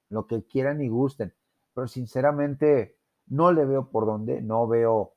lo 0.09 0.25
que 0.25 0.43
quieran 0.47 0.81
y 0.81 0.89
gusten, 0.89 1.35
pero 1.73 1.87
sinceramente 1.87 2.97
no 3.27 3.51
le 3.51 3.65
veo 3.65 3.89
por 3.89 4.05
dónde, 4.05 4.41
no 4.41 4.67
veo 4.67 5.13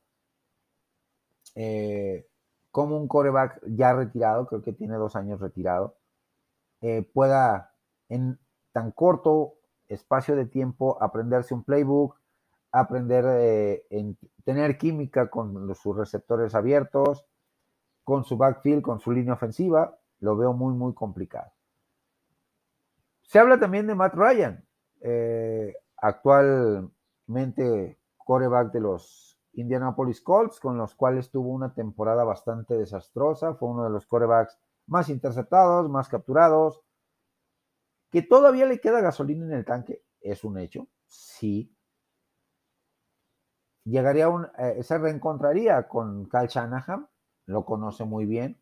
eh, 1.55 2.27
como 2.71 2.97
un 2.97 3.09
coreback 3.09 3.61
ya 3.67 3.93
retirado, 3.93 4.47
creo 4.47 4.63
que 4.63 4.73
tiene 4.73 4.97
dos 4.97 5.17
años 5.17 5.41
retirado, 5.41 5.97
eh, 6.81 7.03
pueda 7.13 7.75
en 8.09 8.39
tan 8.73 8.91
corto 8.91 9.55
espacio 9.89 10.37
de 10.37 10.47
tiempo 10.47 11.01
aprenderse 11.01 11.55
un 11.55 11.65
playbook, 11.65 12.19
aprender 12.73 13.25
eh, 13.29 13.87
en 13.91 14.19
tener 14.45 14.77
química 14.79 15.31
con 15.31 15.75
sus 15.75 15.97
receptores 15.97 16.55
abiertos, 16.55 17.25
con 18.03 18.25
su 18.25 18.37
backfield, 18.37 18.83
con 18.83 19.01
su 19.01 19.13
línea 19.13 19.35
ofensiva, 19.35 19.97
lo 20.21 20.37
veo 20.37 20.53
muy, 20.53 20.75
muy 20.75 20.93
complicado. 20.93 21.53
Se 23.23 23.39
habla 23.39 23.59
también 23.59 23.87
de 23.87 23.95
Matt 23.95 24.15
Ryan, 24.15 24.65
eh, 25.01 25.75
actualmente 26.05 27.99
coreback 28.19 28.73
de 28.73 28.81
los 28.81 29.39
Indianapolis 29.55 30.21
Colts, 30.21 30.61
con 30.61 30.77
los 30.77 30.95
cuales 30.95 31.31
tuvo 31.31 31.49
una 31.51 31.73
temporada 31.73 32.25
bastante 32.25 32.77
desastrosa. 32.77 33.55
Fue 33.55 33.71
uno 33.71 33.85
de 33.85 33.91
los 33.91 34.05
corebacks 34.07 34.59
más 34.87 35.09
interceptados, 35.09 35.89
más 35.89 36.09
capturados. 36.09 36.83
Que 38.11 38.21
todavía 38.21 38.67
le 38.67 38.81
queda 38.81 39.01
gasolina 39.01 39.47
en 39.47 39.53
el 39.53 39.65
tanque, 39.65 40.05
es 40.21 40.45
un 40.45 40.59
hecho, 40.59 40.89
sí. 41.07 41.75
Llegaría 43.85 44.29
un, 44.29 44.47
eh, 44.59 44.83
se 44.83 44.99
reencontraría 44.99 45.89
con 45.89 46.27
Cal 46.27 46.49
Shanahan, 46.49 47.09
lo 47.47 47.65
conoce 47.65 48.05
muy 48.05 48.27
bien. 48.27 48.61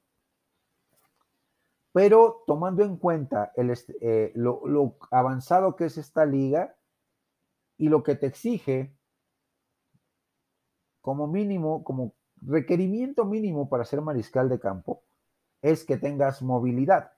Pero 1.93 2.45
tomando 2.47 2.85
en 2.85 2.97
cuenta 2.97 3.53
el, 3.57 3.77
eh, 4.01 4.33
lo, 4.37 4.97
avanzado 5.11 5.77
que 5.77 5.87
es 5.87 5.99
esta 5.99 6.25
liga 6.25 6.77
y 7.83 7.89
lo 7.89 8.03
que 8.03 8.15
te 8.15 8.27
exige 8.27 8.97
como 11.01 11.27
mínimo, 11.27 11.83
como 11.83 12.15
requerimiento 12.37 13.25
mínimo 13.25 13.69
para 13.69 13.85
ser 13.85 14.01
mariscal 14.01 14.49
de 14.49 14.61
campo, 14.61 15.03
es 15.63 15.85
que 15.85 15.97
tengas 15.97 16.43
movilidad. 16.43 17.13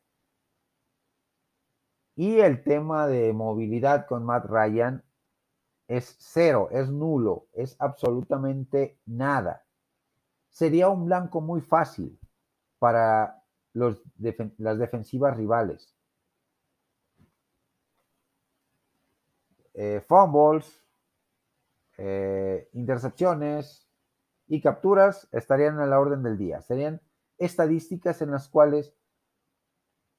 Y 2.16 2.38
el 2.38 2.62
tema 2.62 3.06
de 3.06 3.32
movilidad 3.32 4.06
con 4.06 4.24
Matt 4.24 4.46
Ryan 4.46 5.04
es 5.88 6.16
cero, 6.18 6.68
es 6.70 6.88
nulo, 6.90 7.48
es 7.52 7.76
absolutamente 7.78 8.98
nada 9.04 9.64
sería 10.54 10.88
un 10.88 11.04
blanco 11.04 11.40
muy 11.40 11.60
fácil 11.60 12.16
para 12.78 13.42
las 13.72 13.98
defensivas 14.78 15.36
rivales. 15.36 15.92
Eh, 19.74 20.02
fumbles, 20.06 20.84
eh, 21.98 22.68
intercepciones 22.72 23.88
y 24.46 24.60
capturas 24.60 25.28
estarían 25.32 25.80
a 25.80 25.86
la 25.86 25.98
orden 25.98 26.22
del 26.22 26.38
día. 26.38 26.60
Serían 26.62 27.00
estadísticas 27.38 28.22
en 28.22 28.30
las 28.30 28.48
cuales, 28.48 28.94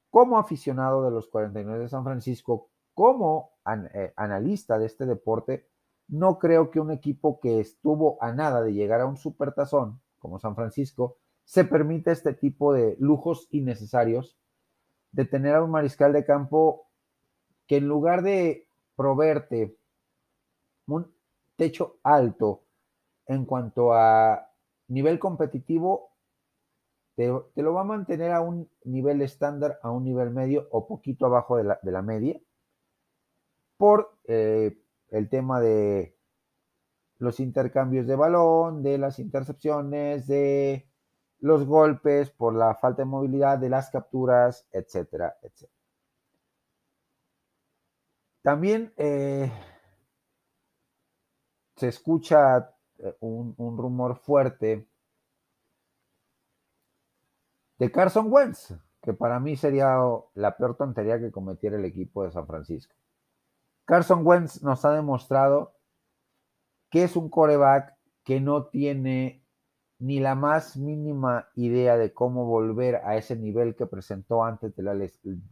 como 0.10 0.38
aficionado 0.38 1.04
de 1.04 1.12
los 1.12 1.28
49 1.28 1.84
de 1.84 1.90
San 1.90 2.04
Francisco, 2.04 2.70
como 2.94 3.54
eh, 3.94 4.14
analista 4.16 4.78
de 4.78 4.86
este 4.86 5.06
deporte, 5.06 5.70
no 6.08 6.38
creo 6.38 6.70
que 6.70 6.80
un 6.80 6.92
equipo 6.92 7.40
que 7.40 7.60
estuvo 7.60 8.22
a 8.22 8.32
nada 8.32 8.62
de 8.62 8.74
llegar 8.74 9.02
a 9.02 9.06
un 9.06 9.18
supertazón 9.18 10.02
como 10.20 10.40
San 10.40 10.56
Francisco, 10.56 11.18
se 11.44 11.64
permite 11.64 12.12
este 12.12 12.34
tipo 12.34 12.74
de 12.74 12.96
lujos 13.00 13.48
innecesarios 13.52 14.38
de 15.12 15.26
tener 15.26 15.56
a 15.56 15.64
un 15.64 15.72
mariscal 15.72 16.14
de 16.14 16.26
campo 16.26 16.90
que 17.68 17.78
en 17.78 17.88
lugar 17.88 18.24
de 18.24 18.65
proveerte 18.96 19.78
un 20.88 21.14
techo 21.56 22.00
alto 22.04 22.64
en 23.28 23.46
cuanto 23.46 23.94
a 23.94 24.52
nivel 24.88 25.20
competitivo, 25.20 26.12
te, 27.16 27.28
lo 27.28 27.74
va 27.74 27.82
a 27.82 27.86
mantener 27.86 28.32
a 28.32 28.42
un 28.42 28.70
nivel 28.84 29.22
estándar, 29.22 29.80
a 29.82 29.92
un 29.92 30.04
nivel 30.04 30.32
medio 30.32 30.68
o 30.72 30.86
poquito 30.88 31.26
abajo 31.26 31.58
de 31.58 31.92
la, 31.92 32.02
media, 32.02 32.40
por 33.78 34.18
eh, 34.26 34.78
el 35.10 35.30
tema 35.30 35.62
de 35.62 36.16
los 37.18 37.40
intercambios 37.40 38.06
de 38.08 38.16
balón, 38.16 38.84
de 38.84 38.98
las 38.98 39.20
intercepciones, 39.20 40.28
de 40.28 40.90
los 41.40 41.66
golpes 41.66 42.30
por 42.32 42.54
la 42.54 42.76
falta 42.76 43.04
de 43.04 43.06
movilidad, 43.06 43.58
de 43.58 43.70
las 43.70 43.90
capturas, 43.90 44.68
etcétera, 44.72 45.38
etcétera. 45.42 45.74
También 48.46 48.94
eh, 48.98 49.52
se 51.78 51.88
escucha 51.88 52.76
eh, 53.00 53.16
un, 53.20 53.56
rumor 53.58 54.18
fuerte 54.18 54.88
de 57.80 57.92
Carson 57.92 58.32
Wentz, 58.32 58.72
que 59.02 59.14
para 59.14 59.40
mí 59.40 59.56
sería 59.56 59.98
la 60.36 60.56
peor 60.58 60.78
tontería 60.78 61.20
que 61.20 61.32
cometiera 61.32 61.78
el 61.78 61.86
equipo 61.86 62.24
de 62.24 62.30
San 62.30 62.46
Francisco. 62.46 62.94
Carson 63.84 64.22
Wentz 64.24 64.62
nos 64.62 64.86
ha 64.86 64.92
demostrado 64.92 65.74
que 66.92 67.04
es 67.04 67.16
un 67.16 67.32
coreback 67.32 67.98
que 68.24 68.42
no 68.42 68.68
tiene 68.68 69.44
ni 69.98 70.20
la 70.20 70.36
más 70.36 70.78
mínima 70.78 71.50
idea 71.56 71.98
de 71.98 72.14
cómo 72.14 72.46
volver 72.46 72.98
a 72.98 73.18
ese 73.18 73.36
nivel 73.36 73.76
que 73.76 73.88
presentó 73.88 74.44
antes 74.44 74.76
de 74.76 74.84
la, 74.84 74.96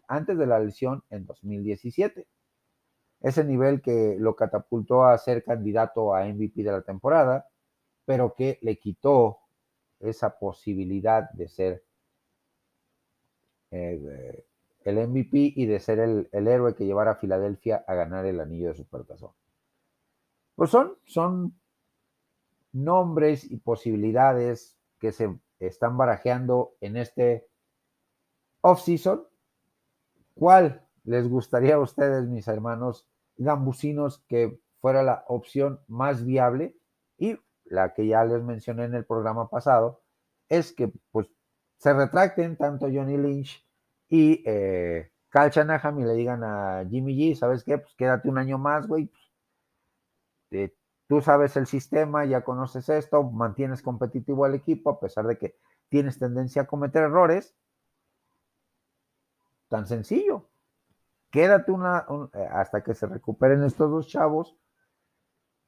antes 0.08 0.38
de 0.38 0.46
la 0.46 0.60
lesión 0.60 1.04
en 1.10 1.26
2017. 1.26 2.28
Ese 3.24 3.46
nivel 3.46 3.82
que 3.82 4.18
lo 4.20 4.36
catapultó 4.36 5.06
a 5.06 5.18
ser 5.18 5.46
candidato 5.46 6.14
a 6.14 6.26
MVP 6.26 6.62
de 6.62 6.72
la 6.74 6.82
temporada, 6.82 7.48
pero 8.06 8.36
que 8.36 8.60
le 8.62 8.78
quitó 8.78 9.40
esa 10.02 10.38
posibilidad 10.38 11.32
de 11.32 11.48
ser 11.48 11.84
eh, 13.72 14.46
el 14.84 15.08
MVP 15.08 15.54
y 15.56 15.66
de 15.66 15.80
ser 15.80 16.00
el, 16.00 16.28
héroe 16.34 16.76
que 16.76 16.86
llevara 16.86 17.12
a 17.12 17.16
Filadelfia 17.16 17.86
a 17.88 17.94
ganar 17.94 18.26
el 18.26 18.42
anillo 18.42 18.68
de 18.68 18.76
Supertazón. 18.76 19.32
Pues 20.56 20.70
son, 20.70 20.98
son 21.06 21.58
nombres 22.74 23.50
y 23.50 23.56
posibilidades 23.56 24.78
que 25.00 25.14
se 25.14 25.34
están 25.60 25.96
barajeando 25.96 26.76
en 26.82 26.98
este 26.98 27.48
off-season. 28.60 29.26
¿Cuál 30.36 30.86
les 31.06 31.30
gustaría 31.30 31.76
a 31.76 31.80
ustedes, 31.80 32.28
mis 32.28 32.50
hermanos 32.50 33.08
gambusinos, 33.38 34.24
que 34.28 34.60
fuera 34.80 35.04
la 35.04 35.24
opción 35.28 35.80
más 35.88 36.26
viable? 36.26 36.76
Y 37.18 37.38
la 37.66 37.94
que 37.94 38.08
ya 38.08 38.24
les 38.26 38.44
mencioné 38.44 38.86
en 38.86 38.96
el 38.96 39.06
programa 39.06 39.50
pasado, 39.50 40.02
es 40.50 40.74
que 40.74 40.92
pues 41.12 41.28
se 41.78 41.94
retracten 41.94 42.58
tanto 42.58 42.86
Johnny 42.86 43.18
Lynch 43.18 43.66
y 44.10 44.44
eh, 44.46 45.12
Cal 45.30 45.52
y 45.52 46.04
le 46.04 46.14
digan 46.14 46.44
a 46.44 46.86
Jimmy 46.88 47.18
G, 47.18 47.36
¿sabes 47.36 47.64
qué? 47.64 47.80
Pues 47.80 47.96
quédate 47.96 48.30
un 48.30 48.38
año 48.38 48.60
más, 48.60 48.88
güey. 48.88 49.12
Eh, 50.52 50.76
tú 51.08 51.22
sabes 51.22 51.58
el 51.58 51.66
sistema, 51.66 52.24
ya 52.26 52.44
conoces 52.44 52.88
esto, 52.90 53.24
mantienes 53.24 53.82
competitivo 53.82 54.46
al 54.46 54.54
equipo 54.54 54.92
a 54.92 55.00
pesar 55.00 55.26
de 55.26 55.40
que 55.40 55.56
tienes 55.90 56.20
tendencia 56.20 56.62
a 56.62 56.68
cometer 56.68 57.04
errores. 57.04 57.56
Tan 59.70 59.88
sencillo. 59.88 60.48
Quédate 61.34 61.72
una, 61.72 62.06
eh, 62.36 62.48
hasta 62.52 62.84
que 62.84 62.94
se 62.94 63.08
recuperen 63.08 63.64
estos 63.64 63.90
dos 63.90 64.08
chavos 64.08 64.56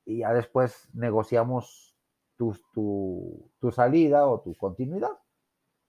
y 0.06 0.20
ya 0.20 0.32
después 0.32 0.88
negociamos 0.94 1.98
tu, 2.38 2.56
tu, 3.60 3.72
salida 3.72 4.28
o 4.28 4.42
tu 4.42 4.54
continuidad. 4.54 5.18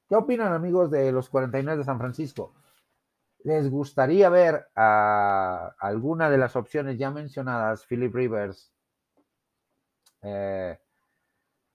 ¿Qué 0.09 0.17
opinan 0.17 0.55
amigos 0.55 0.91
de 0.91 1.13
los 1.13 1.29
49 1.29 1.77
de 1.77 1.85
San 1.85 1.99
Francisco? 1.99 2.55
¿Les 3.41 3.69
gustaría 3.69 4.31
ver 4.31 4.67
a 4.75 5.75
alguna 5.79 6.31
de 6.31 6.39
las 6.39 6.57
opciones 6.57 6.97
ya 6.97 7.11
mencionadas, 7.11 7.85
Philip 7.85 8.15
Rivers, 8.15 8.73
eh, 10.23 10.79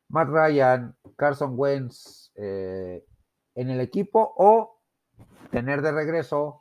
Matt 0.08 0.30
Ryan, 0.30 0.98
Carson 1.16 1.54
Wentz 1.56 2.32
eh, 2.34 3.06
en 3.54 3.70
el 3.70 3.80
equipo 3.80 4.34
o 4.38 4.82
tener 5.52 5.84
de 5.84 5.92
regreso 5.92 6.61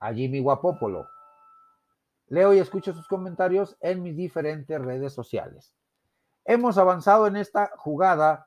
a 0.00 0.12
Jimmy 0.12 0.40
Guapopolo? 0.40 1.08
Leo 2.28 2.52
y 2.54 2.58
escucho 2.58 2.92
sus 2.92 3.06
comentarios 3.08 3.76
en 3.80 4.02
mis 4.02 4.16
diferentes 4.16 4.80
redes 4.80 5.12
sociales. 5.12 5.74
Hemos 6.44 6.78
avanzado 6.78 7.26
en 7.26 7.36
esta 7.36 7.72
jugada 7.76 8.46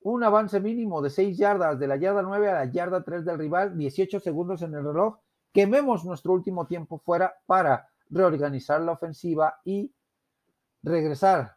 un 0.00 0.22
avance 0.24 0.60
mínimo 0.60 1.02
de 1.02 1.10
6 1.10 1.36
yardas, 1.36 1.78
de 1.78 1.86
la 1.86 1.96
yarda 1.96 2.22
9 2.22 2.50
a 2.50 2.54
la 2.54 2.64
yarda 2.66 3.02
3 3.02 3.24
del 3.24 3.38
rival, 3.38 3.76
18 3.76 4.20
segundos 4.20 4.62
en 4.62 4.74
el 4.74 4.84
reloj. 4.84 5.18
Quememos 5.52 6.04
nuestro 6.04 6.32
último 6.32 6.66
tiempo 6.66 6.98
fuera 6.98 7.34
para 7.46 7.88
reorganizar 8.10 8.80
la 8.80 8.92
ofensiva 8.92 9.60
y 9.64 9.92
regresar 10.82 11.56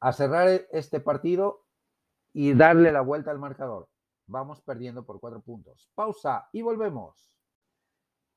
a 0.00 0.12
cerrar 0.12 0.66
este 0.72 1.00
partido 1.00 1.64
y 2.32 2.52
darle 2.52 2.92
la 2.92 3.00
vuelta 3.00 3.30
al 3.30 3.38
marcador. 3.38 3.88
Vamos 4.26 4.60
perdiendo 4.60 5.04
por 5.04 5.20
cuatro 5.20 5.40
puntos. 5.40 5.88
Pausa 5.94 6.48
y 6.52 6.62
volvemos. 6.62 7.30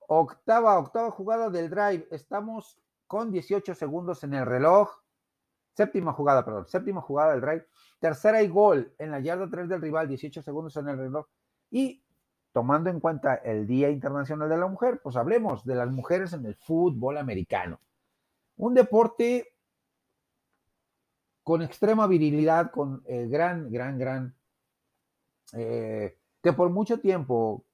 Octava, 0.07 0.79
octava 0.79 1.11
jugada 1.11 1.49
del 1.49 1.69
drive. 1.69 2.07
Estamos 2.11 2.79
con 3.07 3.29
18 3.29 3.75
segundos 3.75 4.23
en 4.23 4.33
el 4.33 4.45
reloj. 4.45 4.89
Séptima 5.73 6.13
jugada, 6.13 6.43
perdón. 6.45 6.65
Séptima 6.67 7.01
jugada 7.01 7.33
del 7.33 7.41
drive. 7.41 7.67
Tercera 7.99 8.41
y 8.41 8.47
gol 8.47 8.93
en 8.97 9.11
la 9.11 9.19
yarda 9.19 9.49
3 9.49 9.67
del 9.67 9.81
rival. 9.81 10.07
18 10.07 10.41
segundos 10.41 10.75
en 10.77 10.87
el 10.87 10.97
reloj. 10.97 11.27
Y 11.69 12.01
tomando 12.53 12.89
en 12.89 13.01
cuenta 13.01 13.35
el 13.35 13.67
Día 13.67 13.89
Internacional 13.89 14.49
de 14.49 14.57
la 14.57 14.67
Mujer, 14.67 15.01
pues 15.03 15.17
hablemos 15.17 15.65
de 15.65 15.75
las 15.75 15.91
mujeres 15.91 16.31
en 16.33 16.45
el 16.45 16.55
fútbol 16.55 17.17
americano. 17.17 17.79
Un 18.55 18.73
deporte 18.73 19.53
con 21.43 21.61
extrema 21.61 22.07
virilidad, 22.07 22.71
con 22.71 23.03
eh, 23.05 23.27
gran, 23.29 23.69
gran, 23.71 23.99
gran, 23.99 24.35
eh, 25.53 26.17
que 26.41 26.53
por 26.53 26.69
mucho 26.69 26.99
tiempo 26.99 27.66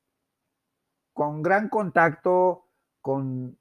con 1.13 1.41
gran 1.41 1.69
contacto, 1.69 2.65
con 3.01 3.57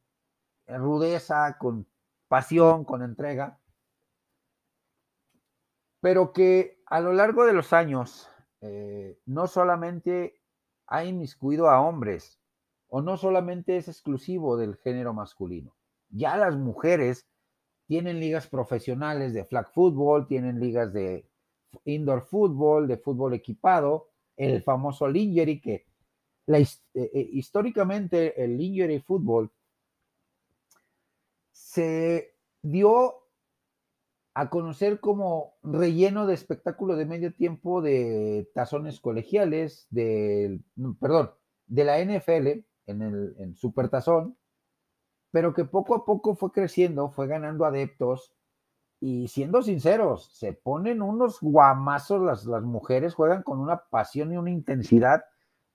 rudeza, 0.66 1.58
con 1.58 1.86
pasión, 2.28 2.84
con 2.84 3.02
entrega, 3.02 3.58
pero 6.00 6.32
que 6.32 6.82
a 6.86 7.00
lo 7.00 7.12
largo 7.12 7.44
de 7.44 7.52
los 7.52 7.72
años 7.72 8.28
eh, 8.60 9.18
no 9.26 9.46
solamente 9.46 10.40
ha 10.86 11.04
inmiscuido 11.04 11.68
a 11.70 11.80
hombres 11.80 12.40
o 12.88 13.00
no 13.00 13.16
solamente 13.16 13.76
es 13.76 13.88
exclusivo 13.88 14.56
del 14.56 14.76
género 14.76 15.14
masculino. 15.14 15.74
Ya 16.10 16.36
las 16.36 16.56
mujeres 16.56 17.26
tienen 17.86 18.20
ligas 18.20 18.46
profesionales 18.46 19.32
de 19.32 19.44
flag 19.44 19.70
football, 19.72 20.26
tienen 20.26 20.60
ligas 20.60 20.92
de 20.92 21.26
indoor 21.84 22.22
football, 22.22 22.86
de 22.86 22.98
fútbol 22.98 23.34
equipado, 23.34 24.08
el 24.36 24.62
famoso 24.62 25.08
lingerie 25.08 25.60
que 25.60 25.86
eh, 26.46 26.66
eh, 26.94 27.28
históricamente 27.32 28.42
el 28.42 28.60
injury 28.60 29.00
fútbol 29.00 29.50
se 31.52 32.34
dio 32.62 33.22
a 34.34 34.48
conocer 34.48 35.00
como 35.00 35.54
relleno 35.62 36.26
de 36.26 36.34
espectáculo 36.34 36.96
de 36.96 37.06
medio 37.06 37.34
tiempo 37.34 37.82
de 37.82 38.50
tazones 38.54 39.00
colegiales, 39.00 39.86
de, 39.90 40.60
perdón, 41.00 41.32
de 41.66 41.84
la 41.84 42.02
NFL 42.02 42.64
en 42.86 43.02
el 43.02 43.34
en 43.38 43.54
Super 43.54 43.88
Tazón, 43.88 44.36
pero 45.30 45.54
que 45.54 45.64
poco 45.64 45.94
a 45.94 46.04
poco 46.04 46.34
fue 46.34 46.50
creciendo, 46.50 47.10
fue 47.10 47.26
ganando 47.26 47.64
adeptos 47.64 48.32
y 49.00 49.28
siendo 49.28 49.62
sinceros, 49.62 50.30
se 50.32 50.52
ponen 50.52 51.02
unos 51.02 51.40
guamazos 51.40 52.22
las, 52.22 52.44
las 52.46 52.62
mujeres, 52.62 53.14
juegan 53.14 53.42
con 53.42 53.58
una 53.58 53.84
pasión 53.90 54.32
y 54.32 54.36
una 54.36 54.50
intensidad 54.50 55.24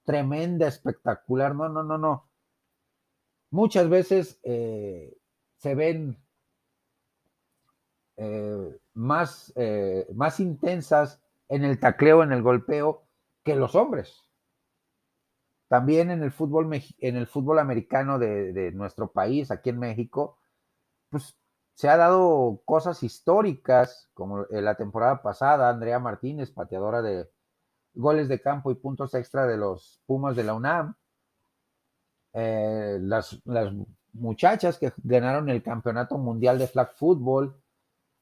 tremenda, 0.08 0.68
espectacular. 0.68 1.54
No, 1.54 1.68
no, 1.68 1.84
no, 1.84 1.98
no. 1.98 2.30
Muchas 3.52 3.90
veces 3.90 4.40
eh, 4.44 5.18
se 5.58 5.76
ven 5.76 6.18
eh, 8.16 8.80
más, 8.94 9.52
eh, 9.58 10.08
más 10.16 10.40
intensas 10.40 11.22
en 11.50 11.66
el 11.66 11.80
tacleo, 11.80 12.24
en 12.24 12.32
el 12.32 12.42
golpeo, 12.42 13.04
que 13.44 13.56
los 13.56 13.76
hombres. 13.76 14.24
También 15.68 16.10
en 16.10 16.24
el 16.24 16.32
fútbol, 16.32 16.70
en 16.74 17.18
el 17.18 17.28
fútbol 17.28 17.60
americano 17.60 18.18
de, 18.18 18.54
de 18.54 18.72
nuestro 18.72 19.12
país, 19.12 19.52
aquí 19.52 19.72
en 19.72 19.80
México, 19.80 20.38
pues 21.10 21.38
se 21.74 21.90
ha 21.90 21.98
dado 21.98 22.62
cosas 22.64 23.04
históricas, 23.04 24.10
como 24.14 24.46
la 24.50 24.76
temporada 24.76 25.22
pasada, 25.22 25.70
Andrea 25.70 26.00
Martínez, 26.00 26.50
pateadora 26.52 27.02
de, 27.02 27.30
goles 27.98 28.28
de 28.30 28.40
campo 28.40 28.72
y 28.72 28.76
puntos 28.76 29.14
extra 29.14 29.48
de 29.48 29.58
los 29.58 30.02
Pumas 30.06 30.36
de 30.36 30.44
la 30.44 30.54
UNAM. 30.54 30.96
Eh, 32.34 32.98
las, 33.02 33.42
muchachas 34.14 34.80
que 34.80 34.92
ganaron 35.04 35.50
el 35.50 35.62
campeonato 35.62 36.18
mundial 36.18 36.58
de 36.58 36.68
flag 36.68 36.92
football 36.96 37.62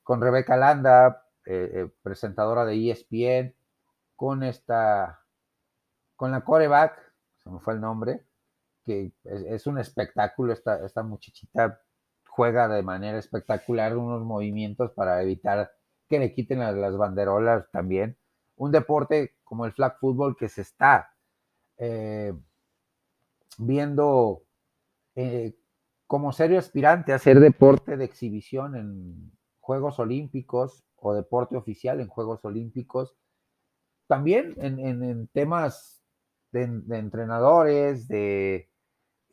con 0.04 0.22
Rebeca 0.22 0.58
Landa, 0.58 1.26
eh, 1.46 1.72
eh, 1.74 1.90
presentadora 2.02 2.66
de 2.66 2.92
ESPN, 2.92 3.56
con 4.16 4.44
esta, 4.44 5.22
con 6.16 6.32
la 6.32 6.42
coreback, 6.42 6.98
se 7.44 7.50
me 7.50 7.60
fue 7.60 7.76
el 7.76 7.82
nombre, 7.82 8.26
que 8.84 9.14
es, 9.24 9.68
un 9.68 9.80
espectáculo, 9.80 10.54
esta, 10.54 10.86
esta 10.86 11.02
muchachita 11.02 11.82
juega 12.28 12.68
de 12.68 12.84
manera 12.84 13.18
espectacular 13.18 13.96
unos 13.96 14.24
movimientos 14.24 14.92
para 14.92 15.22
evitar 15.22 15.72
que 16.10 16.20
le 16.20 16.34
quiten 16.34 16.60
las 16.60 16.98
banderolas 16.98 17.70
también 17.72 18.18
un 18.58 18.72
deporte 18.72 19.36
como 19.44 19.66
el 19.66 19.74
flag 19.74 19.98
football 20.00 20.36
que 20.36 20.50
se 20.50 20.62
está 20.62 21.12
eh, 21.78 22.34
viendo 23.58 24.44
eh, 25.16 25.56
como 26.08 26.32
serio 26.32 26.60
aspirante 26.60 27.14
a 27.14 27.20
ser 27.20 27.40
deporte 27.40 27.98
de 27.98 28.06
exhibición 28.06 28.76
en 28.76 29.32
Juegos 29.60 30.00
Olímpicos 30.00 30.84
o 30.96 31.14
deporte 31.14 31.56
oficial 31.58 32.00
en 32.00 32.08
Juegos 32.08 32.46
Olímpicos. 32.46 33.16
También 34.08 34.54
en, 34.58 35.28
temas 35.30 36.04
de, 36.52 36.64
entrenadores, 36.64 38.08
de, 38.08 38.70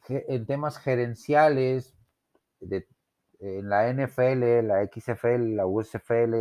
en 0.09 0.47
temas 0.47 0.79
gerenciales, 0.79 1.95
en 2.61 3.69
la 3.69 3.93
NFL, 3.93 4.67
la 4.67 4.87
XFL, 4.87 5.57
la 5.57 5.67
USFL, 5.67 6.35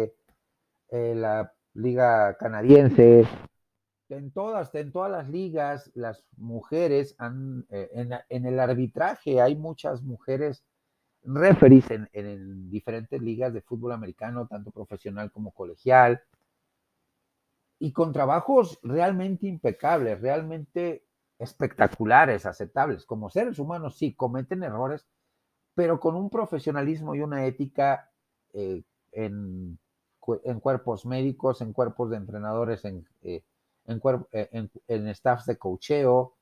eh, 0.92 1.16
la 1.16 1.54
liga 1.74 2.36
canadiense. 2.38 3.28
En 4.10 4.32
todas, 4.32 4.74
en 4.76 4.92
todas 4.92 5.12
las 5.12 5.30
ligas, 5.30 5.90
las 5.94 6.26
mujeres 6.36 7.16
han, 7.18 7.66
eh, 7.70 7.90
en, 8.30 8.46
el 8.46 8.60
arbitraje 8.60 9.40
hay 9.40 9.56
muchas 9.56 10.02
mujeres 10.04 10.66
referees 11.24 11.86
en, 11.92 12.70
diferentes 12.70 13.22
ligas 13.22 13.54
de 13.54 13.62
fútbol 13.62 13.94
americano, 13.94 14.48
tanto 14.48 14.72
profesional 14.72 15.32
como 15.32 15.52
colegial, 15.52 16.22
y 17.80 17.94
con 17.94 18.12
trabajos 18.12 18.80
realmente 18.84 19.48
impecables, 19.48 20.20
realmente 20.20 21.06
espectaculares, 21.40 22.46
aceptables. 22.46 23.06
Como 23.06 23.30
seres 23.30 23.60
humanos, 23.60 23.98
sí, 23.98 24.14
cometen 24.14 24.64
errores, 24.64 25.08
pero 25.74 26.00
con 26.00 26.16
un 26.16 26.30
profesionalismo 26.30 27.16
y 27.16 27.22
una 27.22 27.46
ética 27.46 28.12
eh, 28.54 28.84
en 29.14 29.80
en 30.44 30.60
cuerpos 30.60 31.06
médicos, 31.06 31.62
en 31.62 31.74
cuerpos 31.74 32.10
de 32.10 32.18
entrenadores, 32.18 32.86
en, 32.86 33.08
eh, 33.22 33.44
eh, 33.88 34.50
en, 34.52 34.72
en, 34.88 35.16
staffs 35.16 35.46
de 35.46 35.58
cocheo, 35.58 36.36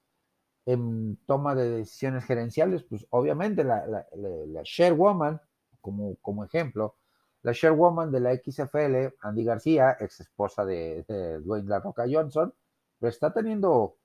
en 0.65 1.17
toma 1.25 1.55
de 1.55 1.69
decisiones 1.69 2.25
gerenciales, 2.25 2.83
pues 2.83 3.07
obviamente 3.09 3.63
la, 3.63 3.85
la, 3.87 4.05
la, 4.13 4.93
Woman, 4.93 5.41
como, 5.81 6.15
como 6.17 6.43
ejemplo, 6.43 6.97
La 7.41 7.53
chairwoman 7.53 8.11
de 8.11 8.19
la 8.19 8.35
XFL, 8.35 9.15
Andy 9.21 9.43
García, 9.45 9.97
ex 9.99 10.19
esposa 10.19 10.65
de, 10.65 11.03
Dwayne 11.41 11.69
La 11.69 11.79
Roca 11.79 12.05
Johnson, 12.09 12.53
pero 12.99 13.09
está 13.09 13.33
teniendo 13.33 13.97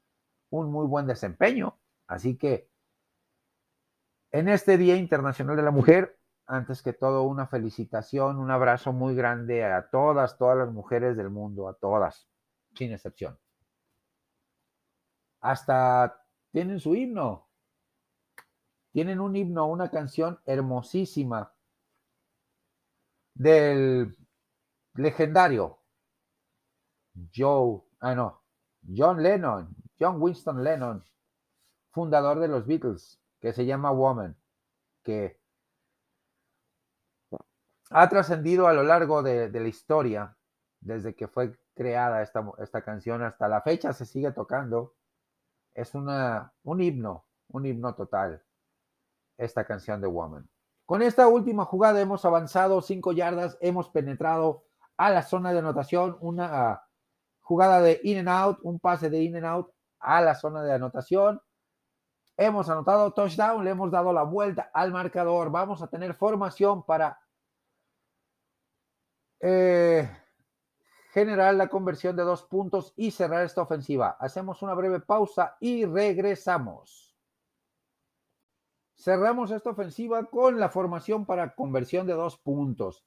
un 0.50 0.70
muy 0.70 0.86
buen 0.86 1.06
desempeño. 1.06 1.76
Así 2.06 2.36
que 2.36 2.68
en 4.30 4.48
este 4.48 4.78
Día 4.78 4.96
Internacional 4.96 5.56
de 5.56 5.62
la 5.62 5.70
Mujer, 5.70 6.18
antes 6.46 6.82
que 6.82 6.92
todo, 6.92 7.22
una 7.22 7.46
felicitación, 7.46 8.38
un 8.38 8.50
abrazo 8.50 8.92
muy 8.92 9.14
grande 9.14 9.64
a 9.64 9.88
todas, 9.90 10.36
todas 10.38 10.58
las 10.58 10.72
mujeres 10.72 11.16
del 11.16 11.30
mundo, 11.30 11.68
a 11.68 11.74
todas, 11.74 12.28
sin 12.74 12.92
excepción. 12.92 13.38
Hasta 15.40 16.22
tienen 16.52 16.80
su 16.80 16.94
himno. 16.94 17.48
Tienen 18.92 19.20
un 19.20 19.34
himno, 19.34 19.66
una 19.66 19.90
canción 19.90 20.40
hermosísima 20.46 21.52
del 23.34 24.16
legendario 24.94 25.80
Joe, 27.34 27.82
ah 28.00 28.14
no, 28.14 28.42
John 28.96 29.22
Lennon, 29.22 29.74
John 29.98 30.20
Winston 30.20 30.62
Lennon, 30.62 31.04
fundador 31.90 32.40
de 32.40 32.48
los 32.48 32.66
Beatles, 32.66 33.20
que 33.40 33.52
se 33.52 33.66
llama 33.66 33.92
Woman, 33.92 34.36
que 35.02 35.40
ha 37.90 38.08
trascendido 38.08 38.66
a 38.66 38.72
lo 38.72 38.82
largo 38.82 39.22
de, 39.22 39.50
la 39.50 39.68
historia, 39.68 40.36
desde 40.80 41.14
que 41.14 41.28
fue 41.28 41.58
creada 41.74 42.22
esta, 42.22 42.44
esta, 42.58 42.82
canción 42.82 43.22
hasta 43.22 43.48
la 43.48 43.62
fecha, 43.62 43.92
se 43.92 44.06
sigue 44.06 44.32
tocando. 44.32 44.94
Es 45.74 45.94
una, 45.94 46.52
un 46.62 46.80
himno, 46.80 47.26
un 47.48 47.66
himno 47.66 47.94
total, 47.94 48.42
esta 49.36 49.64
canción 49.64 50.00
de 50.00 50.06
Woman. 50.06 50.48
Con 50.86 51.02
esta 51.02 51.28
última 51.28 51.64
jugada 51.64 52.00
hemos 52.00 52.24
avanzado 52.24 52.82
cinco 52.82 53.12
yardas, 53.12 53.56
hemos 53.60 53.88
penetrado 53.88 54.64
a 54.96 55.10
la 55.10 55.22
zona 55.22 55.52
de 55.52 55.58
anotación, 55.58 56.16
una 56.20 56.82
jugada 57.40 57.80
de 57.80 58.00
in 58.04 58.18
and 58.18 58.28
out, 58.28 58.58
un 58.62 58.78
pase 58.78 59.10
de 59.10 59.22
in 59.22 59.36
and 59.36 59.46
out 59.46 59.72
a 59.98 60.20
la 60.20 60.34
zona 60.34 60.62
de 60.62 60.72
anotación. 60.72 61.40
Hemos 62.36 62.68
anotado 62.68 63.12
touchdown, 63.12 63.64
le 63.64 63.70
hemos 63.70 63.90
dado 63.90 64.12
la 64.12 64.24
vuelta 64.24 64.70
al 64.74 64.92
marcador. 64.92 65.50
Vamos 65.50 65.82
a 65.82 65.86
tener 65.86 66.14
formación 66.14 66.84
para 66.84 67.18
eh, 69.46 70.08
generar 71.12 71.54
la 71.54 71.68
conversión 71.68 72.16
de 72.16 72.22
dos 72.22 72.44
puntos 72.44 72.94
y 72.96 73.10
cerrar 73.10 73.44
esta 73.44 73.60
ofensiva. 73.60 74.16
Hacemos 74.18 74.62
una 74.62 74.72
breve 74.72 75.00
pausa 75.00 75.58
y 75.60 75.84
regresamos. 75.84 77.14
Cerramos 78.96 79.50
esta 79.50 79.68
ofensiva 79.68 80.24
con 80.30 80.58
la 80.58 80.70
formación 80.70 81.26
para 81.26 81.54
conversión 81.54 82.06
de 82.06 82.14
dos 82.14 82.38
puntos. 82.38 83.04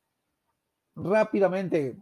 Rápidamente, 0.96 1.98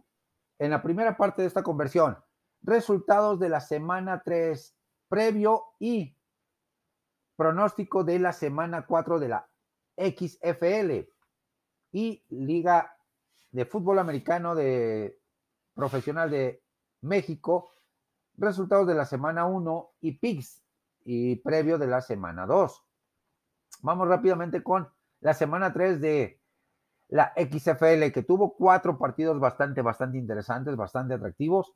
en 0.58 0.70
la 0.70 0.82
primera 0.82 1.16
parte 1.16 1.40
de 1.40 1.48
esta 1.48 1.62
conversión, 1.62 2.18
resultados 2.60 3.40
de 3.40 3.48
la 3.48 3.60
semana 3.60 4.20
3 4.22 4.76
previo 5.08 5.64
y 5.78 6.14
pronóstico 7.36 8.04
de 8.04 8.18
la 8.18 8.34
semana 8.34 8.84
4 8.84 9.18
de 9.18 9.28
la 9.28 9.48
XFL 9.96 11.08
y 11.92 12.22
Liga 12.28 12.95
de 13.56 13.64
Fútbol 13.64 13.98
Americano 13.98 14.54
de 14.54 15.18
Profesional 15.72 16.30
de 16.30 16.62
México, 17.00 17.70
resultados 18.36 18.86
de 18.86 18.94
la 18.94 19.06
semana 19.06 19.46
1 19.46 19.92
y 20.02 20.18
PICS 20.18 20.62
y 21.06 21.36
previo 21.36 21.78
de 21.78 21.86
la 21.86 22.02
semana 22.02 22.44
2. 22.44 22.84
Vamos 23.80 24.08
rápidamente 24.08 24.62
con 24.62 24.86
la 25.20 25.32
semana 25.32 25.72
3 25.72 26.02
de 26.02 26.38
la 27.08 27.32
XFL, 27.34 28.12
que 28.12 28.24
tuvo 28.26 28.54
cuatro 28.54 28.98
partidos 28.98 29.40
bastante, 29.40 29.80
bastante 29.80 30.18
interesantes, 30.18 30.76
bastante 30.76 31.14
atractivos. 31.14 31.72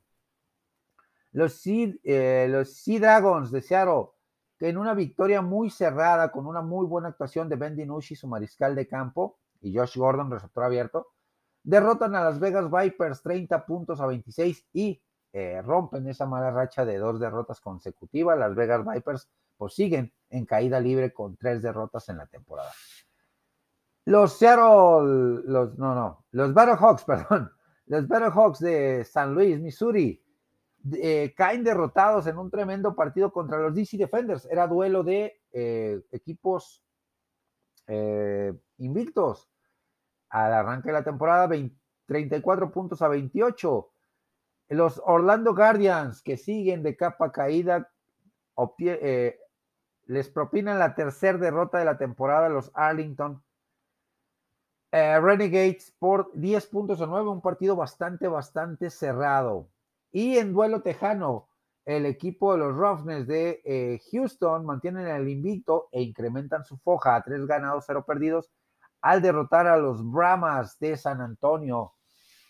Los 1.31 1.53
Sea, 1.53 1.95
eh, 2.03 2.45
los 2.47 2.75
sea 2.75 2.99
Dragons 2.99 3.49
de 3.49 3.61
Seattle, 3.63 4.09
que 4.59 4.69
en 4.69 4.77
una 4.77 4.93
victoria 4.93 5.41
muy 5.41 5.71
cerrada, 5.71 6.31
con 6.31 6.45
una 6.45 6.61
muy 6.61 6.85
buena 6.85 7.07
actuación 7.07 7.49
de 7.49 7.55
Ben 7.55 7.75
DiNucci, 7.75 8.15
su 8.15 8.27
mariscal 8.27 8.75
de 8.75 8.87
campo, 8.87 9.39
y 9.61 9.75
Josh 9.75 9.97
Gordon, 9.97 10.29
receptor 10.29 10.63
abierto, 10.63 11.07
derrotan 11.63 12.15
a 12.15 12.23
las 12.23 12.39
Vegas 12.39 12.69
Vipers 12.69 13.21
30 13.21 13.65
puntos 13.65 14.01
a 14.01 14.07
26 14.07 14.65
y 14.73 15.01
eh, 15.33 15.61
rompen 15.61 16.07
esa 16.07 16.25
mala 16.25 16.51
racha 16.51 16.85
de 16.85 16.97
dos 16.97 17.19
derrotas 17.19 17.61
consecutivas. 17.61 18.37
Las 18.37 18.55
Vegas 18.55 18.85
Vipers 18.85 19.29
pues 19.57 19.73
siguen 19.73 20.11
en 20.29 20.45
caída 20.45 20.79
libre 20.79 21.13
con 21.13 21.37
tres 21.37 21.61
derrotas 21.61 22.09
en 22.09 22.17
la 22.17 22.25
temporada. 22.25 22.71
Los 24.05 24.37
Seattle, 24.37 25.43
los, 25.45 25.77
no, 25.77 25.93
no, 25.93 26.25
los 26.31 26.53
Battlehawks, 26.53 27.03
perdón, 27.05 27.51
los 27.85 28.07
Battlehawks 28.07 28.59
de 28.59 29.05
San 29.05 29.33
Luis, 29.33 29.59
Missouri, 29.59 30.21
eh, 30.93 31.33
caen 31.37 31.63
derrotados 31.63 32.25
en 32.25 32.39
un 32.39 32.49
tremendo 32.49 32.95
partido 32.95 33.31
contra 33.31 33.59
los 33.59 33.75
DC 33.75 33.97
Defenders. 33.97 34.47
Era 34.49 34.67
duelo 34.67 35.03
de 35.03 35.41
eh, 35.51 36.01
equipos 36.11 36.83
invictos. 38.77 39.50
Al 40.31 40.53
arranque 40.53 40.87
de 40.87 40.93
la 40.93 41.03
temporada, 41.03 41.49
34 42.07 42.71
puntos 42.71 43.01
a 43.01 43.07
28. 43.07 43.89
Los 44.69 45.01
Orlando 45.05 45.53
Guardians, 45.53 46.21
que 46.21 46.37
siguen 46.37 46.81
de 46.83 46.95
capa 46.95 47.31
caída, 47.31 47.91
les 50.05 50.29
propinan 50.29 50.79
la 50.79 50.95
tercera 50.95 51.37
derrota 51.37 51.77
de 51.77 51.85
la 51.85 51.97
temporada 51.97 52.49
los 52.49 52.71
Arlington 52.73 53.43
Renegades 54.91 55.93
por 55.99 56.31
10 56.33 56.67
puntos 56.67 57.01
a 57.01 57.05
9, 57.05 57.29
un 57.29 57.41
partido 57.41 57.75
bastante, 57.75 58.27
bastante 58.27 58.89
cerrado. 58.89 59.69
Y 60.11 60.37
en 60.37 60.51
duelo 60.51 60.81
tejano, 60.81 61.47
el 61.85 62.05
equipo 62.05 62.51
de 62.51 62.59
los 62.59 62.75
Roughnecks 62.75 63.27
de 63.27 63.61
eh, 63.63 64.01
Houston 64.11 64.65
mantienen 64.65 65.07
el 65.07 65.29
invicto 65.29 65.87
e 65.91 66.01
incrementan 66.01 66.65
su 66.65 66.77
foja 66.77 67.15
a 67.15 67.23
tres 67.23 67.45
ganados, 67.45 67.85
cero 67.87 68.03
perdidos, 68.05 68.51
al 69.01 69.21
derrotar 69.21 69.67
a 69.67 69.77
los 69.77 70.09
Brahmas 70.09 70.77
de 70.79 70.95
San 70.97 71.21
Antonio 71.21 71.93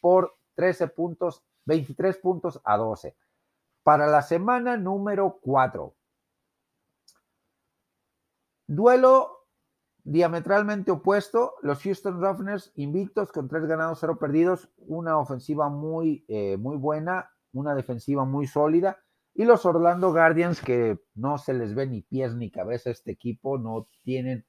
por 0.02 0.38
13 0.56 0.88
puntos, 0.90 1.44
23 1.66 2.18
puntos 2.18 2.62
a 2.64 2.78
12. 2.78 3.16
Para 3.84 4.08
la 4.08 4.22
semana 4.22 4.78
número 4.78 5.40
4. 5.42 5.96
Duelo 8.68 9.42
diametralmente 10.04 10.92
opuesto, 10.92 11.56
los 11.62 11.82
Houston 11.84 12.22
Roughnecks 12.22 12.72
invictos 12.76 13.32
con 13.32 13.48
tres 13.48 13.66
ganados, 13.66 14.00
cero 14.00 14.18
perdidos, 14.18 14.70
una 14.78 15.18
ofensiva 15.18 15.70
muy, 15.70 16.26
eh, 16.28 16.58
muy 16.58 16.78
buena, 16.78 17.32
una 17.54 17.76
defensiva 17.76 18.26
muy 18.26 18.48
sólida. 18.48 19.00
Y 19.34 19.46
los 19.46 19.66
Orlando 19.66 20.12
Guardians, 20.12 20.62
que 20.62 21.00
no 21.16 21.38
se 21.38 21.54
les 21.54 21.74
ve 21.74 21.88
ni 21.88 22.02
pies 22.02 22.36
ni 22.36 22.52
cabeza 22.52 22.90
este 22.90 23.12
equipo, 23.12 23.58
no 23.58 23.88
tienen 24.04 24.46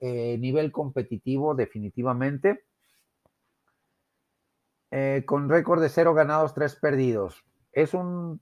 eh, 0.00 0.36
nivel 0.38 0.72
competitivo 0.72 1.54
definitivamente. 1.54 2.64
Eh, 4.90 5.22
con 5.24 5.48
récord 5.48 5.80
de 5.80 5.88
cero 5.88 6.14
ganados, 6.14 6.54
tres 6.54 6.74
perdidos. 6.74 7.44
Es 7.72 7.94
un 7.94 8.40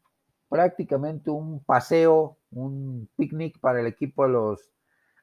prácticamente 0.48 1.30
un 1.30 1.62
paseo, 1.62 2.38
un 2.50 3.09
picnic 3.16 3.61
para 3.61 3.80
el 3.80 3.86
equipo 3.86 4.24
de 4.24 4.30
los 4.30 4.70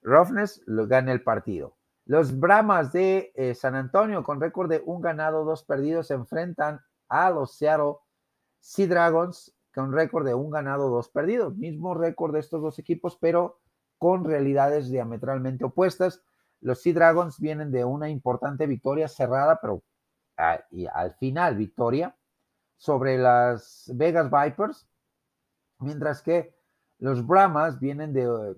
Roughness, 0.03 0.61
lo 0.67 0.87
gana 0.87 1.11
el 1.11 1.23
partido. 1.23 1.77
Los 2.05 2.39
Brahmas 2.39 2.91
de 2.93 3.31
eh, 3.35 3.55
San 3.55 3.73
Antonio, 3.73 4.23
con 4.23 4.39
récord 4.39 4.69
de 4.69 4.83
un 4.85 5.01
ganado, 5.01 5.43
dos 5.43 5.63
perdidos, 5.63 6.07
se 6.07 6.13
enfrentan 6.13 6.79
a 7.09 7.31
los 7.31 7.57
Seattle 7.57 7.95
Sea 8.59 8.87
Dragons 8.87 9.55
con 9.73 9.91
récord 9.91 10.25
de 10.25 10.35
un 10.35 10.51
ganado, 10.51 10.89
dos 10.89 11.09
perdidos. 11.09 11.57
Mismo 11.57 11.95
récord 11.95 12.33
de 12.33 12.39
estos 12.39 12.61
dos 12.61 12.77
equipos, 12.77 13.17
pero 13.19 13.59
con 13.97 14.25
realidades 14.25 14.89
diametralmente 14.89 15.65
opuestas. 15.65 16.21
Los 16.61 16.81
Sea 16.81 16.93
Dragons 16.93 17.39
vienen 17.39 17.71
de 17.71 17.85
una 17.85 18.09
importante 18.09 18.67
victoria 18.67 19.07
cerrada, 19.07 19.59
pero 19.61 19.83
y 20.71 20.85
al 20.87 21.13
final 21.15 21.55
victoria 21.55 22.15
sobre 22.77 23.17
las 23.17 23.89
Vegas 23.93 24.29
Vipers, 24.29 24.87
mientras 25.79 26.21
que 26.21 26.55
los 26.99 27.25
Brahmas 27.25 27.79
vienen 27.79 28.13
de 28.13 28.55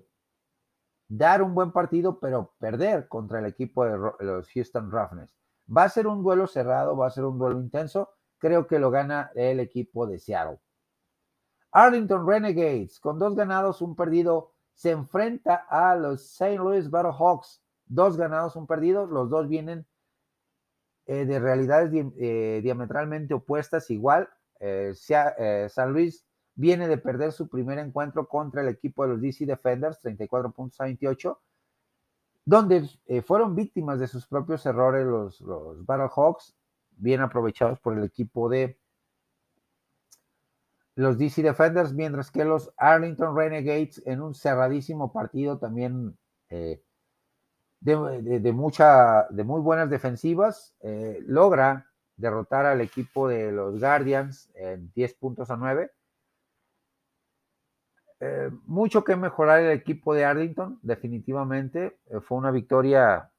dar 1.08 1.42
un 1.42 1.54
buen 1.54 1.72
partido, 1.72 2.18
pero 2.18 2.54
perder 2.58 3.08
contra 3.08 3.38
el 3.38 3.46
equipo 3.46 3.84
de 3.84 3.96
los 4.20 4.50
Houston 4.50 4.90
Roughnecks. 4.90 5.34
Va 5.74 5.84
a 5.84 5.88
ser 5.88 6.06
un 6.06 6.22
duelo 6.22 6.46
cerrado, 6.46 6.96
va 6.96 7.06
a 7.06 7.10
ser 7.10 7.24
un 7.24 7.38
duelo 7.38 7.60
intenso, 7.60 8.10
creo 8.38 8.66
que 8.66 8.78
lo 8.78 8.90
gana 8.90 9.30
el 9.34 9.60
equipo 9.60 10.06
de 10.06 10.18
Seattle. 10.18 10.60
Arlington 11.72 12.26
Renegades, 12.26 12.98
con 13.00 13.18
dos 13.18 13.34
ganados, 13.34 13.82
un 13.82 13.94
perdido, 13.94 14.54
se 14.78 14.92
enfrenta 14.92 15.66
a 15.68 15.96
los 15.96 16.22
St. 16.22 16.56
Louis 16.56 16.88
Battlehawks, 16.88 17.60
dos 17.86 18.16
ganados, 18.16 18.54
un 18.54 18.68
perdido, 18.68 19.06
los 19.06 19.28
dos 19.28 19.48
vienen 19.48 19.84
eh, 21.06 21.24
de 21.24 21.40
realidades 21.40 21.90
eh, 22.16 22.60
diametralmente 22.62 23.34
opuestas, 23.34 23.90
igual. 23.90 24.28
Eh, 24.60 24.92
San 25.68 25.92
Luis 25.92 26.24
viene 26.54 26.86
de 26.86 26.96
perder 26.96 27.32
su 27.32 27.48
primer 27.48 27.80
encuentro 27.80 28.28
contra 28.28 28.60
el 28.60 28.68
equipo 28.68 29.02
de 29.02 29.14
los 29.14 29.20
DC 29.20 29.46
Defenders, 29.46 29.98
34 29.98 30.52
puntos 30.52 30.80
a 30.80 30.84
28. 30.84 31.40
donde 32.44 32.88
fueron 33.26 33.56
víctimas 33.56 33.98
de 33.98 34.06
sus 34.06 34.28
propios 34.28 34.64
errores 34.64 35.04
los, 35.04 35.40
los 35.40 35.84
Battlehawks, 35.84 36.56
bien 36.92 37.20
aprovechados 37.20 37.80
por 37.80 37.98
el 37.98 38.04
equipo 38.04 38.48
de 38.48 38.78
los 40.98 41.16
DC 41.16 41.42
Defenders, 41.42 41.94
mientras 41.94 42.32
que 42.32 42.44
los 42.44 42.72
Arlington 42.76 43.36
Renegades 43.36 44.02
en 44.04 44.20
un 44.20 44.34
cerradísimo 44.34 45.12
partido 45.12 45.56
también 45.56 46.18
eh, 46.50 46.82
de, 47.78 48.52
mucha, 48.52 49.28
de 49.30 49.44
muy 49.44 49.60
buenas 49.60 49.88
defensivas, 49.90 50.74
eh, 50.80 51.20
logra 51.24 51.86
derrotar 52.16 52.66
al 52.66 52.80
equipo 52.80 53.28
de 53.28 53.52
los 53.52 53.78
Guardians 53.78 54.50
en 54.56 54.90
10 54.92 55.14
puntos 55.14 55.52
a 55.52 55.56
9 55.56 55.88
eh, 58.18 58.50
mucho 58.66 59.04
que 59.04 59.14
mejorar 59.14 59.60
el 59.60 59.70
equipo 59.70 60.12
de 60.14 60.24
Arlington, 60.24 60.80
definitivamente. 60.82 62.00
Fue 62.22 62.36
una 62.38 62.50
victoria 62.50 63.30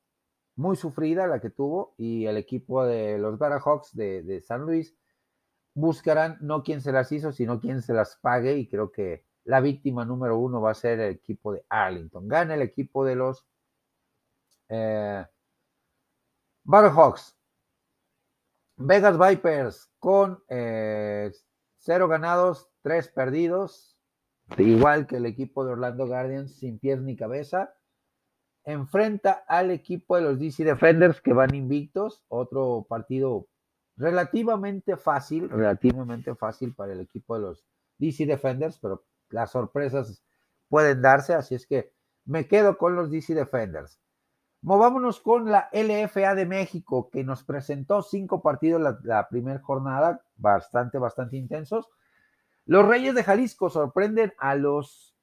muy 0.55 0.77
sufrida 0.77 1.27
la 1.27 1.41
que 1.41 1.49
tuvo 1.49 1.93
y 1.97 2.25
el 2.25 2.37
equipo 2.37 2.85
de 2.85 3.17
los 3.17 3.37
Barahawks 3.37 3.93
de, 3.93 4.23
de 4.23 4.39
San 4.39 4.61
Luis 4.61 4.95
buscarán 5.73 6.37
no 6.41 6.63
quién 6.63 6.81
se 6.81 6.91
las 6.91 7.11
hizo, 7.11 7.31
sino 7.31 7.59
quién 7.59 7.81
se 7.81 7.93
las 7.93 8.17
pague 8.17 8.57
y 8.57 8.67
creo 8.67 8.91
que 8.91 9.25
la 9.43 9.61
víctima 9.61 10.05
número 10.05 10.37
uno 10.37 10.61
va 10.61 10.71
a 10.71 10.75
ser 10.75 10.99
el 10.99 11.11
equipo 11.11 11.53
de 11.53 11.65
Arlington. 11.69 12.27
Gana 12.27 12.55
el 12.55 12.61
equipo 12.61 13.05
de 13.05 13.15
los 13.15 13.45
eh, 14.69 15.25
Barahawks. 16.63 17.35
Vegas 18.77 19.17
Vipers 19.17 19.89
con 19.99 20.43
eh, 20.47 21.31
cero 21.77 22.07
ganados, 22.07 22.69
tres 22.81 23.09
perdidos 23.09 23.99
igual 24.57 25.07
que 25.07 25.17
el 25.17 25.25
equipo 25.25 25.63
de 25.63 25.71
Orlando 25.71 26.07
Guardians, 26.07 26.55
sin 26.55 26.79
pies 26.79 27.01
ni 27.01 27.15
cabeza, 27.15 27.75
enfrenta 28.63 29.43
al 29.47 29.71
equipo 29.71 30.15
de 30.15 30.23
los 30.23 30.39
DC 30.39 30.63
Defenders 30.63 31.21
que 31.21 31.33
van 31.33 31.53
invictos, 31.55 32.23
otro 32.27 32.85
partido 32.89 33.47
relativamente 33.99 34.95
fácil, 34.95 35.49
relativamente 35.49 36.33
fácil 36.33 36.73
para 36.73 36.93
el 36.93 37.01
equipo 37.01 37.35
de 37.35 37.41
los 37.41 37.65
DC 37.97 38.25
Defenders, 38.25 38.79
pero 38.79 39.03
las 39.29 39.51
sorpresas 39.51 40.23
pueden 40.69 41.01
darse, 41.01 41.33
así 41.33 41.53
es 41.53 41.67
que 41.67 41.91
me 42.25 42.47
quedo 42.47 42.77
con 42.77 42.95
los 42.95 43.11
DC 43.11 43.35
Defenders. 43.35 43.99
Movámonos 44.61 45.19
con 45.19 45.51
la 45.51 45.69
LFA 45.73 46.33
de 46.33 46.45
México, 46.45 47.09
que 47.09 47.23
nos 47.23 47.43
presentó 47.43 48.01
cinco 48.01 48.41
partidos 48.41 48.97
la, 49.03 49.27
primera 49.27 49.59
jornada, 49.59 50.21
bastante, 50.37 50.97
bastante 50.97 51.35
intensos. 51.35 51.89
Los 52.65 52.87
Reyes 52.87 53.15
de 53.15 53.23
Jalisco 53.23 53.69
sorprenden 53.69 54.33
a 54.37 54.55
los 54.55 55.13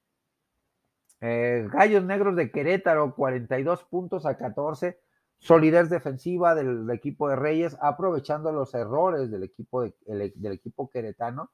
eh, 1.21 1.67
Gallos 1.73 2.05
Negros 2.05 2.37
de 2.37 2.51
Querétaro, 2.51 3.15
42 3.15 3.85
puntos 3.85 4.27
a 4.27 4.37
14. 4.37 4.99
Solidez 5.39 5.91
defensiva 5.91 6.55
del, 6.55 6.89
equipo 6.91 7.29
de 7.29 7.37
Reyes, 7.37 7.77
aprovechando 7.81 8.53
los 8.53 8.75
errores 8.75 9.31
del 9.31 9.45
equipo, 9.45 9.83
del 9.83 10.53
equipo 10.53 10.91
queretano 10.91 11.51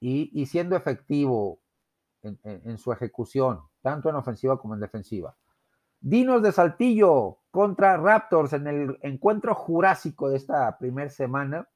y, 0.00 0.46
siendo 0.46 0.74
efectivo 0.76 1.60
en, 2.22 2.78
su 2.78 2.92
ejecución, 2.92 3.60
tanto 3.82 4.08
en 4.08 4.16
ofensiva 4.16 4.58
como 4.58 4.74
en 4.74 4.80
defensiva. 4.80 5.36
Dinos 6.00 6.42
de 6.42 6.50
Saltillo 6.50 7.38
contra 7.50 7.96
Raptors 7.96 8.52
en 8.54 8.66
el 8.66 8.98
encuentro 9.02 9.54
jurásico 9.54 10.28
de 10.28 10.36
esta 10.36 10.76
primera 10.78 11.10
semana 11.10 11.68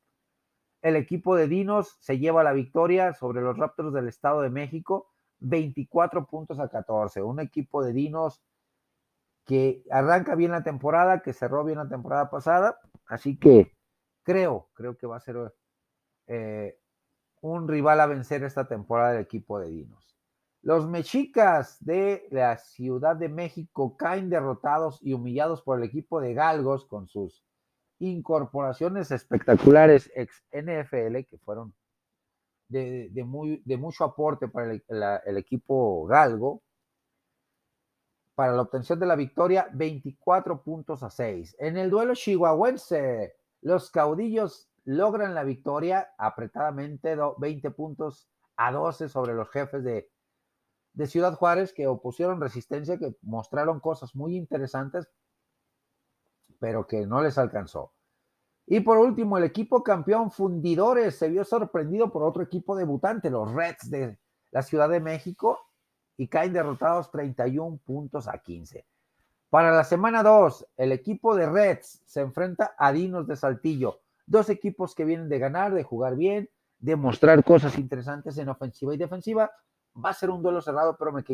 el 0.86 0.94
equipo 0.94 1.34
de 1.34 1.48
Dinos 1.48 1.96
se 2.00 2.18
lleva 2.18 2.44
la 2.44 2.52
victoria 2.52 3.12
sobre 3.12 3.40
los 3.40 3.58
Raptors 3.58 3.92
del 3.92 4.06
Estado 4.06 4.42
de 4.42 4.50
México, 4.50 5.10
24 5.40 6.26
puntos 6.26 6.60
a 6.60 6.68
14. 6.68 7.22
Un 7.22 7.40
equipo 7.40 7.82
de 7.82 7.92
Dinos 7.92 8.40
que 9.46 9.84
arranca 9.90 10.34
bien 10.34 10.50
la 10.50 10.62
temporada, 10.62 11.22
que 11.22 11.32
cerró 11.32 11.64
bien 11.64 11.78
la 11.78 11.88
temporada 11.88 12.30
pasada, 12.30 12.78
así 13.06 13.38
que 13.38 13.72
creo, 14.22 14.68
creo 14.74 14.96
que 14.96 15.06
va 15.06 15.16
a 15.16 15.20
ser 15.20 15.36
eh, 16.26 16.78
un 17.40 17.68
rival 17.68 18.00
a 18.00 18.06
vencer 18.06 18.42
esta 18.42 18.66
temporada 18.66 19.12
del 19.12 19.22
equipo 19.22 19.60
de 19.60 19.70
Dinos. 19.70 20.18
Los 20.62 20.88
mexicas 20.88 21.76
de 21.84 22.26
la 22.30 22.56
Ciudad 22.56 23.14
de 23.14 23.28
México 23.28 23.96
caen 23.96 24.28
derrotados 24.28 24.98
y 25.00 25.12
humillados 25.12 25.62
por 25.62 25.78
el 25.78 25.84
equipo 25.84 26.20
de 26.20 26.34
Galgos 26.34 26.86
con 26.86 27.06
sus 27.06 27.44
incorporaciones 27.98 29.10
espectaculares 29.10 30.10
ex 30.14 30.44
NFL 30.52 31.24
que 31.30 31.38
fueron 31.44 31.72
de, 32.68 33.10
muy, 33.24 33.62
de 33.64 33.76
mucho 33.76 34.04
aporte 34.04 34.48
para 34.48 34.72
el, 34.72 35.36
equipo 35.36 36.04
galgo. 36.06 36.62
Para 38.36 38.52
la 38.52 38.62
obtención 38.62 39.00
de 39.00 39.06
la 39.06 39.16
victoria, 39.16 39.68
24 39.72 40.62
puntos 40.62 41.02
a 41.02 41.08
6. 41.10 41.56
En 41.58 41.78
el 41.78 41.88
duelo 41.88 42.14
chihuahuense, 42.14 43.34
los 43.62 43.90
caudillos 43.90 44.70
logran 44.84 45.34
la 45.34 45.42
victoria 45.42 46.12
apretadamente, 46.18 47.16
20 47.38 47.70
puntos 47.70 48.28
a 48.56 48.70
12 48.70 49.08
sobre 49.08 49.32
los 49.32 49.48
jefes 49.50 49.82
de, 49.82 50.10
de 50.92 51.06
Ciudad 51.06 51.34
Juárez 51.34 51.72
que 51.72 51.86
opusieron 51.86 52.38
resistencia, 52.38 52.98
que 52.98 53.16
mostraron 53.22 53.80
cosas 53.80 54.14
muy 54.14 54.36
interesantes, 54.36 55.08
pero 56.58 56.86
que 56.86 57.06
no 57.06 57.22
les 57.22 57.38
alcanzó. 57.38 57.94
Y 58.66 58.80
por 58.80 58.98
último, 58.98 59.38
el 59.38 59.44
equipo 59.44 59.82
campeón 59.82 60.30
Fundidores 60.30 61.16
se 61.16 61.30
vio 61.30 61.42
sorprendido 61.44 62.12
por 62.12 62.22
otro 62.22 62.42
equipo 62.42 62.76
debutante, 62.76 63.30
los 63.30 63.50
Reds 63.50 63.88
de 63.88 64.18
la 64.50 64.62
Ciudad 64.62 64.90
de 64.90 65.00
México, 65.00 65.65
y 66.16 66.28
caen 66.28 66.52
derrotados 66.52 67.10
31 67.10 67.78
puntos 67.84 68.28
a 68.28 68.38
15. 68.38 68.86
Para 69.50 69.70
la 69.70 69.84
semana 69.84 70.22
2, 70.22 70.66
el 70.76 70.92
equipo 70.92 71.34
de 71.36 71.46
Reds 71.46 72.02
se 72.04 72.20
enfrenta 72.20 72.74
a 72.76 72.92
Dinos 72.92 73.26
de 73.26 73.36
Saltillo, 73.36 74.00
dos 74.26 74.50
equipos 74.50 74.94
que 74.94 75.04
vienen 75.04 75.28
de 75.28 75.38
ganar, 75.38 75.72
de 75.72 75.84
jugar 75.84 76.16
bien, 76.16 76.50
de 76.78 76.96
mostrar 76.96 77.42
cosas 77.44 77.78
interesantes 77.78 78.36
en 78.38 78.48
ofensiva 78.48 78.94
y 78.94 78.98
defensiva. 78.98 79.50
Va 80.04 80.10
a 80.10 80.14
ser 80.14 80.30
un 80.30 80.42
duelo 80.42 80.60
cerrado, 80.60 80.96
pero 80.98 81.12
me, 81.12 81.24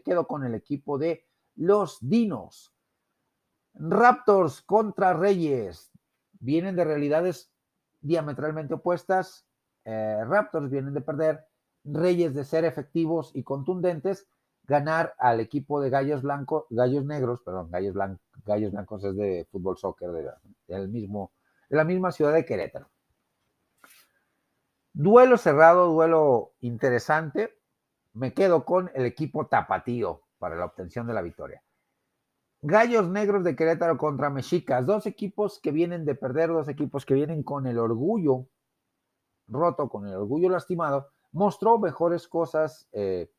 quedo 0.00 0.26
con 0.26 0.44
el 0.44 0.54
equipo 0.54 0.98
de 0.98 1.26
los 1.56 1.98
Dinos. 2.00 2.72
Raptors 3.74 4.62
contra 4.62 5.14
Reyes. 5.14 5.90
Vienen 6.38 6.76
de 6.76 6.84
realidades 6.84 7.50
diametralmente 8.00 8.74
opuestas. 8.74 9.46
Eh, 9.84 10.22
Raptors 10.24 10.70
vienen 10.70 10.94
de 10.94 11.00
perder. 11.00 11.49
Reyes 11.84 12.34
de 12.34 12.44
ser 12.44 12.64
efectivos 12.64 13.30
y 13.34 13.42
contundentes. 13.42 14.28
Ganar 14.64 15.14
al 15.18 15.40
equipo 15.40 15.80
de 15.80 15.90
Gallos 15.90 16.22
Blancos, 16.22 16.64
Gallos 16.70 17.04
Negros, 17.04 17.40
perdón, 17.44 17.70
Gallos, 17.70 17.94
Blancos, 17.94 18.20
Gallos 18.44 18.72
Blancos 18.72 19.02
es 19.04 19.16
de 19.16 19.48
fútbol 19.50 19.76
soccer 19.76 20.10
de, 20.68 20.88
mismo, 20.88 21.32
de 21.68 21.76
la 21.76 21.84
misma 21.84 22.12
ciudad 22.12 22.32
de 22.32 22.44
Querétaro. 22.44 22.88
Duelo 24.92 25.36
cerrado, 25.38 25.86
duelo 25.92 26.52
interesante. 26.60 27.58
Me 28.12 28.32
quedo 28.32 28.64
con 28.64 28.90
el 28.94 29.06
equipo 29.06 29.46
tapatío 29.46 30.22
para 30.38 30.56
la 30.56 30.66
obtención 30.66 31.06
de 31.06 31.14
la 31.14 31.22
victoria. 31.22 31.62
Gallos 32.62 33.08
Negros 33.08 33.42
de 33.42 33.56
Querétaro 33.56 33.96
contra 33.96 34.28
Mexicas, 34.28 34.84
dos 34.84 35.06
equipos 35.06 35.60
que 35.62 35.72
vienen 35.72 36.04
de 36.04 36.14
perder, 36.14 36.50
dos 36.50 36.68
equipos 36.68 37.06
que 37.06 37.14
vienen 37.14 37.42
con 37.42 37.66
el 37.66 37.78
orgullo 37.78 38.46
roto, 39.48 39.88
con 39.88 40.06
el 40.06 40.14
orgullo 40.14 40.50
lastimado, 40.50 41.10
mostró 41.32 41.78
mejores 41.78 42.28
cosas 42.28 42.88
eh, 42.92 43.30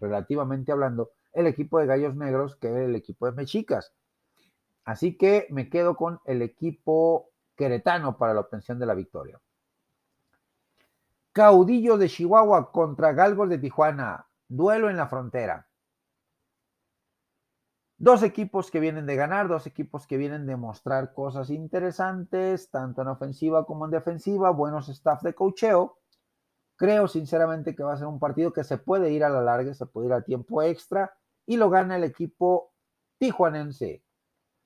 relativamente 0.00 0.72
hablando 0.72 1.12
el 1.32 1.46
equipo 1.46 1.78
de 1.78 1.86
Gallos 1.86 2.16
Negros 2.16 2.56
que 2.56 2.68
el 2.68 2.94
equipo 2.94 3.26
de 3.26 3.32
Mexicas. 3.32 3.92
Así 4.84 5.16
que 5.16 5.46
me 5.50 5.68
quedo 5.68 5.96
con 5.96 6.20
el 6.24 6.42
equipo 6.42 7.30
queretano 7.56 8.16
para 8.16 8.34
la 8.34 8.40
obtención 8.40 8.78
de 8.78 8.86
la 8.86 8.94
victoria. 8.94 9.40
Caudillo 11.32 11.98
de 11.98 12.08
Chihuahua 12.08 12.72
contra 12.72 13.12
Galgos 13.12 13.48
de 13.48 13.58
Tijuana, 13.58 14.26
duelo 14.48 14.90
en 14.90 14.96
la 14.96 15.06
frontera. 15.06 15.68
Dos 18.00 18.22
equipos 18.22 18.70
que 18.70 18.80
vienen 18.80 19.06
de 19.06 19.16
ganar, 19.16 19.48
dos 19.48 19.66
equipos 19.66 20.06
que 20.06 20.16
vienen 20.16 20.46
de 20.46 20.56
mostrar 20.56 21.12
cosas 21.12 21.50
interesantes, 21.50 22.70
tanto 22.70 23.02
en 23.02 23.08
ofensiva 23.08 23.66
como 23.66 23.84
en 23.84 23.90
defensiva, 23.90 24.50
buenos 24.50 24.88
staff 24.88 25.22
de 25.22 25.34
cocheo. 25.34 25.98
Creo 26.78 27.08
sinceramente 27.08 27.74
que 27.74 27.82
va 27.82 27.94
a 27.94 27.96
ser 27.96 28.06
un 28.06 28.20
partido 28.20 28.52
que 28.52 28.62
se 28.62 28.78
puede 28.78 29.10
ir 29.10 29.24
a 29.24 29.28
la 29.28 29.42
larga, 29.42 29.74
se 29.74 29.84
puede 29.84 30.06
ir 30.06 30.12
a 30.12 30.22
tiempo 30.22 30.62
extra 30.62 31.12
y 31.44 31.56
lo 31.56 31.70
gana 31.70 31.96
el 31.96 32.04
equipo 32.04 32.72
tijuanense. 33.18 34.04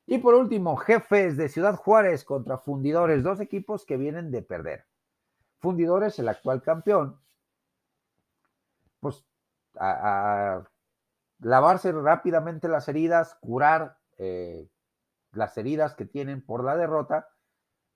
Y 0.05 0.19
por 0.19 0.35
último, 0.35 0.77
jefes 0.77 1.39
de 1.39 1.49
Ciudad 1.49 1.75
Juárez 1.75 2.25
contra 2.25 2.59
Fundidores, 2.59 3.23
dos 3.23 3.41
equipos 3.41 3.87
que 3.87 3.97
vienen 3.97 4.31
de 4.31 4.43
perder. 4.43 4.85
Fundidores, 5.59 6.19
el 6.19 6.29
actual 6.29 6.61
campeón, 6.61 7.19
pues 9.01 9.25
a, 9.79 10.65
lavarse 11.39 11.93
rápidamente 11.93 12.69
las 12.69 12.89
heridas, 12.89 13.37
curar 13.41 13.97
eh, 14.19 14.69
las 15.31 15.57
heridas 15.57 15.95
que 15.95 16.05
tienen 16.05 16.45
por 16.45 16.63
la 16.63 16.77
derrota 16.77 17.31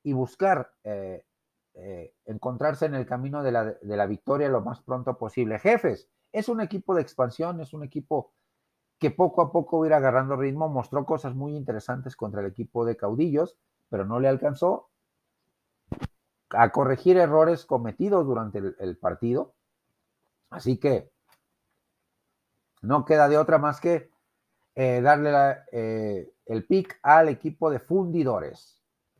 y 0.03 0.15
buscar 0.15 0.73
eh, 0.85 1.26
eh, 1.79 2.15
encontrarse 2.25 2.87
en 2.87 2.95
el 2.95 3.05
camino 3.05 3.43
de 3.43 3.53
la, 3.53 3.65
de 3.65 3.97
la, 3.97 4.07
victoria 4.07 4.49
lo 4.49 4.63
más 4.63 4.81
pronto 4.81 5.19
posible. 5.19 5.59
Jefes, 5.59 6.09
es 6.33 6.49
un 6.49 6.63
equipo 6.63 6.95
de 6.95 7.03
expansión, 7.03 7.61
es 7.61 7.75
un 7.75 7.85
equipo 7.85 8.33
que 8.99 9.11
poco 9.11 9.43
a 9.43 9.53
poco 9.53 9.81
va 9.81 9.87
ir 9.87 9.93
agarrando 9.93 10.37
ritmo, 10.37 10.69
mostró 10.71 11.05
cosas 11.05 11.35
muy 11.35 11.55
interesantes 11.55 12.17
contra 12.17 12.41
el 12.41 12.47
equipo 12.47 12.87
de 12.87 12.97
caudillos, 12.97 13.59
pero 13.91 14.07
no 14.07 14.21
le 14.21 14.29
alcanzó 14.29 14.89
a 16.51 16.71
corregir 16.71 17.19
errores 17.19 17.67
cometidos 17.67 18.25
durante 18.27 18.59
el, 18.59 18.97
partido. 18.97 19.55
Así 20.49 20.79
que 20.79 21.11
no 22.81 23.05
queda 23.05 23.29
de 23.29 23.37
otra 23.37 23.59
más 23.59 23.81
que 23.81 24.11
eh, 24.75 25.01
darle 25.03 25.59
eh, 25.73 26.33
el 26.47 26.65
pick 26.65 26.99
al 27.03 27.29
equipo 27.29 27.71
de 27.71 27.81
fundidores. 27.81 28.76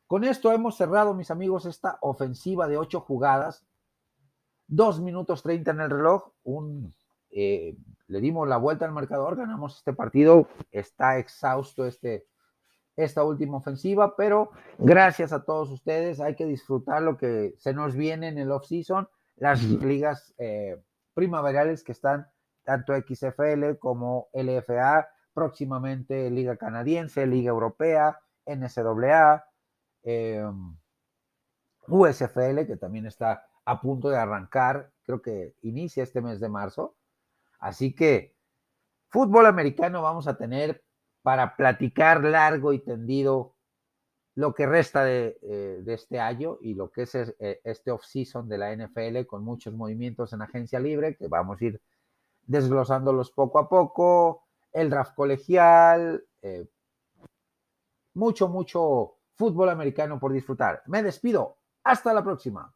Con 0.07 0.23
esto 0.23 0.53
hemos 0.53 0.77
cerrado, 0.77 1.15
mis 1.15 1.33
amigos, 1.33 1.67
esta 1.67 1.99
ofensiva 2.01 2.69
de 2.69 2.77
ocho 2.77 3.01
jugadas. 3.01 3.67
Dos 4.69 5.01
minutos 5.01 5.43
treinta 5.43 5.73
en 5.73 5.81
el 5.81 5.91
reloj. 5.91 6.31
Un, 6.45 6.95
eh, 7.31 7.77
le 8.07 8.21
dimos 8.21 8.47
la 8.47 8.57
vuelta 8.57 8.85
al 8.85 8.93
marcador, 8.93 9.37
ganamos 9.37 9.79
este 9.79 9.93
partido. 9.93 10.47
Está 10.71 11.19
exhausto 11.19 11.87
este, 11.87 12.25
esta 12.95 13.25
última 13.25 13.57
ofensiva, 13.57 14.15
pero 14.17 14.53
gracias 14.79 15.33
a 15.33 15.45
todos 15.45 15.71
ustedes. 15.71 16.21
Hay 16.21 16.37
que 16.37 16.47
disfrutar 16.47 17.03
lo 17.03 17.17
que 17.17 17.55
se 17.59 17.75
nos 17.75 17.97
viene 17.97 18.29
en 18.29 18.39
el 18.39 18.53
off-season. 18.53 19.09
Las 19.35 19.61
ligas 19.65 20.35
eh, 20.39 20.81
primaverales 21.15 21.83
que 21.83 21.93
están 21.93 22.29
tanto 22.63 22.95
XFL 22.95 23.77
como 23.81 24.29
LFA, 24.33 25.09
próximamente 25.35 26.31
Liga 26.31 26.57
Canadiense, 26.57 27.27
Liga 27.27 27.51
Europea, 27.51 28.21
NCAA 28.47 29.46
eh, 30.07 30.41
USFL, 31.89 32.65
que 32.67 32.77
también 32.81 33.07
está 33.07 33.45
a 33.65 33.81
punto 33.81 34.09
de 34.09 34.17
arrancar, 34.17 34.93
creo 35.03 35.21
que 35.21 35.57
inicia 35.63 36.05
este 36.05 36.21
mes 36.21 36.41
de 36.41 36.49
marzo. 36.49 36.97
Así 37.59 37.93
que 37.93 38.35
fútbol 39.09 39.47
americano 39.47 40.03
vamos 40.03 40.29
a 40.29 40.39
tener 40.39 40.85
para 41.23 41.57
platicar 41.57 42.23
largo 42.23 42.73
y 42.73 42.79
tendido 42.79 43.57
lo 44.37 44.55
que 44.55 44.67
resta 44.67 45.03
de, 45.03 45.39
eh, 45.43 45.83
este 45.87 46.21
año 46.21 46.59
y 46.61 46.75
lo 46.75 46.93
que 46.93 47.03
es 47.03 47.15
eh, 47.15 47.61
este 47.65 47.91
off-season 47.91 48.49
de 48.49 48.59
la 48.59 48.77
NFL 48.77 49.27
con 49.27 49.43
muchos 49.43 49.75
movimientos 49.75 50.33
en 50.33 50.43
agencia 50.43 50.79
libre 50.79 51.17
que 51.17 51.27
vamos 51.27 51.61
a 51.61 51.65
ir 51.65 51.81
desglosándolos 52.43 53.33
poco 53.33 53.59
a 53.59 53.69
poco, 53.69 54.45
el 54.73 54.89
draft 54.89 55.15
colegial, 55.17 56.25
mucho, 58.15 58.49
mucho 58.49 59.16
fútbol 59.37 59.69
americano 59.69 60.19
por 60.19 60.33
disfrutar. 60.33 60.83
Me 60.87 61.03
despido. 61.03 61.59
Hasta 61.85 62.13
la 62.13 62.25
próxima. 62.25 62.76